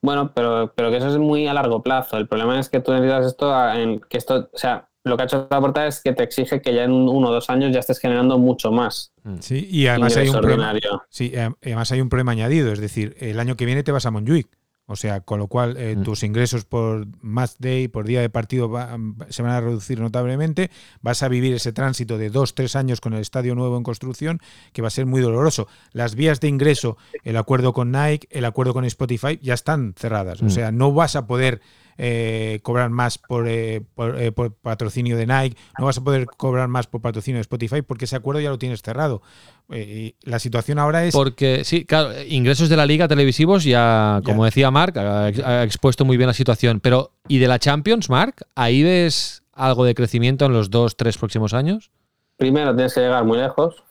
Bueno, 0.02 0.32
pero, 0.34 0.72
pero 0.76 0.92
que 0.92 0.98
eso 0.98 1.10
es 1.10 1.18
muy 1.18 1.48
a 1.48 1.54
largo 1.54 1.82
plazo. 1.82 2.18
El 2.18 2.28
problema 2.28 2.60
es 2.60 2.70
que 2.70 2.80
tú 2.80 2.94
necesitas 2.94 3.26
esto, 3.26 3.74
en, 3.74 4.00
que 4.02 4.18
esto, 4.18 4.50
o 4.54 4.58
sea, 4.58 4.90
lo 5.08 5.18
que 5.18 5.24
ha 5.24 5.26
hecho 5.26 5.48
la 5.50 5.60
portada 5.62 5.88
es 5.88 6.02
que 6.02 6.14
te 6.14 6.24
exige 6.24 6.62
que 6.62 6.74
ya 6.74 6.84
en 6.84 6.92
uno 6.92 7.30
o 7.30 7.32
dos 7.32 7.50
años 7.50 7.72
ya 7.74 7.80
estés 7.80 8.00
generando 8.00 8.38
mucho 8.38 8.72
más 8.72 9.12
Sí, 9.40 9.68
y 9.70 9.88
además 9.88 10.16
hay 10.18 10.30
un 10.30 10.40
problema. 10.40 10.74
Sí, 11.10 11.32
eh, 11.34 11.50
además 11.64 11.92
hay 11.92 12.00
un 12.02 12.10
problema 12.10 12.32
añadido, 12.32 12.72
es 12.72 12.80
decir, 12.80 13.16
el 13.20 13.40
año 13.40 13.58
que 13.58 13.66
viene 13.66 13.84
te 13.84 13.92
vas 13.92 14.06
a 14.06 14.12
Montjuic. 14.12 14.48
O 14.90 14.96
sea, 14.96 15.20
con 15.20 15.38
lo 15.40 15.48
cual 15.48 15.76
eh, 15.76 15.98
Mm. 15.98 16.04
tus 16.04 16.24
ingresos 16.24 16.64
por 16.64 17.08
match 17.22 17.56
day, 17.60 17.90
por 17.90 18.06
día 18.06 18.22
de 18.22 18.30
partido, 18.30 18.70
va- 18.70 18.98
se 19.28 19.42
van 19.44 19.52
a 19.52 19.60
reducir 19.60 20.00
notablemente. 20.00 20.72
Vas 21.02 21.24
a 21.24 21.28
vivir 21.28 21.54
ese 21.56 21.74
tránsito 21.74 22.18
de 22.18 22.30
dos, 22.30 22.56
tres 22.56 22.78
años 22.78 23.02
con 23.02 23.14
el 23.14 23.20
estadio 23.20 23.54
nuevo 23.54 23.76
en 23.76 23.84
construcción, 23.84 24.40
que 24.72 24.82
va 24.82 24.88
a 24.88 24.92
ser 24.92 25.06
muy 25.06 25.20
doloroso. 25.20 25.68
Las 25.92 26.16
vías 26.16 26.40
de 26.40 26.48
ingreso, 26.48 26.96
el 27.26 27.36
acuerdo 27.36 27.74
con 27.74 27.92
Nike, 27.92 28.30
el 28.32 28.46
acuerdo 28.46 28.74
con 28.74 28.86
Spotify, 28.86 29.38
ya 29.42 29.56
están 29.56 29.94
cerradas. 29.98 30.42
Mm. 30.42 30.46
O 30.46 30.50
sea, 30.52 30.72
no 30.72 30.94
vas 30.94 31.18
a 31.18 31.28
poder 31.28 31.60
eh, 31.98 32.60
cobrar 32.64 32.90
más 32.90 33.18
por, 33.18 33.48
eh, 33.48 33.82
por, 33.96 34.22
eh, 34.22 34.32
por 34.32 34.54
patrocinio 34.54 35.18
de 35.18 35.26
Nike, 35.26 35.58
no 35.80 35.86
vas 35.86 35.98
a 35.98 36.04
poder 36.04 36.26
cobrar 36.26 36.68
más 36.68 36.88
por 36.88 37.02
patrocinio 37.02 37.38
de 37.38 37.42
Spotify, 37.42 37.82
porque 37.82 38.06
ese 38.06 38.16
acuerdo 38.16 38.40
ya 38.42 38.50
lo 38.50 38.60
tienes 38.60 38.82
cerrado. 38.82 39.22
Eh, 39.70 40.16
y 40.22 40.30
la 40.30 40.40
situación 40.40 40.80
ahora 40.80 41.04
es 41.06 41.14
Porque, 41.14 41.64
sí, 41.64 41.86
claro, 41.86 42.12
ingresos 42.28 42.70
de 42.70 42.78
la 42.78 42.86
liga 42.86 43.08
televisivos 43.08 43.64
ya, 43.64 44.22
como 44.24 44.44
Ya. 44.44 44.46
decía 44.46 44.72
Marc, 44.72 44.96
ha, 44.98 45.30
ex- 45.30 45.44
ha 45.44 45.64
expuesto 45.64 46.06
muy 46.06 46.18
bien 46.18 46.28
la 46.28 46.34
situación. 46.34 46.80
Pero, 46.80 47.12
¿y 47.28 47.40
de 47.40 47.48
la 47.48 47.60
Champions, 47.60 48.10
Marc? 48.10 48.44
¿Ahí 48.56 48.84
ves 48.84 49.44
algo 49.54 49.84
de 49.86 49.96
crecimiento 49.96 50.46
en 50.46 50.54
los 50.54 50.70
dos, 50.70 50.96
tres 50.98 51.18
próximos 51.18 51.54
años? 51.54 51.92
Primero 52.38 52.76
tienes 52.76 52.94
que 52.94 53.02
llegar 53.02 53.26
muy 53.26 53.40
lejos. 53.40 53.84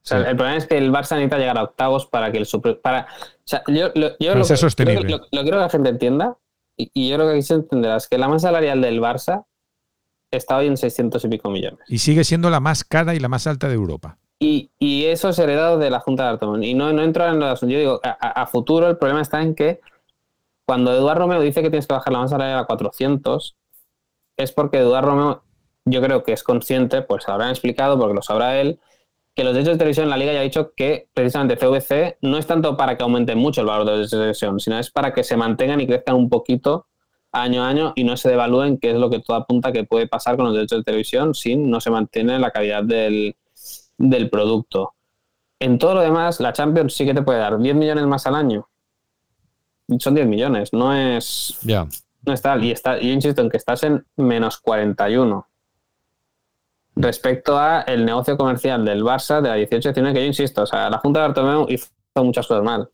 O 0.00 0.08
sea, 0.08 0.18
el 0.20 0.36
problema 0.36 0.56
es 0.56 0.64
que 0.66 0.78
el 0.78 0.90
Barça 0.90 1.16
necesita 1.16 1.36
llegar 1.38 1.58
a 1.58 1.64
octavos 1.64 2.06
para 2.06 2.32
que 2.32 2.38
el 2.38 2.46
super, 2.46 2.80
para, 2.80 3.08
o 3.10 3.26
sea, 3.44 3.62
yo, 3.66 3.88
lo, 3.94 4.12
yo 4.18 4.34
lo, 4.34 4.44
sostenible. 4.44 5.04
Quiero 5.30 5.44
que 5.50 5.50
la 5.50 5.68
gente 5.68 5.90
entienda, 5.90 6.36
y, 6.78 6.90
y 6.94 7.08
yo 7.10 7.16
creo 7.16 7.28
que 7.28 7.34
aquí 7.34 7.42
se 7.42 7.54
entenderá, 7.54 7.96
es 7.96 8.08
que 8.08 8.16
la 8.16 8.28
masa 8.28 8.48
salarial 8.48 8.80
del 8.80 9.00
Barça 9.00 9.44
está 10.30 10.56
hoy 10.56 10.66
en 10.68 10.76
600 10.76 11.24
y 11.24 11.28
pico 11.28 11.50
millones. 11.50 11.80
y 11.88 11.98
sigue 11.98 12.24
siendo 12.24 12.48
la 12.50 12.60
más 12.60 12.84
cara 12.84 13.14
y 13.14 13.18
la 13.20 13.28
más 13.28 13.46
alta 13.46 13.68
de 13.68 13.74
Europa. 13.74 14.18
Y, 14.40 14.70
y 14.78 15.06
eso 15.06 15.30
es 15.30 15.38
heredado 15.40 15.78
de 15.78 15.90
la 15.90 15.98
Junta 16.00 16.22
de 16.24 16.28
Artomón. 16.30 16.62
Y 16.62 16.72
no, 16.74 16.92
no 16.92 17.02
entro 17.02 17.26
en 17.26 17.40
los. 17.40 17.60
Yo 17.62 17.66
digo, 17.66 18.00
a, 18.04 18.10
a- 18.42 18.46
futuro 18.46 18.88
el 18.88 18.96
problema 18.96 19.20
está 19.20 19.42
en 19.42 19.54
que 19.56 19.80
cuando 20.64 20.94
Eduardo 20.94 21.22
Romeo 21.22 21.40
dice 21.40 21.60
que 21.62 21.70
tienes 21.70 21.86
que 21.88 21.94
bajar 21.94 22.12
la 22.12 22.20
masa 22.20 22.32
salarial 22.36 22.60
a 22.60 22.64
400, 22.66 23.56
es 24.36 24.52
porque 24.52 24.78
Eduardo 24.78 25.10
Romeo, 25.10 25.42
yo 25.86 26.00
creo 26.02 26.22
que 26.22 26.32
es 26.34 26.44
consciente, 26.44 27.02
pues 27.02 27.28
habrán 27.28 27.50
explicado, 27.50 27.98
porque 27.98 28.14
lo 28.14 28.22
sabrá 28.22 28.60
él, 28.60 28.78
que 29.38 29.44
los 29.44 29.52
derechos 29.54 29.74
de 29.74 29.78
televisión 29.78 30.02
en 30.06 30.10
la 30.10 30.16
liga 30.16 30.32
ya 30.32 30.40
ha 30.40 30.42
dicho 30.42 30.72
que 30.74 31.10
precisamente 31.14 31.56
CVC 31.56 32.18
no 32.22 32.38
es 32.38 32.46
tanto 32.48 32.76
para 32.76 32.96
que 32.96 33.04
aumente 33.04 33.36
mucho 33.36 33.60
el 33.60 33.68
valor 33.68 33.84
de 33.84 33.92
los 33.92 33.98
derechos 33.98 34.10
de 34.10 34.18
televisión, 34.18 34.58
sino 34.58 34.76
es 34.80 34.90
para 34.90 35.14
que 35.14 35.22
se 35.22 35.36
mantengan 35.36 35.80
y 35.80 35.86
crezcan 35.86 36.16
un 36.16 36.28
poquito 36.28 36.88
año 37.30 37.62
a 37.62 37.68
año 37.68 37.92
y 37.94 38.02
no 38.02 38.16
se 38.16 38.30
devalúen, 38.30 38.78
que 38.78 38.90
es 38.90 38.96
lo 38.96 39.08
que 39.08 39.20
todo 39.20 39.36
apunta 39.36 39.70
que 39.70 39.84
puede 39.84 40.08
pasar 40.08 40.34
con 40.34 40.46
los 40.46 40.54
derechos 40.54 40.78
de 40.78 40.82
televisión 40.82 41.34
si 41.34 41.54
no 41.54 41.80
se 41.80 41.88
mantiene 41.88 42.36
la 42.40 42.50
calidad 42.50 42.82
del, 42.82 43.36
del 43.96 44.28
producto. 44.28 44.94
En 45.60 45.78
todo 45.78 45.94
lo 45.94 46.00
demás, 46.00 46.40
la 46.40 46.52
Champions 46.52 46.94
sí 46.94 47.06
que 47.06 47.14
te 47.14 47.22
puede 47.22 47.38
dar 47.38 47.56
10 47.60 47.76
millones 47.76 48.06
más 48.06 48.26
al 48.26 48.34
año. 48.34 48.68
Son 50.00 50.16
10 50.16 50.26
millones, 50.26 50.72
no 50.72 50.92
es, 50.92 51.60
Ya. 51.62 51.86
no 52.22 52.32
es 52.32 52.42
tal. 52.42 52.64
Y 52.64 52.72
está, 52.72 52.98
yo 52.98 53.12
insisto 53.12 53.40
en 53.40 53.50
que 53.50 53.56
estás 53.58 53.84
en 53.84 54.04
menos 54.16 54.58
41 54.58 55.46
respecto 56.98 57.56
a 57.56 57.82
el 57.82 58.04
negocio 58.04 58.36
comercial 58.36 58.84
del 58.84 59.04
Barça 59.04 59.40
de 59.40 59.48
la 59.48 59.56
18-19, 59.56 60.12
que 60.12 60.20
yo 60.20 60.26
insisto, 60.26 60.62
o 60.62 60.66
sea, 60.66 60.90
la 60.90 60.98
Junta 60.98 61.20
de 61.20 61.28
Bartomeu 61.28 61.66
hizo 61.68 61.88
muchas 62.16 62.46
cosas 62.46 62.64
mal, 62.64 62.90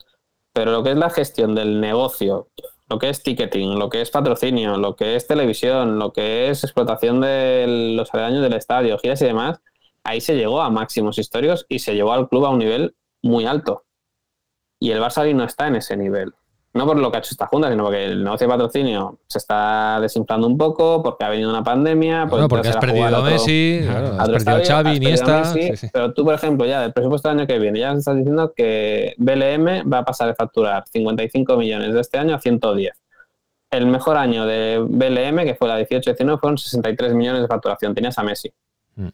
pero 0.52 0.72
lo 0.72 0.82
que 0.82 0.90
es 0.90 0.96
la 0.96 1.10
gestión 1.10 1.54
del 1.54 1.80
negocio, 1.80 2.48
lo 2.88 2.98
que 2.98 3.08
es 3.08 3.22
ticketing, 3.22 3.78
lo 3.78 3.88
que 3.88 4.02
es 4.02 4.10
patrocinio, 4.10 4.76
lo 4.76 4.94
que 4.94 5.16
es 5.16 5.26
televisión, 5.26 5.98
lo 5.98 6.12
que 6.12 6.50
es 6.50 6.64
explotación 6.64 7.22
de 7.22 7.94
los 7.96 8.12
aledaños 8.12 8.42
del 8.42 8.52
estadio, 8.52 8.98
giras 8.98 9.22
y 9.22 9.26
demás, 9.26 9.60
ahí 10.04 10.20
se 10.20 10.36
llegó 10.36 10.60
a 10.60 10.68
máximos 10.68 11.18
históricos 11.18 11.64
y 11.68 11.78
se 11.78 11.94
llevó 11.94 12.12
al 12.12 12.28
club 12.28 12.44
a 12.44 12.50
un 12.50 12.58
nivel 12.58 12.94
muy 13.22 13.46
alto. 13.46 13.84
Y 14.78 14.90
el 14.90 15.00
Barça 15.00 15.22
hoy 15.22 15.32
no 15.32 15.44
está 15.44 15.66
en 15.66 15.76
ese 15.76 15.96
nivel. 15.96 16.34
No 16.74 16.86
por 16.86 16.98
lo 16.98 17.08
que 17.08 17.18
ha 17.18 17.20
hecho 17.20 17.30
esta 17.30 17.46
junta, 17.46 17.70
sino 17.70 17.84
porque 17.84 18.04
el 18.04 18.24
negocio 18.24 18.48
de 18.48 18.52
patrocinio 18.52 19.20
se 19.28 19.38
está 19.38 20.00
desinflando 20.00 20.48
un 20.48 20.58
poco, 20.58 21.04
porque 21.04 21.24
ha 21.24 21.28
venido 21.28 21.48
una 21.48 21.62
pandemia. 21.62 22.24
Bueno, 22.24 22.48
porque 22.48 22.68
has 22.68 22.78
perdido 22.78 23.16
a 23.16 23.22
Messi, 23.22 23.78
claro, 23.84 24.06
has 24.18 24.28
perdido 24.28 24.36
estadio, 24.36 24.64
Xavi, 24.64 24.66
has 24.66 24.66
perdido 24.66 24.88
a 24.90 24.94
Iniesta. 24.96 25.38
Messi, 25.38 25.62
sí, 25.62 25.76
sí. 25.76 25.88
Pero 25.92 26.12
tú, 26.12 26.24
por 26.24 26.34
ejemplo, 26.34 26.66
ya 26.66 26.80
del 26.80 26.92
presupuesto 26.92 27.28
del 27.28 27.38
año 27.38 27.46
que 27.46 27.60
viene, 27.60 27.78
ya 27.78 27.90
nos 27.90 27.98
estás 28.00 28.16
diciendo 28.16 28.52
que 28.56 29.14
BLM 29.18 29.88
va 29.90 29.98
a 29.98 30.04
pasar 30.04 30.26
de 30.26 30.34
facturar 30.34 30.82
55 30.88 31.56
millones 31.56 31.94
de 31.94 32.00
este 32.00 32.18
año 32.18 32.34
a 32.34 32.40
110. 32.40 32.92
El 33.70 33.86
mejor 33.86 34.16
año 34.16 34.44
de 34.44 34.84
BLM, 34.84 35.44
que 35.44 35.54
fue 35.54 35.68
la 35.68 35.80
18-19, 35.80 36.40
fueron 36.40 36.58
63 36.58 37.14
millones 37.14 37.42
de 37.42 37.46
facturación. 37.46 37.94
Tenías 37.94 38.18
a 38.18 38.24
Messi. 38.24 38.52
Mm. 38.96 39.08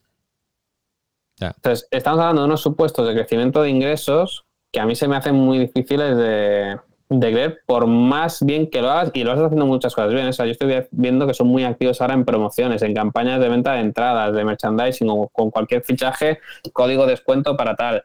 Entonces, 1.40 1.86
estamos 1.90 2.20
hablando 2.20 2.40
de 2.40 2.46
unos 2.46 2.62
supuestos 2.62 3.06
de 3.06 3.12
crecimiento 3.12 3.60
de 3.60 3.68
ingresos 3.68 4.46
que 4.72 4.80
a 4.80 4.86
mí 4.86 4.94
se 4.94 5.08
me 5.08 5.16
hacen 5.16 5.34
muy 5.34 5.58
difíciles 5.58 6.16
de, 6.16 6.78
de 7.10 7.32
creer, 7.32 7.60
por 7.66 7.88
más 7.88 8.42
bien 8.42 8.70
que 8.70 8.80
lo 8.80 8.88
hagas, 8.88 9.10
y 9.14 9.24
lo 9.24 9.32
estás 9.32 9.46
haciendo 9.46 9.66
muchas 9.66 9.94
cosas 9.94 10.12
bien. 10.14 10.28
O 10.28 10.32
sea, 10.32 10.46
yo 10.46 10.52
estoy 10.52 10.86
viendo 10.92 11.26
que 11.26 11.34
son 11.34 11.48
muy 11.48 11.64
activos 11.64 12.00
ahora 12.00 12.14
en 12.14 12.24
promociones, 12.24 12.82
en 12.82 12.94
campañas 12.94 13.40
de 13.40 13.48
venta 13.48 13.72
de 13.72 13.80
entradas, 13.80 14.32
de 14.32 14.44
merchandising 14.44 15.08
o 15.10 15.28
con 15.28 15.50
cualquier 15.50 15.82
fichaje, 15.82 16.38
código 16.72 17.06
descuento 17.06 17.56
para 17.56 17.74
tal. 17.74 18.04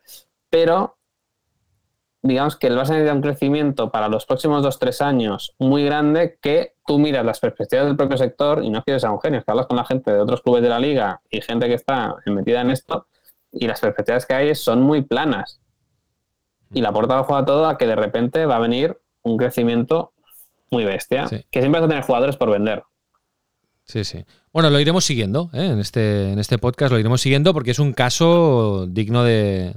Pero 0.50 0.98
digamos 2.24 2.56
que 2.56 2.66
el 2.66 2.76
Barça 2.76 2.90
necesita 2.90 3.14
un 3.14 3.22
crecimiento 3.22 3.92
para 3.92 4.08
los 4.08 4.26
próximos 4.26 4.64
dos 4.64 4.80
tres 4.80 5.00
años 5.00 5.54
muy 5.60 5.86
grande 5.86 6.40
que 6.42 6.74
tú 6.84 6.98
miras 6.98 7.24
las 7.24 7.40
perspectivas 7.40 7.86
del 7.86 7.96
propio 7.96 8.18
sector 8.18 8.64
y 8.64 8.72
no 8.72 8.82
quieres 8.82 9.04
a 9.04 9.12
un 9.12 9.22
genio, 9.22 9.44
que 9.44 9.52
hablas 9.52 9.68
con 9.68 9.78
la 9.78 9.86
gente 9.86 10.12
de 10.12 10.20
otros 10.20 10.42
clubes 10.42 10.64
de 10.64 10.70
la 10.70 10.80
liga 10.80 11.22
y 11.30 11.42
gente 11.42 11.68
que 11.68 11.76
está 11.76 12.16
metida 12.26 12.62
en 12.62 12.72
esto 12.72 13.06
y 13.52 13.68
las 13.68 13.80
perspectivas 13.80 14.26
que 14.26 14.34
hay 14.34 14.56
son 14.56 14.82
muy 14.82 15.04
planas. 15.04 15.62
Y 16.74 16.82
la 16.82 16.92
puerta 16.92 17.16
lo 17.16 17.24
juega 17.24 17.46
todo 17.46 17.68
a 17.68 17.78
que 17.78 17.88
de 17.88 17.96
repente 17.96 18.46
va 18.46 18.58
a 18.58 18.60
venir 18.60 18.98
un 19.24 19.38
crecimiento 19.38 20.14
muy 20.72 20.84
bestia, 20.84 21.28
Sí. 21.28 21.46
que 21.52 21.60
siempre 21.62 21.80
vas 21.82 21.88
a 21.88 21.90
tener 21.90 22.04
jugadores 22.04 22.36
por 22.38 22.50
vender. 22.52 22.84
Sí, 23.84 24.04
sí. 24.04 24.26
Bueno, 24.56 24.70
lo 24.70 24.80
iremos 24.80 25.04
siguiendo 25.04 25.50
¿eh? 25.52 25.66
en, 25.66 25.80
este, 25.80 26.32
en 26.32 26.40
este 26.40 26.58
podcast, 26.58 26.90
lo 26.90 26.98
iremos 26.98 27.20
siguiendo 27.20 27.54
porque 27.54 27.72
es 27.72 27.80
un 27.80 27.92
caso 27.92 28.88
digno 28.88 29.26
de, 29.26 29.74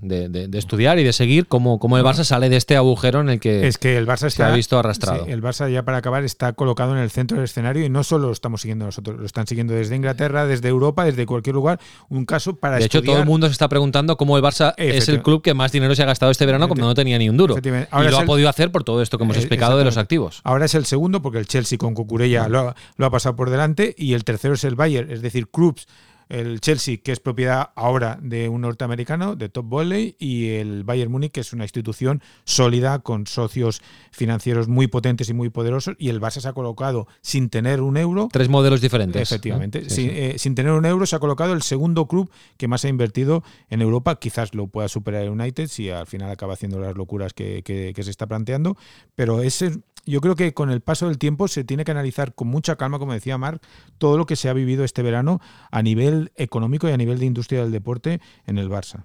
estudiar 0.53 1.01
y 1.01 1.03
de 1.03 1.13
seguir 1.13 1.49
cómo, 1.49 1.81
cómo, 1.81 1.99
el 1.99 2.05
Barça 2.05 2.23
sale 2.23 2.49
de 2.49 2.57
este 2.57 2.77
agujero 2.77 3.21
en 3.21 3.29
el 3.29 3.41
que, 3.41 3.67
es 3.67 3.77
que 3.77 3.97
el 3.97 4.07
Barça 4.07 4.31
se 4.31 4.41
ha 4.45 4.53
visto 4.53 4.79
arrastrado. 4.79 5.27
el 5.27 5.43
Barça, 5.43 5.69
ya 5.69 5.83
para 5.83 5.97
acabar, 5.97 6.23
está 6.23 6.53
colocado 6.53 6.93
en 6.93 7.03
el 7.03 7.11
centro 7.11 7.39
del 7.39 7.47
escenario 7.47 7.85
y 7.85 7.91
no 7.91 8.05
solo 8.05 8.29
lo 8.29 8.33
estamos 8.33 8.61
siguiendo 8.61 8.85
nosotros, 8.85 9.19
lo 9.19 9.27
están 9.27 9.49
siguiendo 9.49 9.75
desde 9.75 9.97
Inglaterra, 9.97 10.47
desde 10.47 10.69
Europa, 10.69 11.05
desde 11.05 11.27
cualquier 11.27 11.57
lugar. 11.57 11.81
Un 12.09 12.25
caso 12.25 12.55
para 12.55 12.79
De 12.79 12.85
hecho, 12.85 13.03
todo 13.03 13.19
el 13.19 13.27
mundo 13.27 13.49
se 13.49 13.55
está 13.55 13.69
preguntando 13.69 14.17
cómo 14.17 14.37
el 14.37 14.45
Barça 14.45 14.75
es 14.77 15.09
el 15.09 15.23
club 15.23 15.43
que 15.43 15.55
más 15.55 15.73
dinero 15.73 15.97
se 15.97 16.05
ha 16.05 16.07
gastado 16.07 16.31
este 16.31 16.47
verano 16.47 16.69
cuando 16.69 16.87
no 16.87 16.95
tenía 16.95 17.19
ni 17.19 17.29
un 17.29 17.37
duro. 17.37 17.57
y 17.59 18.11
lo 18.11 18.19
ha 18.19 18.25
podido 18.25 18.49
hacer 18.49 18.71
por 18.71 18.85
todo 18.85 19.03
esto 19.03 19.19
que 19.19 19.25
hemos 19.25 19.39
eh, 19.39 19.41
explicado 19.41 19.77
de 19.77 19.85
los 19.85 19.97
activos. 19.97 20.41
Ahora 20.45 20.67
es 20.67 20.77
el 20.77 20.87
segundo 20.87 21.21
porque 21.21 21.41
el 21.41 21.49
Chelsea 21.49 21.79
con 21.79 21.95
Cucurella 21.95 22.47
lo, 22.47 22.77
lo 22.97 23.07
ha 23.07 23.11
pasado 23.11 23.35
por 23.35 23.51
delante 23.51 23.97
y 23.99 24.13
el 24.13 24.23
tercero 24.23 24.55
es 24.55 24.68
el 24.68 24.68
Bayern, 24.75 25.11
es 25.11 25.23
decir, 25.23 25.49
clubs 25.49 25.87
el 26.29 26.61
Chelsea, 26.61 26.99
que 26.99 27.13
es 27.13 27.21
propiedad 27.21 27.71
ahora 27.75 28.19
de 28.21 28.49
un 28.49 28.61
norteamericano, 28.63 29.37
de 29.37 29.49
Top 29.49 29.67
Volley, 29.67 30.17
y 30.19 30.51
el 30.51 30.85
Bayern 30.85 31.11
Múnich, 31.11 31.33
que 31.33 31.41
es 31.41 31.53
una 31.53 31.65
institución 31.65 32.23
sólida 32.45 32.99
con 33.01 33.27
socios 33.27 33.81
financieros 34.11 34.69
muy 34.69 34.87
potentes 34.89 35.29
y 35.31 35.35
muy 35.35 35.49
poderosos, 35.51 35.97
y 35.99 36.11
el 36.11 36.21
Barça 36.21 36.41
se 36.41 36.49
ha 36.49 36.53
colocado 36.53 37.07
sin 37.23 37.49
tener 37.49 37.81
un 37.81 37.97
euro. 37.97 38.29
Tres 38.31 38.49
modelos 38.49 38.81
diferentes. 38.81 39.23
Efectivamente. 39.23 39.83
Eh, 39.89 40.39
sin, 40.39 40.55
tener 40.55 40.73
un 40.73 40.85
euro 40.85 41.07
se 41.07 41.17
ha 41.17 41.19
colocado 41.19 41.53
el 41.53 41.63
segundo 41.63 42.07
club 42.07 42.31
que 42.57 42.69
más 42.69 42.85
ha 42.85 42.89
invertido 42.89 43.43
en 43.71 43.81
Europa. 43.81 44.19
Quizás 44.19 44.55
lo 44.55 44.67
pueda 44.67 44.89
superar 44.89 45.23
el 45.23 45.31
United 45.31 45.69
si 45.69 45.91
al 45.91 46.07
final 46.07 46.31
acaba 46.31 46.55
haciendo 46.55 46.79
las 46.79 46.97
locuras 46.97 47.33
que, 47.33 47.63
que 47.63 48.03
se 48.03 48.11
está 48.11 48.27
planteando, 48.27 48.77
pero 49.15 49.43
ese 49.43 49.81
yo 50.09 50.21
creo 50.21 50.37
que 50.37 50.55
con 50.55 50.71
el 50.71 50.81
paso 50.81 51.07
del 51.07 51.19
tiempo 51.19 51.49
se 51.49 51.65
tiene 51.65 51.85
que 51.85 51.91
analizar 51.91 52.35
con 52.35 52.49
mucha 52.49 52.77
calma, 52.77 52.99
como 52.99 53.13
decía 53.13 53.39
Marc, 53.39 53.63
todo 53.99 54.17
lo 54.17 54.27
que 54.27 54.37
se 54.37 54.49
ha 54.49 54.53
vivido 54.53 54.85
este 54.85 55.03
verano 55.03 55.41
a 55.71 55.83
nivel 55.83 56.33
económico 56.37 56.89
y 56.89 56.93
a 56.93 56.97
nivel 56.97 57.19
de 57.19 57.27
industria 57.27 57.63
del 57.63 57.73
deporte 57.73 58.21
en 58.47 58.59
el 58.59 58.69
Barça. 58.69 59.05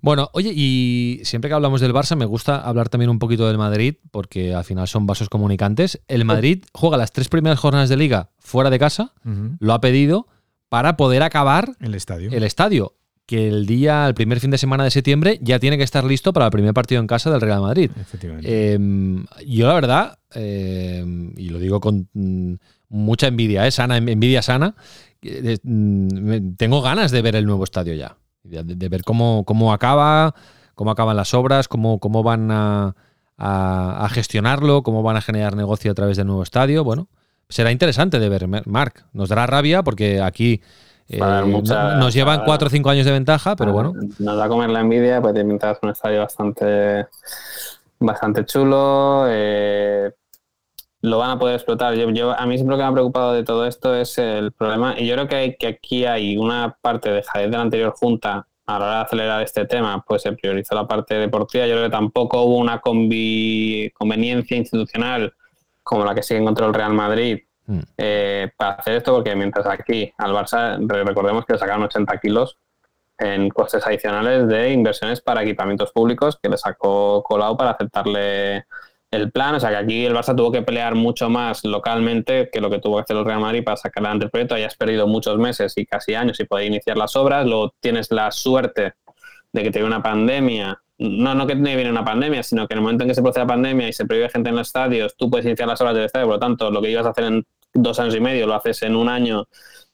Bueno, 0.00 0.30
oye, 0.32 0.52
y 0.52 1.20
siempre 1.22 1.48
que 1.48 1.54
hablamos 1.54 1.80
del 1.80 1.94
Barça 1.94 2.16
me 2.16 2.24
gusta 2.24 2.60
hablar 2.60 2.88
también 2.88 3.08
un 3.08 3.20
poquito 3.20 3.46
del 3.46 3.56
Madrid, 3.56 3.94
porque 4.10 4.52
al 4.52 4.64
final 4.64 4.88
son 4.88 5.06
vasos 5.06 5.28
comunicantes. 5.28 6.00
El 6.08 6.24
Madrid 6.24 6.64
juega 6.72 6.96
las 6.96 7.12
tres 7.12 7.28
primeras 7.28 7.60
jornadas 7.60 7.88
de 7.88 7.96
liga 7.96 8.30
fuera 8.40 8.68
de 8.68 8.80
casa, 8.80 9.12
lo 9.60 9.72
ha 9.72 9.80
pedido 9.80 10.26
para 10.68 10.96
poder 10.96 11.22
acabar 11.22 11.76
el 11.80 11.94
estadio. 11.94 12.32
el 12.32 12.42
estadio 12.42 12.94
que 13.32 13.48
el 13.48 13.64
día, 13.64 14.06
el 14.06 14.12
primer 14.12 14.40
fin 14.40 14.50
de 14.50 14.58
semana 14.58 14.84
de 14.84 14.90
septiembre, 14.90 15.38
ya 15.40 15.58
tiene 15.58 15.78
que 15.78 15.84
estar 15.84 16.04
listo 16.04 16.34
para 16.34 16.44
el 16.44 16.52
primer 16.52 16.74
partido 16.74 17.00
en 17.00 17.06
casa 17.06 17.30
del 17.30 17.40
Real 17.40 17.62
Madrid. 17.62 17.90
Efectivamente. 17.98 18.74
Em, 18.74 19.24
yo 19.46 19.66
la 19.66 19.72
verdad, 19.72 20.18
em, 20.34 21.32
y 21.38 21.48
lo 21.48 21.58
digo 21.58 21.80
con 21.80 22.10
mm, 22.12 22.56
mucha 22.90 23.28
envidia, 23.28 23.66
¿eh? 23.66 23.70
sana, 23.70 23.96
envidia 23.96 24.42
sana, 24.42 24.74
mm, 25.62 26.56
tengo 26.58 26.82
ganas 26.82 27.10
de 27.10 27.22
ver 27.22 27.34
el 27.34 27.46
nuevo 27.46 27.64
estadio 27.64 27.94
ya, 27.94 28.18
de, 28.42 28.88
ver 28.90 29.02
cómo, 29.02 29.44
cómo 29.46 29.72
acaba, 29.72 30.34
cómo 30.74 30.90
acaban 30.90 31.16
las 31.16 31.32
obras, 31.32 31.68
cómo, 31.68 32.00
cómo 32.00 32.22
van 32.22 32.50
a, 32.50 32.94
a, 33.38 34.08
gestionarlo, 34.10 34.82
cómo 34.82 35.02
van 35.02 35.16
a 35.16 35.22
generar 35.22 35.56
negocio 35.56 35.90
a 35.90 35.94
través 35.94 36.18
del 36.18 36.26
nuevo 36.26 36.42
estadio. 36.42 36.84
Bueno, 36.84 37.08
será 37.48 37.72
interesante 37.72 38.18
de 38.18 38.28
ver, 38.28 38.46
Marc. 38.66 39.06
Nos 39.14 39.30
dará 39.30 39.46
rabia 39.46 39.82
porque 39.82 40.20
aquí 40.20 40.60
eh, 41.12 41.98
nos 41.98 42.14
llevan 42.14 42.44
cuatro 42.44 42.68
o 42.68 42.70
cinco 42.70 42.90
años 42.90 43.06
de 43.06 43.12
ventaja, 43.12 43.56
pero 43.56 43.72
bueno. 43.72 43.92
Nos 44.18 44.36
da 44.36 44.44
a 44.44 44.48
comer 44.48 44.70
la 44.70 44.80
envidia, 44.80 45.20
pues 45.20 45.34
te 45.34 45.44
pintas 45.44 45.78
un 45.82 45.90
estadio 45.90 46.20
bastante, 46.20 47.06
bastante 47.98 48.44
chulo. 48.44 49.26
Eh, 49.28 50.10
lo 51.02 51.18
van 51.18 51.30
a 51.30 51.38
poder 51.38 51.56
explotar. 51.56 51.94
Yo, 51.94 52.30
a 52.30 52.46
mí 52.46 52.56
siempre 52.56 52.76
lo 52.76 52.78
que 52.78 52.84
me 52.84 52.88
ha 52.88 52.92
preocupado 52.92 53.32
de 53.32 53.44
todo 53.44 53.66
esto 53.66 53.94
es 53.94 54.18
el 54.18 54.52
problema, 54.52 54.94
y 54.98 55.06
yo 55.06 55.14
creo 55.14 55.28
que, 55.28 55.36
hay, 55.36 55.56
que 55.56 55.66
aquí 55.66 56.04
hay 56.04 56.36
una 56.36 56.76
parte 56.80 57.10
de 57.10 57.22
de 57.22 57.48
la 57.48 57.60
anterior 57.60 57.92
junta 57.96 58.46
a 58.66 58.78
la 58.78 58.84
hora 58.84 58.96
de 58.96 59.02
acelerar 59.02 59.42
este 59.42 59.64
tema, 59.66 60.04
pues 60.06 60.22
se 60.22 60.32
priorizó 60.32 60.74
la 60.74 60.86
parte 60.86 61.14
deportiva. 61.14 61.66
Yo 61.66 61.74
creo 61.74 61.84
que 61.86 61.90
tampoco 61.90 62.42
hubo 62.42 62.56
una 62.56 62.80
conveniencia 62.80 64.56
institucional 64.56 65.34
como 65.82 66.04
la 66.04 66.14
que 66.14 66.22
sigue 66.22 66.38
en 66.38 66.46
contra 66.46 66.66
el 66.66 66.74
Real 66.74 66.92
Madrid 66.92 67.40
Mm. 67.72 67.80
Eh, 67.96 68.50
para 68.56 68.72
hacer 68.72 68.96
esto, 68.96 69.14
porque 69.14 69.34
mientras 69.34 69.66
aquí 69.66 70.12
al 70.18 70.32
Barça, 70.32 70.76
recordemos 70.86 71.46
que 71.46 71.54
le 71.54 71.58
sacaron 71.58 71.84
80 71.84 72.18
kilos 72.18 72.58
en 73.18 73.48
costes 73.48 73.86
adicionales 73.86 74.46
de 74.48 74.72
inversiones 74.72 75.20
para 75.22 75.42
equipamientos 75.42 75.92
públicos 75.92 76.38
que 76.42 76.48
le 76.48 76.58
sacó 76.58 77.22
Colau 77.22 77.56
para 77.56 77.70
aceptarle 77.70 78.64
el 79.10 79.30
plan. 79.32 79.54
O 79.54 79.60
sea 79.60 79.70
que 79.70 79.76
aquí 79.76 80.04
el 80.04 80.14
Barça 80.14 80.36
tuvo 80.36 80.52
que 80.52 80.62
pelear 80.62 80.94
mucho 80.94 81.30
más 81.30 81.64
localmente 81.64 82.50
que 82.52 82.60
lo 82.60 82.68
que 82.68 82.78
tuvo 82.78 82.96
que 82.96 83.02
hacer 83.02 83.16
el 83.16 83.24
Real 83.24 83.40
Madrid 83.40 83.64
para 83.64 83.76
sacar 83.78 84.02
adelante 84.02 84.26
el 84.26 84.30
proyecto. 84.30 84.54
Hayas 84.54 84.76
perdido 84.76 85.06
muchos 85.06 85.38
meses 85.38 85.72
y 85.76 85.86
casi 85.86 86.14
años 86.14 86.40
y 86.40 86.44
poder 86.44 86.66
iniciar 86.66 86.98
las 86.98 87.16
obras. 87.16 87.46
Luego 87.46 87.74
tienes 87.80 88.10
la 88.10 88.30
suerte 88.30 88.94
de 89.52 89.62
que 89.62 89.70
te 89.70 89.78
viene 89.78 89.94
una 89.94 90.02
pandemia. 90.02 90.78
No, 90.98 91.34
no 91.34 91.46
que 91.46 91.56
te 91.56 91.76
viene 91.76 91.90
una 91.90 92.04
pandemia, 92.04 92.42
sino 92.42 92.68
que 92.68 92.74
en 92.74 92.78
el 92.78 92.82
momento 92.82 93.04
en 93.04 93.08
que 93.08 93.14
se 93.14 93.22
procede 93.22 93.44
la 93.44 93.48
pandemia 93.48 93.88
y 93.88 93.92
se 93.92 94.04
prohíbe 94.04 94.28
gente 94.28 94.50
en 94.50 94.56
los 94.56 94.68
estadios, 94.68 95.16
tú 95.16 95.30
puedes 95.30 95.46
iniciar 95.46 95.68
las 95.68 95.80
obras 95.80 95.94
del 95.94 96.04
estadio. 96.04 96.26
Por 96.26 96.34
lo 96.36 96.40
tanto, 96.40 96.70
lo 96.70 96.82
que 96.82 96.90
ibas 96.90 97.06
a 97.06 97.10
hacer 97.10 97.24
en 97.24 97.44
dos 97.72 97.98
años 97.98 98.14
y 98.14 98.20
medio, 98.20 98.46
lo 98.46 98.54
haces 98.54 98.82
en 98.82 98.96
un 98.96 99.08
año 99.08 99.46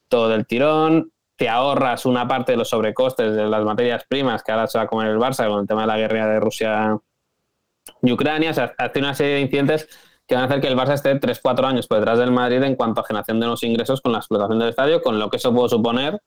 todo 0.09 0.35
el 0.35 0.47
tirón, 0.47 1.13
te 1.39 1.49
ahorras 1.49 2.05
una 2.05 2.27
parte 2.27 2.53
de 2.53 2.59
los 2.59 2.69
sobrecostes 2.69 3.35
de 3.35 3.47
las 3.47 3.65
materias 3.65 4.05
primas 4.09 4.43
que 4.43 4.51
ahora 4.51 4.67
se 4.67 4.77
va 4.77 4.85
a 4.85 4.87
comer 4.89 5.09
el 5.09 5.19
Barça 5.19 5.49
con 5.49 5.61
el 5.61 5.67
tema 5.69 5.83
de 5.83 5.87
la 5.87 5.97
guerra 5.97 6.27
de 6.27 6.41
Rusia 6.41 6.99
y 8.03 8.13
Ucrania. 8.13 8.51
O 8.51 8.55
sea, 8.55 8.75
hace 8.77 8.99
una 8.99 9.15
serie 9.15 9.35
de 9.35 9.41
incidentes 9.43 9.89
que 10.27 10.35
van 10.35 10.43
a 10.43 10.47
hacer 10.47 10.61
que 10.61 10.67
el 10.67 10.77
Barça 10.77 10.95
esté 10.95 11.19
3-4 11.19 11.65
años 11.65 11.87
por 11.87 11.99
detrás 11.99 12.19
del 12.19 12.33
Madrid 12.33 12.61
en 12.65 12.75
cuanto 12.75 13.01
a 13.01 13.05
generación 13.05 13.39
de 13.39 13.47
nuevos 13.47 13.63
ingresos 13.63 14.01
con 14.01 14.13
la 14.13 14.19
explotación 14.19 14.59
del 14.59 14.71
estadio, 14.71 15.01
con 15.01 15.21
lo 15.21 15.31
que 15.31 15.37
eso 15.37 15.55
puede 15.55 15.69
suponer 15.69 16.21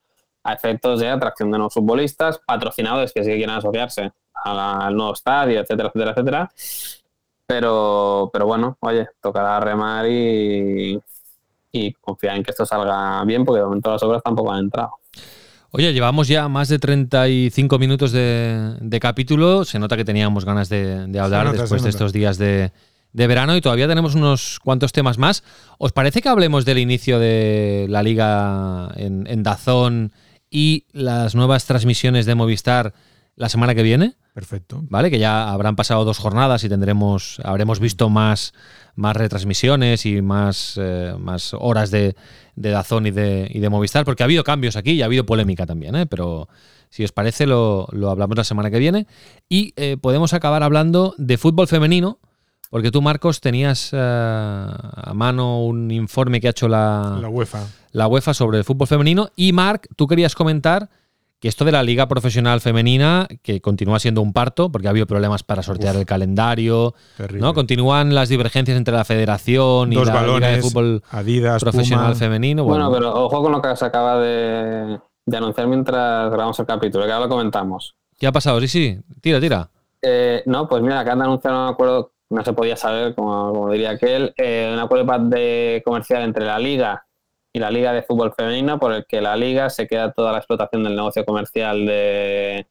a 0.44 0.54
efectos 0.54 1.02
de 1.02 1.10
atracción 1.10 1.52
de 1.52 1.58
nuevos 1.58 1.74
futbolistas, 1.74 2.40
patrocinadores 2.46 3.12
que 3.12 3.24
sí 3.24 3.32
que 3.32 3.38
quieran 3.38 3.58
asociarse 3.58 4.12
al 4.34 4.96
nuevo 4.96 5.14
estadio, 5.14 5.60
etcétera, 5.60 5.90
etcétera, 5.90 6.12
etcétera. 6.12 6.52
Pero, 7.46 8.30
pero 8.32 8.46
bueno, 8.46 8.78
oye, 8.80 9.10
tocará 9.22 9.60
remar 9.60 10.08
y, 10.08 10.98
y 11.72 11.94
confiar 11.94 12.36
en 12.36 12.44
que 12.44 12.52
esto 12.52 12.66
salga 12.66 13.24
bien, 13.26 13.46
porque 13.46 13.60
de 13.60 13.66
momento 13.66 13.92
las 13.92 14.04
obras 14.04 14.22
tampoco 14.24 14.52
han 14.52 14.66
entrado. 14.66 14.92
Oye, 15.72 15.94
llevamos 15.94 16.28
ya 16.28 16.50
más 16.50 16.68
de 16.68 16.80
35 16.80 17.80
minutos 17.80 18.12
de, 18.12 19.00
capítulo. 19.00 19.64
Se 19.64 19.80
nota 19.80 19.96
que 19.96 20.04
teníamos 20.04 20.44
ganas 20.44 20.68
de, 20.68 21.08
hablar 21.18 21.54
después 21.54 21.82
de 21.84 21.90
estos 21.90 22.12
días 22.12 22.38
de, 22.38 22.72
verano 23.14 23.56
y 23.56 23.62
todavía 23.62 23.88
tenemos 23.88 24.16
unos 24.16 24.60
cuantos 24.60 24.92
temas 24.92 25.18
más. 25.18 25.44
¿Os 25.78 25.94
parece 25.94 26.22
que 26.22 26.28
hablemos 26.28 26.66
del 26.66 26.78
inicio 26.78 27.20
de 27.20 27.86
la 27.90 28.04
liga 28.04 28.92
en, 28.96 29.26
en 29.28 29.44
Dazón 29.44 30.12
y 30.50 30.88
las 30.92 31.36
nuevas 31.36 31.66
transmisiones 31.66 32.26
de 32.26 32.36
Movistar 32.36 32.94
la 33.38 33.48
semana 33.48 33.74
que 33.74 33.84
viene? 33.84 34.16
Perfecto. 34.34 34.82
¿Vale? 34.90 35.12
Que 35.12 35.20
ya 35.20 35.52
habrán 35.52 35.76
pasado 35.76 36.06
dos 36.06 36.18
jornadas 36.18 36.64
y 36.64 36.70
tendremos, 36.70 37.42
habremos 37.44 37.80
visto 37.80 38.10
más 38.10 38.54
más 38.96 39.16
retransmisiones 39.16 40.06
y 40.06 40.22
más, 40.22 40.78
eh, 40.82 41.14
más 41.18 41.54
horas 41.54 41.92
de, 41.92 42.16
de 42.56 42.70
Dazón 42.70 43.08
y 43.08 43.12
de, 43.12 43.50
y 43.52 43.60
de 43.60 43.70
Movistar, 43.70 44.06
porque 44.06 44.24
ha 44.24 44.26
habido 44.26 44.44
cambios 44.44 44.76
aquí 44.76 44.92
y 44.92 45.02
ha 45.02 45.06
habido 45.06 45.26
polémica 45.26 45.66
también, 45.66 45.96
¿eh? 45.96 46.06
pero 46.06 46.48
si 46.90 47.04
os 47.04 47.12
parece 47.12 47.48
lo, 47.48 47.88
hablamos 48.10 48.38
la 48.38 48.44
semana 48.44 48.70
que 48.70 48.80
viene. 48.80 49.08
Y 49.48 49.74
eh, 49.78 49.98
podemos 50.00 50.34
acabar 50.34 50.64
hablando 50.64 51.16
de 51.18 51.38
fútbol 51.38 51.68
femenino, 51.68 52.20
porque 52.70 52.92
tú, 52.92 53.02
Marcos, 53.02 53.42
tenías 53.42 53.94
a 53.94 55.12
mano 55.14 55.62
un 55.66 55.92
informe 55.92 56.40
que 56.40 56.48
ha 56.48 56.52
hecho 56.52 56.70
la, 56.70 57.18
la 57.22 57.28
UEFA. 57.28 57.68
la 57.92 58.08
UEFA 58.08 58.34
sobre 58.34 58.60
el 58.60 58.64
fútbol 58.64 58.88
femenino. 58.88 59.30
Y, 59.36 59.52
Marc, 59.52 59.90
tú 59.98 60.08
querías 60.08 60.36
comentar 60.36 60.90
que 61.42 61.48
esto 61.48 61.66
de 61.66 61.72
la 61.72 61.82
liga 61.82 62.08
profesional 62.08 62.62
femenina, 62.62 63.28
que 63.42 63.62
continúa 63.62 64.00
siendo 64.00 64.22
un 64.22 64.32
parto, 64.32 64.72
porque 64.72 64.88
ha 64.88 64.92
habido 64.92 65.08
problemas 65.08 65.42
para 65.42 65.64
sortear 65.64 65.96
el 65.96 66.06
calendario, 66.06 66.94
¿no? 67.34 67.56
Continúan 67.56 68.14
las 68.14 68.30
divergencias 68.30 68.78
entre 68.78 68.94
la 68.94 69.04
federación 69.04 69.92
y 69.92 69.96
la 69.96 70.22
liga 70.22 70.50
de 70.50 70.62
fútbol 70.62 71.02
Adidas, 71.10 71.64
profesional 71.64 72.16
femenino. 72.16 72.64
Bueno. 72.64 72.92
pero 72.92 73.12
ojo 73.12 73.42
con 73.42 73.52
lo 73.52 73.60
que 73.60 73.76
se 73.76 73.84
acaba 73.84 74.20
de, 74.20 75.00
anunciar 75.36 75.66
mientras 75.66 76.30
grabamos 76.30 76.60
el 76.60 76.68
capítulo, 76.68 77.06
que 77.06 77.12
ahora 77.12 77.26
lo 77.26 77.30
comentamos. 77.30 77.96
¿Qué 78.20 78.28
ha 78.28 78.32
pasado? 78.32 78.60
Sí, 78.62 78.68
sí, 78.68 79.00
tira, 79.20 79.40
tira. 79.40 79.68
Eh, 80.00 80.44
no, 80.46 80.70
pues 80.70 80.84
mira, 80.84 81.00
acaban 81.00 81.20
de 81.20 81.26
anunciar 81.26 81.56
un 81.56 81.70
acuerdo, 81.70 82.14
no 82.30 82.46
se 82.46 82.54
podía 82.54 82.78
saber, 82.78 83.16
como, 83.16 83.72
diría 83.72 83.90
aquel, 83.90 84.32
eh, 84.38 84.70
un 84.72 84.80
acuerdo 84.80 85.12
de 85.28 85.82
comercial 85.84 86.22
entre 86.22 86.46
la 86.46 86.60
liga 86.60 87.04
y 87.54 87.60
la 87.60 87.70
Liga 87.70 87.94
de 87.94 88.04
Fútbol 88.04 88.34
Femenino, 88.34 88.80
por 88.80 88.94
el 88.94 89.06
que 89.06 89.22
la 89.22 89.36
Liga 89.36 89.70
se 89.70 89.88
queda 89.88 90.12
toda 90.12 90.32
la 90.32 90.38
explotación 90.38 90.84
del 90.84 90.96
negocio 90.96 91.26
comercial 91.26 91.86
de, 91.86 92.66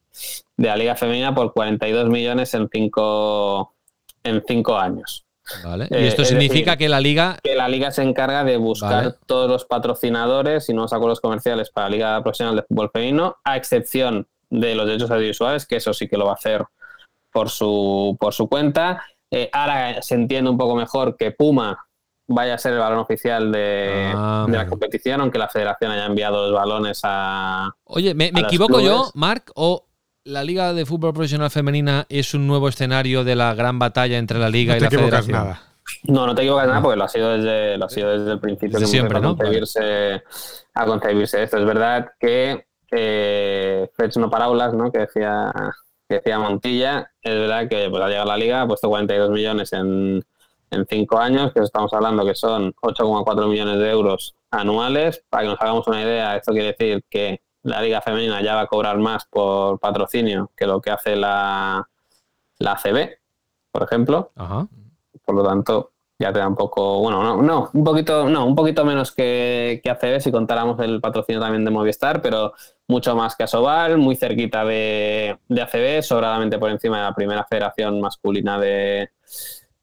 la 0.56 0.76
Liga 0.76 0.96
Femenina 0.96 1.34
por 1.34 1.52
42 1.52 2.08
millones 2.08 2.54
en 2.54 2.68
cinco, 2.72 3.74
en 4.22 4.42
cinco 4.46 4.78
años. 4.78 5.24
Vale. 5.64 5.88
Y 5.90 6.06
esto 6.06 6.22
eh, 6.22 6.26
significa 6.26 6.76
que 6.76 6.88
la 6.88 7.00
liga. 7.00 7.36
Que 7.42 7.56
la 7.56 7.68
liga 7.68 7.90
se 7.90 8.02
encarga 8.02 8.44
de 8.44 8.56
buscar 8.56 9.16
todos 9.26 9.50
los 9.50 9.64
patrocinadores 9.64 10.68
y 10.68 10.74
nuevos 10.74 10.92
acuerdos 10.92 11.20
comerciales 11.20 11.70
para 11.70 11.88
la 11.88 11.96
Liga 11.96 12.22
Profesional 12.22 12.56
de 12.56 12.62
Fútbol 12.62 12.90
Femenino, 12.92 13.36
a 13.42 13.56
excepción 13.56 14.28
de 14.48 14.74
los 14.74 14.86
derechos 14.86 15.10
audiovisuales, 15.10 15.66
que 15.66 15.76
eso 15.76 15.92
sí 15.92 16.08
que 16.08 16.16
lo 16.16 16.26
va 16.26 16.32
a 16.32 16.34
hacer 16.34 16.64
por 17.32 17.50
su, 17.50 18.16
por 18.20 18.32
su 18.32 18.48
cuenta. 18.48 19.04
Eh, 19.30 19.48
ahora 19.52 20.02
se 20.02 20.14
entiende 20.14 20.50
un 20.50 20.58
poco 20.58 20.74
mejor 20.74 21.16
que 21.16 21.32
Puma 21.32 21.86
vaya 22.32 22.54
a 22.54 22.58
ser 22.58 22.74
el 22.74 22.78
balón 22.78 23.00
oficial 23.00 23.50
de, 23.50 24.12
Ah, 24.14 24.46
de 24.48 24.56
la 24.56 24.66
competición, 24.66 25.20
aunque 25.20 25.38
la 25.38 25.48
federación 25.48 25.90
haya 25.90 26.06
enviado 26.06 26.46
los 26.48 26.54
balones 26.58 27.00
a... 27.02 27.70
Oye, 27.84 28.14
¿me, 28.14 28.30
me 28.32 28.40
a 28.40 28.42
los 28.44 28.52
equivoco 28.52 28.80
yo, 28.80 28.94
clubes. 28.96 29.10
Marc? 29.14 29.50
¿O 29.56 29.86
la 30.24 30.44
Liga 30.44 30.72
de 30.72 30.86
Fútbol 30.86 31.12
Profesional 31.12 31.50
Femenina 31.50 32.06
es 32.08 32.32
un 32.34 32.46
nuevo 32.46 32.68
escenario 32.68 33.24
de 33.24 33.34
la 33.34 33.54
gran 33.54 33.78
batalla 33.78 34.16
entre 34.18 34.38
la 34.38 34.48
Liga 34.48 34.74
No 34.74 34.76
y 34.76 34.78
te 34.78 34.84
la 34.84 34.88
equivocas 34.88 35.26
Federación? 35.26 35.46
nada. 35.56 35.62
No, 36.04 36.26
no 36.26 36.34
te 36.36 36.42
equivocas 36.42 36.68
nada 36.68 36.82
porque 36.82 36.96
lo 36.96 37.04
ha 37.04 37.08
sido 37.08 37.36
desde, 37.36 37.76
lo 37.76 37.86
ha 37.86 37.90
sido 37.90 38.16
desde 38.16 38.32
el 38.32 38.38
principio 38.38 38.78
Desde 38.78 38.84
que 38.84 38.90
siempre, 38.90 39.18
empezó 39.18 39.28
¿no? 39.28 39.34
a 39.34 39.36
concebirse, 39.38 40.22
a 40.74 40.86
concebirse 40.86 41.42
esto. 41.42 41.58
Es 41.58 41.64
verdad 41.64 42.12
que 42.20 42.64
eh, 42.92 43.90
Fets 43.96 44.16
no 44.18 44.30
paraulas, 44.30 44.72
¿no? 44.72 44.92
Que 44.92 45.00
decía, 45.00 45.52
que 46.08 46.16
decía 46.16 46.38
Montilla, 46.38 47.10
es 47.22 47.34
verdad 47.34 47.68
que 47.68 47.88
pues, 47.90 48.02
ha 48.02 48.06
llegado 48.08 48.30
a 48.30 48.34
la 48.34 48.36
liga, 48.36 48.62
ha 48.62 48.66
puesto 48.68 48.88
42 48.88 49.30
millones 49.30 49.72
en, 49.72 50.22
en 50.70 50.86
cinco 50.86 51.18
años, 51.18 51.52
que 51.52 51.60
estamos 51.60 51.92
hablando 51.92 52.24
que 52.24 52.34
son 52.34 52.72
8,4 52.74 53.48
millones 53.48 53.78
de 53.78 53.90
euros 53.90 54.34
anuales. 54.50 55.24
Para 55.28 55.42
que 55.44 55.48
nos 55.50 55.60
hagamos 55.60 55.86
una 55.88 56.02
idea, 56.02 56.36
esto 56.36 56.52
quiere 56.52 56.68
decir 56.68 57.04
que 57.10 57.40
la 57.62 57.82
liga 57.82 58.00
femenina 58.00 58.40
ya 58.42 58.54
va 58.54 58.62
a 58.62 58.66
cobrar 58.66 58.98
más 58.98 59.24
por 59.26 59.78
patrocinio 59.78 60.50
que 60.56 60.66
lo 60.66 60.80
que 60.80 60.90
hace 60.90 61.16
la, 61.16 61.88
la 62.58 62.72
ACB, 62.72 63.18
por 63.70 63.82
ejemplo 63.82 64.30
Ajá. 64.36 64.66
por 65.24 65.34
lo 65.34 65.42
tanto 65.42 65.92
ya 66.18 66.32
te 66.32 66.38
da 66.38 66.48
un 66.48 66.56
poco 66.56 67.00
bueno 67.00 67.22
no, 67.22 67.42
no 67.42 67.70
un 67.72 67.84
poquito 67.84 68.28
no 68.28 68.46
un 68.46 68.54
poquito 68.54 68.84
menos 68.84 69.12
que, 69.12 69.80
que 69.82 69.90
ACB 69.90 70.20
si 70.20 70.32
contáramos 70.32 70.78
el 70.80 71.00
patrocinio 71.00 71.40
también 71.40 71.64
de 71.64 71.70
Movistar 71.70 72.22
pero 72.22 72.54
mucho 72.88 73.14
más 73.14 73.36
que 73.36 73.44
Asobal 73.44 73.98
muy 73.98 74.16
cerquita 74.16 74.64
de, 74.64 75.38
de 75.48 75.62
ACB 75.62 76.02
sobradamente 76.02 76.58
por 76.58 76.70
encima 76.70 76.98
de 76.98 77.04
la 77.04 77.14
primera 77.14 77.44
federación 77.44 78.00
masculina 78.00 78.58
de, 78.58 79.10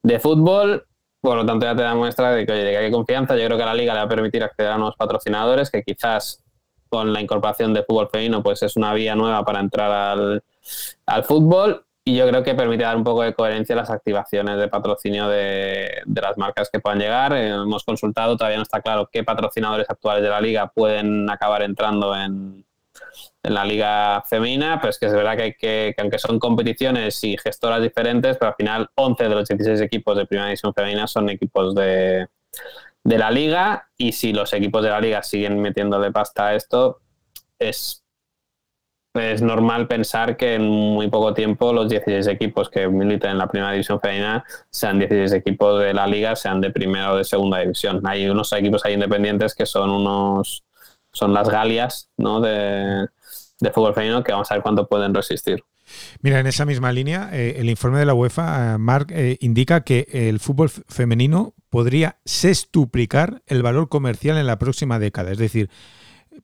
de 0.03 0.19
fútbol 0.19 0.85
por 1.21 1.37
lo 1.37 1.45
tanto 1.45 1.65
ya 1.65 1.75
te 1.75 1.81
da 1.81 1.95
muestra 1.95 2.31
de 2.31 2.45
que, 2.45 2.51
oye, 2.51 2.63
de 2.63 2.71
que 2.71 2.77
hay 2.77 2.91
confianza 2.91 3.35
yo 3.35 3.45
creo 3.45 3.57
que 3.57 3.65
la 3.65 3.73
liga 3.73 3.93
le 3.93 3.99
va 3.99 4.05
a 4.05 4.09
permitir 4.09 4.43
acceder 4.43 4.71
a 4.71 4.77
nuevos 4.77 4.95
patrocinadores 4.95 5.69
que 5.69 5.83
quizás 5.83 6.43
con 6.89 7.11
la 7.11 7.21
incorporación 7.21 7.73
de 7.73 7.83
fútbol 7.83 8.09
femenino 8.09 8.43
pues 8.43 8.63
es 8.63 8.75
una 8.75 8.93
vía 8.93 9.15
nueva 9.15 9.43
para 9.43 9.59
entrar 9.59 9.91
al, 9.91 10.43
al 11.05 11.23
fútbol 11.23 11.85
y 12.07 12.15
yo 12.15 12.25
creo 12.25 12.41
que 12.41 12.55
permite 12.55 12.83
dar 12.83 12.95
un 12.95 13.03
poco 13.03 13.23
de 13.23 13.33
coherencia 13.33 13.75
a 13.75 13.79
las 13.79 13.89
activaciones 13.89 14.57
de 14.57 14.69
patrocinio 14.69 15.27
de, 15.27 16.03
de 16.05 16.21
las 16.21 16.37
marcas 16.37 16.69
que 16.71 16.79
puedan 16.79 16.99
llegar. 16.99 17.33
Eh, 17.33 17.49
hemos 17.49 17.83
consultado, 17.83 18.37
todavía 18.37 18.55
no 18.55 18.63
está 18.63 18.81
claro 18.81 19.09
qué 19.11 19.25
patrocinadores 19.25 19.89
actuales 19.89 20.23
de 20.23 20.29
la 20.29 20.39
liga 20.39 20.67
pueden 20.67 21.29
acabar 21.29 21.63
entrando 21.63 22.15
en, 22.15 22.65
en 23.47 23.53
la 23.53 23.65
liga 23.65 24.23
femenina, 24.27 24.79
pero 24.79 24.91
es 24.91 24.99
que 24.99 25.07
es 25.07 25.13
verdad 25.13 25.37
que, 25.37 25.55
que, 25.55 25.93
que 25.95 26.01
aunque 26.01 26.19
son 26.19 26.39
competiciones 26.39 27.23
y 27.23 27.37
gestoras 27.37 27.81
diferentes, 27.81 28.37
pero 28.37 28.49
al 28.49 28.55
final 28.55 28.89
11 28.95 29.23
de 29.23 29.29
los 29.29 29.47
16 29.47 29.81
equipos 29.81 30.17
de 30.17 30.25
primera 30.25 30.47
división 30.47 30.73
femenina 30.73 31.07
son 31.07 31.29
equipos 31.29 31.73
de, 31.73 32.27
de 33.03 33.17
la 33.17 33.31
liga 33.31 33.89
y 33.97 34.11
si 34.11 34.33
los 34.33 34.53
equipos 34.53 34.83
de 34.83 34.89
la 34.89 35.01
liga 35.01 35.23
siguen 35.23 35.61
metiéndole 35.61 36.11
pasta 36.11 36.47
a 36.47 36.55
esto, 36.55 36.99
es 37.57 38.03
es 39.19 39.41
normal 39.41 39.87
pensar 39.87 40.37
que 40.37 40.55
en 40.55 40.69
muy 40.69 41.09
poco 41.09 41.33
tiempo 41.33 41.73
los 41.73 41.89
16 41.89 42.27
equipos 42.27 42.69
que 42.69 42.87
militan 42.87 43.31
en 43.31 43.37
la 43.39 43.47
primera 43.47 43.71
división 43.71 43.99
femenina 43.99 44.43
sean 44.69 44.99
16 44.99 45.33
equipos 45.33 45.81
de 45.81 45.93
la 45.93 46.07
liga, 46.07 46.35
sean 46.35 46.61
de 46.61 46.69
primera 46.69 47.13
o 47.13 47.17
de 47.17 47.23
segunda 47.23 47.59
división. 47.59 48.01
Hay 48.05 48.29
unos 48.29 48.53
equipos 48.53 48.85
ahí 48.85 48.93
independientes 48.93 49.55
que 49.55 49.65
son 49.65 49.89
unos 49.89 50.63
son 51.11 51.33
las 51.33 51.49
galias 51.49 52.11
¿no? 52.17 52.41
de, 52.41 53.07
de 53.59 53.71
fútbol 53.71 53.93
femenino 53.93 54.23
que 54.23 54.31
vamos 54.31 54.49
a 54.51 54.55
ver 54.55 54.63
cuánto 54.63 54.87
pueden 54.87 55.13
resistir. 55.13 55.63
Mira, 56.21 56.39
en 56.39 56.47
esa 56.47 56.65
misma 56.65 56.91
línea, 56.91 57.29
eh, 57.31 57.55
el 57.57 57.69
informe 57.69 57.99
de 57.99 58.05
la 58.05 58.13
UEFA, 58.13 58.73
eh, 58.73 58.77
Marc, 58.77 59.11
eh, 59.11 59.37
indica 59.41 59.81
que 59.81 60.07
el 60.11 60.39
fútbol 60.39 60.69
femenino 60.69 61.53
podría 61.69 62.17
sextuplicar 62.25 63.41
el 63.47 63.63
valor 63.63 63.89
comercial 63.89 64.37
en 64.37 64.47
la 64.47 64.59
próxima 64.59 64.99
década. 64.99 65.31
Es 65.31 65.37
decir, 65.37 65.69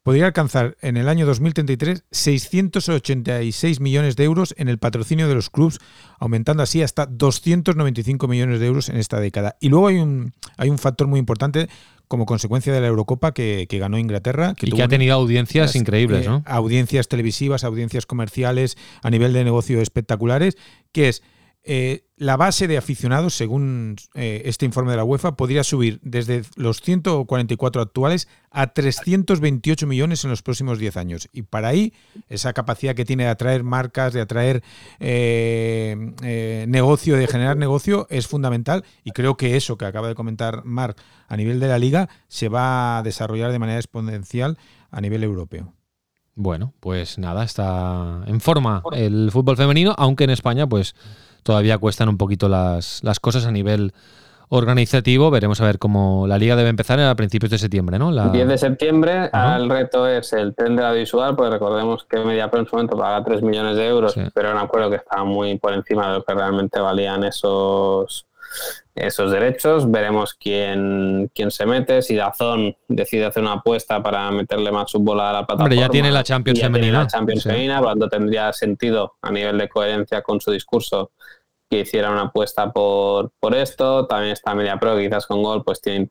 podría 0.01 0.25
alcanzar 0.25 0.77
en 0.81 0.97
el 0.97 1.07
año 1.07 1.25
2033 1.25 2.05
686 2.11 3.79
millones 3.79 4.15
de 4.15 4.23
euros 4.23 4.55
en 4.57 4.69
el 4.69 4.79
patrocinio 4.79 5.27
de 5.27 5.35
los 5.35 5.49
clubes, 5.49 5.79
aumentando 6.19 6.63
así 6.63 6.81
hasta 6.81 7.05
295 7.05 8.27
millones 8.27 8.59
de 8.59 8.65
euros 8.65 8.89
en 8.89 8.97
esta 8.97 9.19
década. 9.19 9.55
Y 9.59 9.69
luego 9.69 9.87
hay 9.87 9.97
un, 9.97 10.33
hay 10.57 10.69
un 10.69 10.77
factor 10.77 11.07
muy 11.07 11.19
importante 11.19 11.69
como 12.07 12.25
consecuencia 12.25 12.71
de 12.73 12.81
la 12.81 12.87
Eurocopa 12.87 13.33
que, 13.33 13.65
que 13.67 13.79
ganó 13.79 13.97
Inglaterra. 13.97 14.53
y 14.61 14.67
tuvo 14.67 14.77
que 14.77 14.83
ha 14.83 14.87
tenido 14.87 15.15
audiencias 15.15 15.75
increíbles, 15.75 16.25
eh, 16.25 16.29
¿no? 16.29 16.43
Audiencias 16.45 17.07
televisivas, 17.07 17.63
audiencias 17.63 18.05
comerciales, 18.05 18.77
a 19.01 19.09
nivel 19.09 19.33
de 19.33 19.43
negocio 19.43 19.81
espectaculares, 19.81 20.57
que 20.91 21.09
es 21.09 21.23
eh, 21.65 22.05
la 22.17 22.35
base 22.35 22.67
de 22.67 22.77
aficionados, 22.77 23.35
según 23.35 23.95
eh, 24.15 24.41
este 24.45 24.65
informe 24.65 24.91
de 24.91 24.97
la 24.97 25.03
UEFA, 25.03 25.37
podría 25.37 25.63
subir 25.63 25.99
desde 26.03 26.43
los 26.55 26.81
144 26.81 27.81
actuales 27.81 28.27
a 28.51 28.73
328 28.73 29.87
millones 29.87 30.23
en 30.23 30.29
los 30.29 30.41
próximos 30.41 30.77
10 30.77 30.97
años. 30.97 31.29
Y 31.31 31.43
para 31.43 31.69
ahí, 31.69 31.93
esa 32.27 32.53
capacidad 32.53 32.95
que 32.95 33.05
tiene 33.05 33.23
de 33.23 33.29
atraer 33.29 33.63
marcas, 33.63 34.13
de 34.13 34.21
atraer 34.21 34.61
eh, 34.99 36.65
negocio, 36.67 37.15
de 37.15 37.27
generar 37.27 37.57
negocio, 37.57 38.07
es 38.09 38.27
fundamental. 38.27 38.83
Y 39.03 39.11
creo 39.11 39.37
que 39.37 39.55
eso 39.55 39.77
que 39.77 39.85
acaba 39.85 40.09
de 40.09 40.15
comentar 40.15 40.65
Marc 40.65 41.01
a 41.27 41.37
nivel 41.37 41.59
de 41.59 41.67
la 41.67 41.79
liga 41.79 42.09
se 42.27 42.49
va 42.49 42.97
a 42.97 43.03
desarrollar 43.03 43.51
de 43.51 43.59
manera 43.59 43.79
exponencial 43.79 44.57
a 44.91 45.01
nivel 45.01 45.23
europeo. 45.23 45.73
Bueno, 46.35 46.73
pues 46.79 47.19
nada, 47.19 47.43
está 47.43 48.23
en 48.25 48.39
forma 48.41 48.81
el 48.91 49.29
fútbol 49.31 49.55
femenino, 49.55 49.93
aunque 49.97 50.23
en 50.23 50.31
España 50.31 50.67
pues 50.67 50.95
todavía 51.43 51.77
cuestan 51.77 52.09
un 52.09 52.17
poquito 52.17 52.49
las, 52.49 53.01
las 53.03 53.19
cosas 53.19 53.45
a 53.45 53.51
nivel 53.51 53.93
organizativo. 54.49 55.31
Veremos 55.31 55.61
a 55.61 55.65
ver 55.65 55.79
cómo 55.79 56.27
la 56.27 56.37
liga 56.37 56.55
debe 56.55 56.69
empezar 56.69 56.99
a 56.99 57.15
principios 57.15 57.49
de 57.51 57.57
septiembre, 57.57 57.97
¿no? 57.97 58.11
La- 58.11 58.29
10 58.29 58.47
de 58.47 58.57
septiembre, 58.57 59.29
Ajá. 59.31 59.57
el 59.57 59.69
reto 59.69 60.07
es 60.07 60.31
el 60.33 60.53
tren 60.53 60.75
de 60.75 60.83
la 60.83 60.91
visual, 60.91 61.35
pues 61.35 61.49
recordemos 61.49 62.05
que 62.09 62.17
MediaPro 62.19 62.59
en 62.59 62.67
su 62.67 62.75
momento 62.75 62.97
paga 62.97 63.23
3 63.23 63.41
millones 63.41 63.75
de 63.77 63.87
euros, 63.87 64.13
Sí. 64.13 64.21
pero 64.33 64.49
era 64.49 64.57
un 64.59 64.63
acuerdo 64.63 64.89
que 64.89 64.97
estaba 64.97 65.23
muy 65.23 65.57
por 65.57 65.73
encima 65.73 66.07
de 66.09 66.17
lo 66.19 66.23
que 66.23 66.33
realmente 66.33 66.79
valían 66.79 67.23
esos 67.23 68.25
esos 68.95 69.31
derechos. 69.31 69.89
Veremos 69.89 70.33
quién, 70.33 71.31
quién 71.33 71.51
se 71.51 71.65
mete, 71.65 72.01
si 72.01 72.15
Dazón 72.15 72.75
decide 72.87 73.25
hacer 73.25 73.43
una 73.43 73.53
apuesta 73.53 74.01
para 74.03 74.29
meterle 74.31 74.71
más 74.71 74.91
fútbol 74.91 75.19
a 75.21 75.31
la 75.33 75.39
plataforma. 75.39 75.63
Hombre, 75.65 75.77
ya 75.77 75.89
tiene 75.89 76.11
la 76.11 76.23
Champions 76.23 76.59
ya 76.59 76.67
tiene 76.67 76.77
femenina. 76.79 76.99
la 77.03 77.07
Champions 77.07 77.43
Sí. 77.43 77.49
femenina, 77.49 77.77
por 77.79 77.85
lo 77.87 77.91
tanto 77.91 78.09
tendría 78.09 78.53
sentido 78.53 79.13
a 79.21 79.31
nivel 79.31 79.57
de 79.57 79.69
coherencia 79.69 80.21
con 80.21 80.39
su 80.41 80.51
discurso 80.51 81.11
que 81.69 81.79
hiciera 81.79 82.11
una 82.11 82.23
apuesta 82.23 82.71
por, 82.71 83.31
por 83.39 83.55
esto. 83.55 84.05
También 84.05 84.33
está 84.33 84.53
MediaPro, 84.53 84.95
que 84.97 85.05
quizás 85.05 85.25
con 85.25 85.41
gol, 85.41 85.63
pues 85.63 85.81
tiene, 85.81 86.09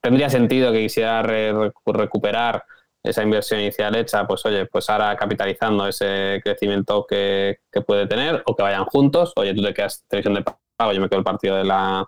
tendría 0.00 0.30
sentido 0.30 0.72
que 0.72 0.78
quisiera 0.80 1.22
re- 1.22 1.52
recu- 1.52 1.92
recuperar 1.92 2.64
esa 3.04 3.22
inversión 3.24 3.58
inicial 3.60 3.96
hecha, 3.96 4.24
pues 4.28 4.46
oye, 4.46 4.64
pues 4.66 4.88
ahora 4.88 5.16
capitalizando 5.16 5.88
ese 5.88 6.40
crecimiento 6.44 7.04
que, 7.04 7.58
que 7.70 7.80
puede 7.80 8.06
tener, 8.06 8.44
o 8.46 8.54
que 8.54 8.62
vayan 8.62 8.84
juntos, 8.84 9.32
oye, 9.34 9.52
tú 9.54 9.60
te 9.62 9.74
quedas 9.74 10.04
televisión 10.08 10.34
de 10.34 10.44
pago, 10.76 10.92
yo 10.92 11.00
me 11.00 11.08
quedo 11.08 11.18
el 11.18 11.24
partido 11.24 11.56
de 11.56 11.64
la, 11.64 12.06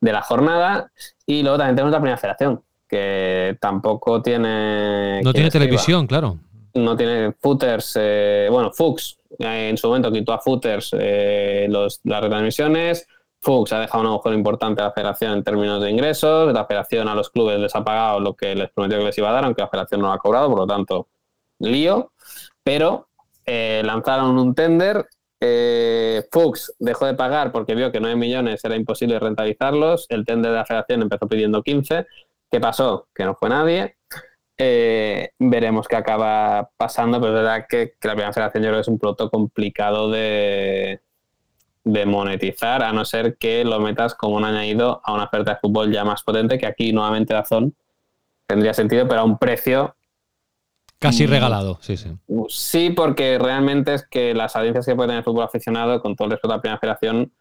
de 0.00 0.12
la 0.12 0.22
jornada, 0.22 0.90
y 1.26 1.42
luego 1.42 1.58
también 1.58 1.76
tenemos 1.76 1.92
la 1.92 1.98
primera 1.98 2.16
federación, 2.16 2.62
que 2.88 3.56
tampoco 3.60 4.22
tiene... 4.22 5.20
no 5.22 5.32
tiene 5.32 5.48
escriba. 5.48 5.64
televisión, 5.64 6.06
claro. 6.06 6.38
no 6.74 6.96
tiene 6.96 7.32
footers, 7.32 7.96
eh, 8.00 8.48
bueno, 8.50 8.72
Fuchs 8.72 9.18
eh, 9.38 9.68
en 9.70 9.76
su 9.76 9.88
momento 9.88 10.10
quitó 10.10 10.32
a 10.32 10.38
footers 10.38 10.94
eh, 10.98 11.66
los, 11.68 12.00
las 12.04 12.22
retransmisiones, 12.22 13.06
Fuchs 13.42 13.72
ha 13.72 13.80
dejado 13.80 14.02
un 14.02 14.08
agujero 14.08 14.34
importante 14.36 14.82
a 14.82 14.86
la 14.86 14.92
federación 14.92 15.32
en 15.32 15.44
términos 15.44 15.82
de 15.82 15.90
ingresos, 15.90 16.52
la 16.52 16.66
federación 16.66 17.08
a 17.08 17.14
los 17.14 17.30
clubes 17.30 17.58
les 17.58 17.74
ha 17.74 17.82
pagado 17.82 18.20
lo 18.20 18.34
que 18.34 18.54
les 18.54 18.70
prometió 18.70 18.98
que 18.98 19.04
les 19.04 19.18
iba 19.18 19.30
a 19.30 19.32
dar, 19.32 19.44
aunque 19.44 19.62
la 19.62 19.68
federación 19.68 20.02
no 20.02 20.08
lo 20.08 20.12
ha 20.12 20.18
cobrado, 20.18 20.48
por 20.50 20.58
lo 20.58 20.66
tanto, 20.66 21.08
lío, 21.58 22.12
pero 22.62 23.08
eh, 23.46 23.82
lanzaron 23.84 24.38
un 24.38 24.54
tender, 24.54 25.06
eh, 25.40 26.22
Fuchs 26.30 26.74
dejó 26.78 27.06
de 27.06 27.14
pagar 27.14 27.50
porque 27.50 27.74
vio 27.74 27.90
que 27.90 28.00
9 28.00 28.16
millones 28.16 28.64
era 28.64 28.76
imposible 28.76 29.18
rentabilizarlos, 29.18 30.06
el 30.10 30.24
tender 30.24 30.52
de 30.52 30.58
la 30.58 30.66
federación 30.66 31.02
empezó 31.02 31.26
pidiendo 31.26 31.62
15, 31.62 32.06
¿qué 32.50 32.60
pasó? 32.60 33.08
Que 33.14 33.24
no 33.24 33.34
fue 33.34 33.48
nadie, 33.48 33.96
eh, 34.58 35.30
veremos 35.38 35.88
qué 35.88 35.96
acaba 35.96 36.70
pasando, 36.76 37.18
pero 37.20 37.32
es 37.32 37.42
verdad 37.42 37.66
que, 37.68 37.94
que 37.98 38.08
la 38.08 38.14
primera 38.14 38.32
federación 38.32 38.62
yo 38.62 38.68
creo 38.68 38.80
es 38.80 38.88
un 38.88 38.98
producto 38.98 39.30
complicado 39.30 40.10
de, 40.10 41.00
de 41.84 42.06
monetizar, 42.06 42.82
a 42.82 42.92
no 42.92 43.04
ser 43.04 43.36
que 43.38 43.64
lo 43.64 43.80
metas 43.80 44.14
como 44.14 44.36
un 44.36 44.44
añadido 44.44 45.00
a 45.04 45.14
una 45.14 45.24
oferta 45.24 45.54
de 45.54 45.60
fútbol 45.60 45.90
ya 45.90 46.04
más 46.04 46.22
potente, 46.22 46.58
que 46.58 46.66
aquí 46.66 46.92
nuevamente 46.92 47.32
Dazón 47.32 47.74
tendría 48.46 48.74
sentido, 48.74 49.08
pero 49.08 49.22
a 49.22 49.24
un 49.24 49.38
precio 49.38 49.96
Casi 51.00 51.26
Mm. 51.26 51.30
regalado, 51.30 51.78
sí, 51.80 51.96
sí. 51.96 52.10
Sí, 52.48 52.90
porque 52.90 53.38
realmente 53.38 53.94
es 53.94 54.06
que 54.06 54.34
las 54.34 54.54
audiencias 54.54 54.84
que 54.86 54.94
puede 54.94 55.08
tener 55.08 55.18
el 55.20 55.24
fútbol 55.24 55.44
aficionado, 55.44 56.00
con 56.00 56.14
todo 56.14 56.26
el 56.26 56.32
respeto 56.32 56.52
a 56.52 56.56
la 56.56 56.62
primera 56.62 56.78
federación, 56.78 57.32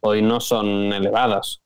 hoy 0.00 0.22
no 0.22 0.40
son 0.40 0.92
elevadas. 0.92 1.62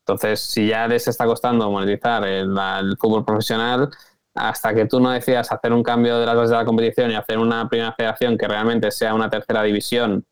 Entonces, 0.00 0.40
si 0.40 0.68
ya 0.68 0.86
les 0.88 1.08
está 1.08 1.24
costando 1.26 1.70
monetizar 1.70 2.24
el, 2.26 2.50
el 2.80 2.96
fútbol 2.98 3.24
profesional, 3.24 3.88
hasta 4.34 4.74
que 4.74 4.86
tú 4.86 5.00
no 5.00 5.10
decidas 5.10 5.50
hacer 5.52 5.72
un 5.72 5.82
cambio 5.82 6.18
de 6.18 6.26
las 6.26 6.34
bases 6.34 6.50
de 6.50 6.56
la 6.56 6.64
competición 6.64 7.10
y 7.10 7.14
hacer 7.14 7.38
una 7.38 7.68
primera 7.68 7.92
federación 7.92 8.36
que 8.36 8.48
realmente 8.48 8.90
sea 8.90 9.14
una 9.14 9.30
tercera 9.30 9.62
división 9.62 10.24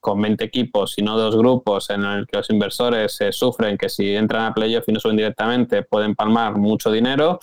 con 0.00 0.20
20 0.20 0.44
equipos 0.44 0.94
y 0.98 1.02
no 1.02 1.16
dos 1.18 1.36
grupos 1.36 1.90
en 1.90 2.04
el 2.04 2.26
que 2.26 2.36
los 2.36 2.48
inversores 2.50 3.20
eh, 3.20 3.32
sufren 3.32 3.76
que 3.76 3.88
si 3.88 4.14
entran 4.14 4.44
a 4.46 4.54
playoff 4.54 4.84
y 4.88 4.92
no 4.92 5.00
suben 5.00 5.16
directamente 5.16 5.82
pueden 5.82 6.14
palmar 6.14 6.56
mucho 6.56 6.90
dinero, 6.90 7.38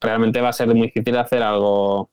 realmente 0.00 0.40
va 0.40 0.50
a 0.50 0.52
ser 0.52 0.68
muy 0.68 0.88
difícil 0.88 1.16
hacer 1.16 1.42
algo 1.42 2.10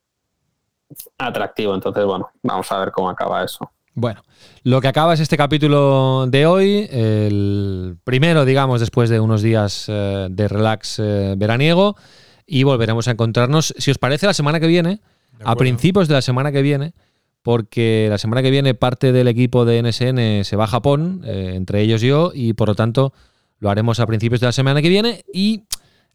atractivo. 1.18 1.76
Entonces, 1.76 2.06
bueno, 2.06 2.30
vamos 2.44 2.72
a 2.72 2.80
ver 2.80 2.92
cómo 2.92 3.10
acaba 3.10 3.44
eso. 3.44 3.72
Bueno, 3.94 4.24
lo 4.64 4.82
que 4.82 4.90
acaba 4.90 5.14
es 5.14 5.22
este 5.22 5.38
capítulo 5.38 6.28
de 6.28 6.46
hoy, 6.46 6.88
el 6.92 7.98
primero, 8.04 8.44
digamos, 8.44 8.82
después 8.82 9.10
de 9.10 9.22
unos 9.22 9.42
días 9.42 9.86
eh, 9.88 10.28
de 10.30 10.48
relax 10.50 11.00
eh, 11.00 11.36
veraniego, 11.38 11.96
y 12.46 12.64
volveremos 12.64 13.08
a 13.08 13.12
encontrarnos, 13.12 13.74
si 13.78 13.92
os 13.92 13.98
parece, 13.98 14.26
la 14.26 14.34
semana 14.34 14.60
que 14.60 14.68
viene, 14.68 15.00
a 15.44 15.56
principios 15.56 16.10
de 16.10 16.14
la 16.14 16.22
semana 16.22 16.52
que 16.52 16.62
viene, 16.62 16.94
porque 17.42 18.08
la 18.10 18.18
semana 18.18 18.42
que 18.42 18.52
viene 18.52 18.74
parte 18.74 19.12
del 19.12 19.28
equipo 19.28 19.66
de 19.66 19.82
NSN 19.82 20.44
se 20.44 20.56
va 20.56 20.66
a 20.66 20.68
Japón, 20.68 21.22
eh, 21.24 21.54
entre 21.56 21.82
ellos 21.82 22.02
yo, 22.02 22.32
y 22.34 22.54
por 22.54 22.68
lo 22.68 22.76
tanto 22.76 23.14
lo 23.60 23.70
haremos 23.70 24.00
a 24.00 24.08
principios 24.08 24.42
de 24.42 24.48
la 24.48 24.52
semana 24.52 24.82
que 24.82 24.90
viene. 24.90 25.24
Y 25.34 25.64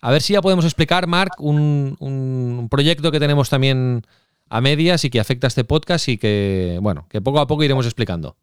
a 0.00 0.10
ver 0.10 0.22
si 0.22 0.32
ya 0.32 0.40
podemos 0.42 0.64
explicar, 0.64 1.06
Mark, 1.06 1.32
un, 1.38 1.96
un 2.00 2.68
proyecto 2.70 3.10
que 3.12 3.20
tenemos 3.20 3.50
también 3.50 4.02
a 4.48 4.60
medias 4.60 5.04
y 5.04 5.10
que 5.10 5.20
afecta 5.20 5.46
a 5.46 5.48
este 5.48 5.64
podcast 5.64 6.08
y 6.08 6.18
que, 6.18 6.78
bueno, 6.82 7.06
que 7.08 7.20
poco 7.20 7.38
a 7.40 7.46
poco 7.46 7.62
iremos 7.62 7.86
explicando. 7.86 8.36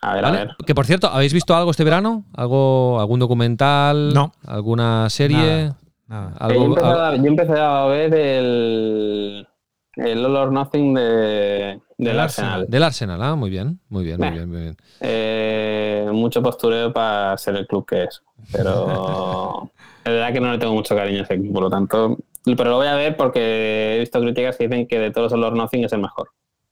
A 0.00 0.14
ver, 0.14 0.24
a 0.24 0.30
ver. 0.30 0.50
Que 0.66 0.74
por 0.74 0.84
cierto, 0.86 1.08
¿habéis 1.08 1.32
visto 1.32 1.54
algo 1.56 1.70
este 1.70 1.84
verano? 1.84 2.24
¿Algo, 2.34 2.98
¿Algún 3.00 3.20
documental? 3.20 4.12
No. 4.12 4.32
¿Alguna 4.46 5.08
serie? 5.08 5.72
Nada. 6.08 6.34
Algo- 6.38 6.60
yo, 6.60 6.66
empecé 6.66 6.86
a, 6.86 7.16
yo 7.16 7.24
empecé 7.26 7.60
a 7.60 7.84
ver 7.86 8.14
el, 8.14 9.48
el 9.96 10.24
All 10.26 10.36
or 10.36 10.52
Nothing 10.52 10.94
de, 10.94 11.80
del 11.98 12.20
Arsenal. 12.20 12.66
Del 12.68 12.82
Arsenal, 12.82 13.22
ah, 13.22 13.34
muy 13.36 13.50
bien, 13.50 13.80
muy 13.88 14.04
bien, 14.04 14.18
muy 14.18 14.30
bien, 14.30 14.48
muy 14.48 14.60
bien. 14.60 14.76
Eh, 15.00 16.08
mucho 16.12 16.42
postureo 16.42 16.92
para 16.92 17.36
ser 17.38 17.56
el 17.56 17.66
club 17.66 17.86
que 17.86 18.04
es. 18.04 18.22
Pero 18.52 19.70
es 20.04 20.12
verdad 20.12 20.32
que 20.32 20.40
no 20.40 20.52
le 20.52 20.58
tengo 20.58 20.74
mucho 20.74 20.94
cariño 20.94 21.20
a 21.20 21.22
ese 21.22 21.34
equipo, 21.34 21.54
por 21.54 21.62
lo 21.64 21.70
tanto. 21.70 22.18
Pero 22.44 22.64
lo 22.64 22.76
voy 22.76 22.88
a 22.88 22.94
ver 22.94 23.16
porque 23.16 23.96
he 23.96 24.00
visto 24.00 24.20
críticas 24.20 24.56
que 24.56 24.68
dicen 24.68 24.86
que 24.86 24.98
de 24.98 25.10
todos 25.10 25.32
los 25.32 25.54
Nothing 25.54 25.84
es 25.84 25.92
el 25.92 26.00
mejor. 26.00 26.30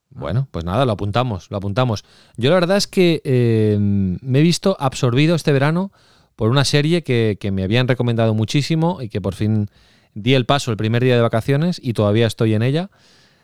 Bueno, 0.09 0.47
pues 0.51 0.63
nada, 0.63 0.85
lo 0.85 0.91
apuntamos, 0.91 1.49
lo 1.49 1.57
apuntamos. 1.57 2.05
Yo 2.37 2.51
la 2.51 2.55
verdad 2.55 2.77
es 2.77 2.85
que 2.85 3.21
eh, 3.23 3.77
me 3.79 4.39
he 4.39 4.43
visto 4.43 4.77
absorbido 4.79 5.35
este 5.35 5.51
verano 5.51 5.91
por 6.35 6.49
una 6.49 6.65
serie 6.65 7.03
que, 7.03 7.37
que 7.39 7.51
me 7.51 7.63
habían 7.63 7.87
recomendado 7.87 8.35
muchísimo 8.35 9.01
y 9.01 9.09
que 9.09 9.21
por 9.21 9.33
fin 9.33 9.69
di 10.13 10.35
el 10.35 10.45
paso 10.45 10.69
el 10.69 10.77
primer 10.77 11.03
día 11.03 11.15
de 11.15 11.21
vacaciones 11.21 11.79
y 11.81 11.93
todavía 11.93 12.27
estoy 12.27 12.53
en 12.53 12.61
ella. 12.61 12.91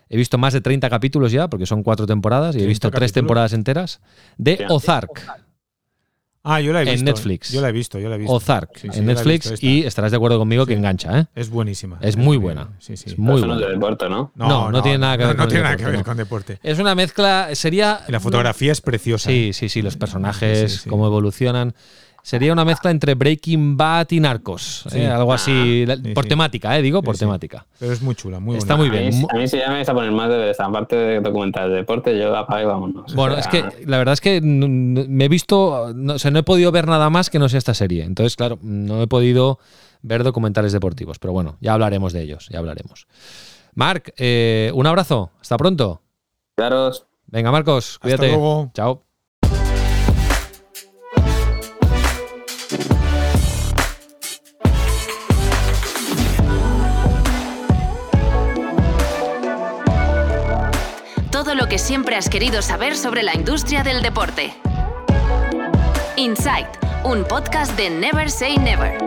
He 0.10 0.18
visto 0.18 0.38
más 0.38 0.54
de 0.54 0.62
30 0.62 0.90
capítulos 0.90 1.32
ya, 1.32 1.48
porque 1.50 1.66
son 1.66 1.84
cuatro 1.84 2.06
temporadas, 2.08 2.56
y 2.56 2.60
he 2.60 2.62
30 2.62 2.68
visto 2.70 2.92
tres 2.92 3.14
temporadas 3.14 3.54
enteras, 3.54 4.02
de. 4.38 4.66
Ozark. 4.70 5.24
Ah, 6.42 6.62
yo 6.62 6.72
la 6.72 6.80
he 6.82 6.84
En 6.86 6.92
visto. 6.92 7.06
Netflix. 7.06 7.52
Yo 7.52 7.60
la 7.62 7.68
he 7.70 7.72
visto, 7.74 8.00
yo 8.00 8.08
la 8.10 8.16
he 8.16 8.18
visto. 8.18 8.34
Ozark 8.34 8.72
Sí, 8.78 8.88
sí, 8.92 9.00
en 9.00 9.06
Netflix 9.08 9.52
visto, 9.52 9.66
y 9.66 9.80
esta. 9.80 9.88
estarás 9.90 10.12
de 10.12 10.18
acuerdo 10.18 10.40
conmigo 10.40 10.66
que 10.66 10.74
engancha, 10.74 11.20
¿eh? 11.20 11.26
Es 11.36 11.50
buenísima. 11.50 12.00
Es 12.02 12.16
muy 12.16 12.38
buena. 12.38 12.70
Sí, 12.80 12.96
sí. 12.96 13.10
Es 13.10 13.20
muy 13.20 13.42
no 13.42 13.48
buena. 13.48 13.68
de 13.68 13.74
deporte, 13.74 14.10
¿no? 14.10 14.32
No, 14.36 14.72
no 14.72 14.82
tiene 14.82 15.00
nada 15.00 15.18
que 15.18 15.26
ver 15.26 15.36
no, 15.36 15.42
con 15.44 15.50
tiene 15.50 15.64
nada 15.64 15.76
deporte, 15.76 15.86
que 15.86 15.92
ver 15.92 16.00
no. 16.00 16.06
con 16.06 16.18
deporte. 16.18 16.60
Es 16.64 16.80
una 16.80 16.96
mezcla, 16.96 17.50
sería... 17.54 18.02
Y 18.08 18.12
la 18.14 18.22
fotografía 18.22 18.72
es 18.72 18.80
preciosa. 18.80 19.30
Sí, 19.30 19.52
sí, 19.54 19.68
sí, 19.68 19.82
los 19.82 19.98
personajes, 19.98 20.72
Sí, 20.72 20.78
sí, 20.78 20.84
sí. 20.86 20.90
cómo 20.90 21.06
evolucionan. 21.08 21.76
Sería 22.22 22.54
una 22.54 22.66
mezcla 22.66 22.92
entre 22.92 23.16
Breaking 23.16 23.78
Bad 23.78 24.08
y 24.12 24.20
Narcos. 24.20 24.86
Sí. 24.90 25.00
¿eh? 25.00 25.08
Algo 25.08 25.34
así, 25.34 25.86
Sí, 25.88 26.14
por 26.14 26.24
sí. 26.26 26.30
temática, 26.30 26.78
¿eh? 26.78 26.82
digo, 26.82 27.02
por 27.02 27.16
Sí, 27.16 27.20
sí. 27.20 27.26
temática. 27.26 27.66
Pero 27.80 27.92
es 27.94 28.02
muy 28.02 28.16
chula, 28.16 28.40
muy 28.40 28.58
Está 28.58 28.76
bonita. 28.76 28.94
muy 28.94 28.98
A 28.98 29.02
bien. 29.10 29.14
mí, 29.16 29.22
mu- 29.22 29.28
a 29.32 29.34
mí 29.36 29.48
si 29.48 29.58
ya 29.58 29.68
me 29.70 29.76
vais 29.76 29.90
a 29.90 29.94
poner 29.94 30.12
más 30.12 30.30
deberes, 30.30 30.60
aparte 30.60 30.96
de 30.96 31.20
documentales 31.22 31.72
de 31.72 31.78
deporte, 31.78 32.18
yo 32.20 32.36
apague 32.36 32.64
y 32.64 32.68
vámonos. 32.68 33.14
Bueno, 33.16 33.36
O 33.36 33.38
es 33.38 33.48
que 33.48 33.64
la 33.86 33.98
verdad 33.98 34.14
es 34.14 34.22
que 34.22 34.42
me 34.42 35.26
he 35.26 35.30
visto, 35.30 35.92
no, 35.96 36.14
o 36.14 36.20
sea, 36.20 36.30
no 36.32 36.40
he 36.40 36.44
podido 36.44 36.72
ver 36.72 36.88
nada 36.88 37.10
más 37.10 37.30
que 37.30 37.40
no 37.40 37.48
sea 37.50 37.58
esta 37.58 37.74
serie. 37.74 38.04
Entonces, 38.04 38.36
claro, 38.36 38.60
no 38.62 39.02
he 39.02 39.08
podido 39.08 39.60
ver 40.02 40.24
documentales 40.24 40.72
deportivos. 40.74 41.20
Pero 41.20 41.34
bueno, 41.34 41.58
ya 41.62 41.74
hablaremos 41.74 42.14
de 42.14 42.22
ellos, 42.22 42.48
ya 42.50 42.60
hablaremos. 42.60 43.08
Marc, 43.76 44.14
eh, 44.18 44.72
un 44.74 44.86
abrazo. 44.88 45.32
Hasta 45.42 45.58
pronto. 45.58 46.02
Cuidaros. 46.56 47.06
Venga, 47.28 47.52
Marcos, 47.52 47.92
Hasta 47.94 48.00
cuídate. 48.02 48.28
luego. 48.30 48.72
Chao. 48.74 49.04
Que 61.70 61.78
siempre 61.78 62.16
has 62.16 62.30
querido 62.30 62.64
saber 62.64 62.98
sobre 62.98 63.22
la 63.22 63.36
industria 63.36 63.84
del 63.84 64.02
deporte. 64.02 64.52
Insight, 66.18 66.68
un 67.04 67.24
podcast 67.24 67.78
de 67.78 67.92
Never 67.92 68.30
Say 68.32 68.58
Never. 68.58 68.98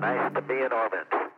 Nice 0.00 0.32
orbit. 0.72 1.35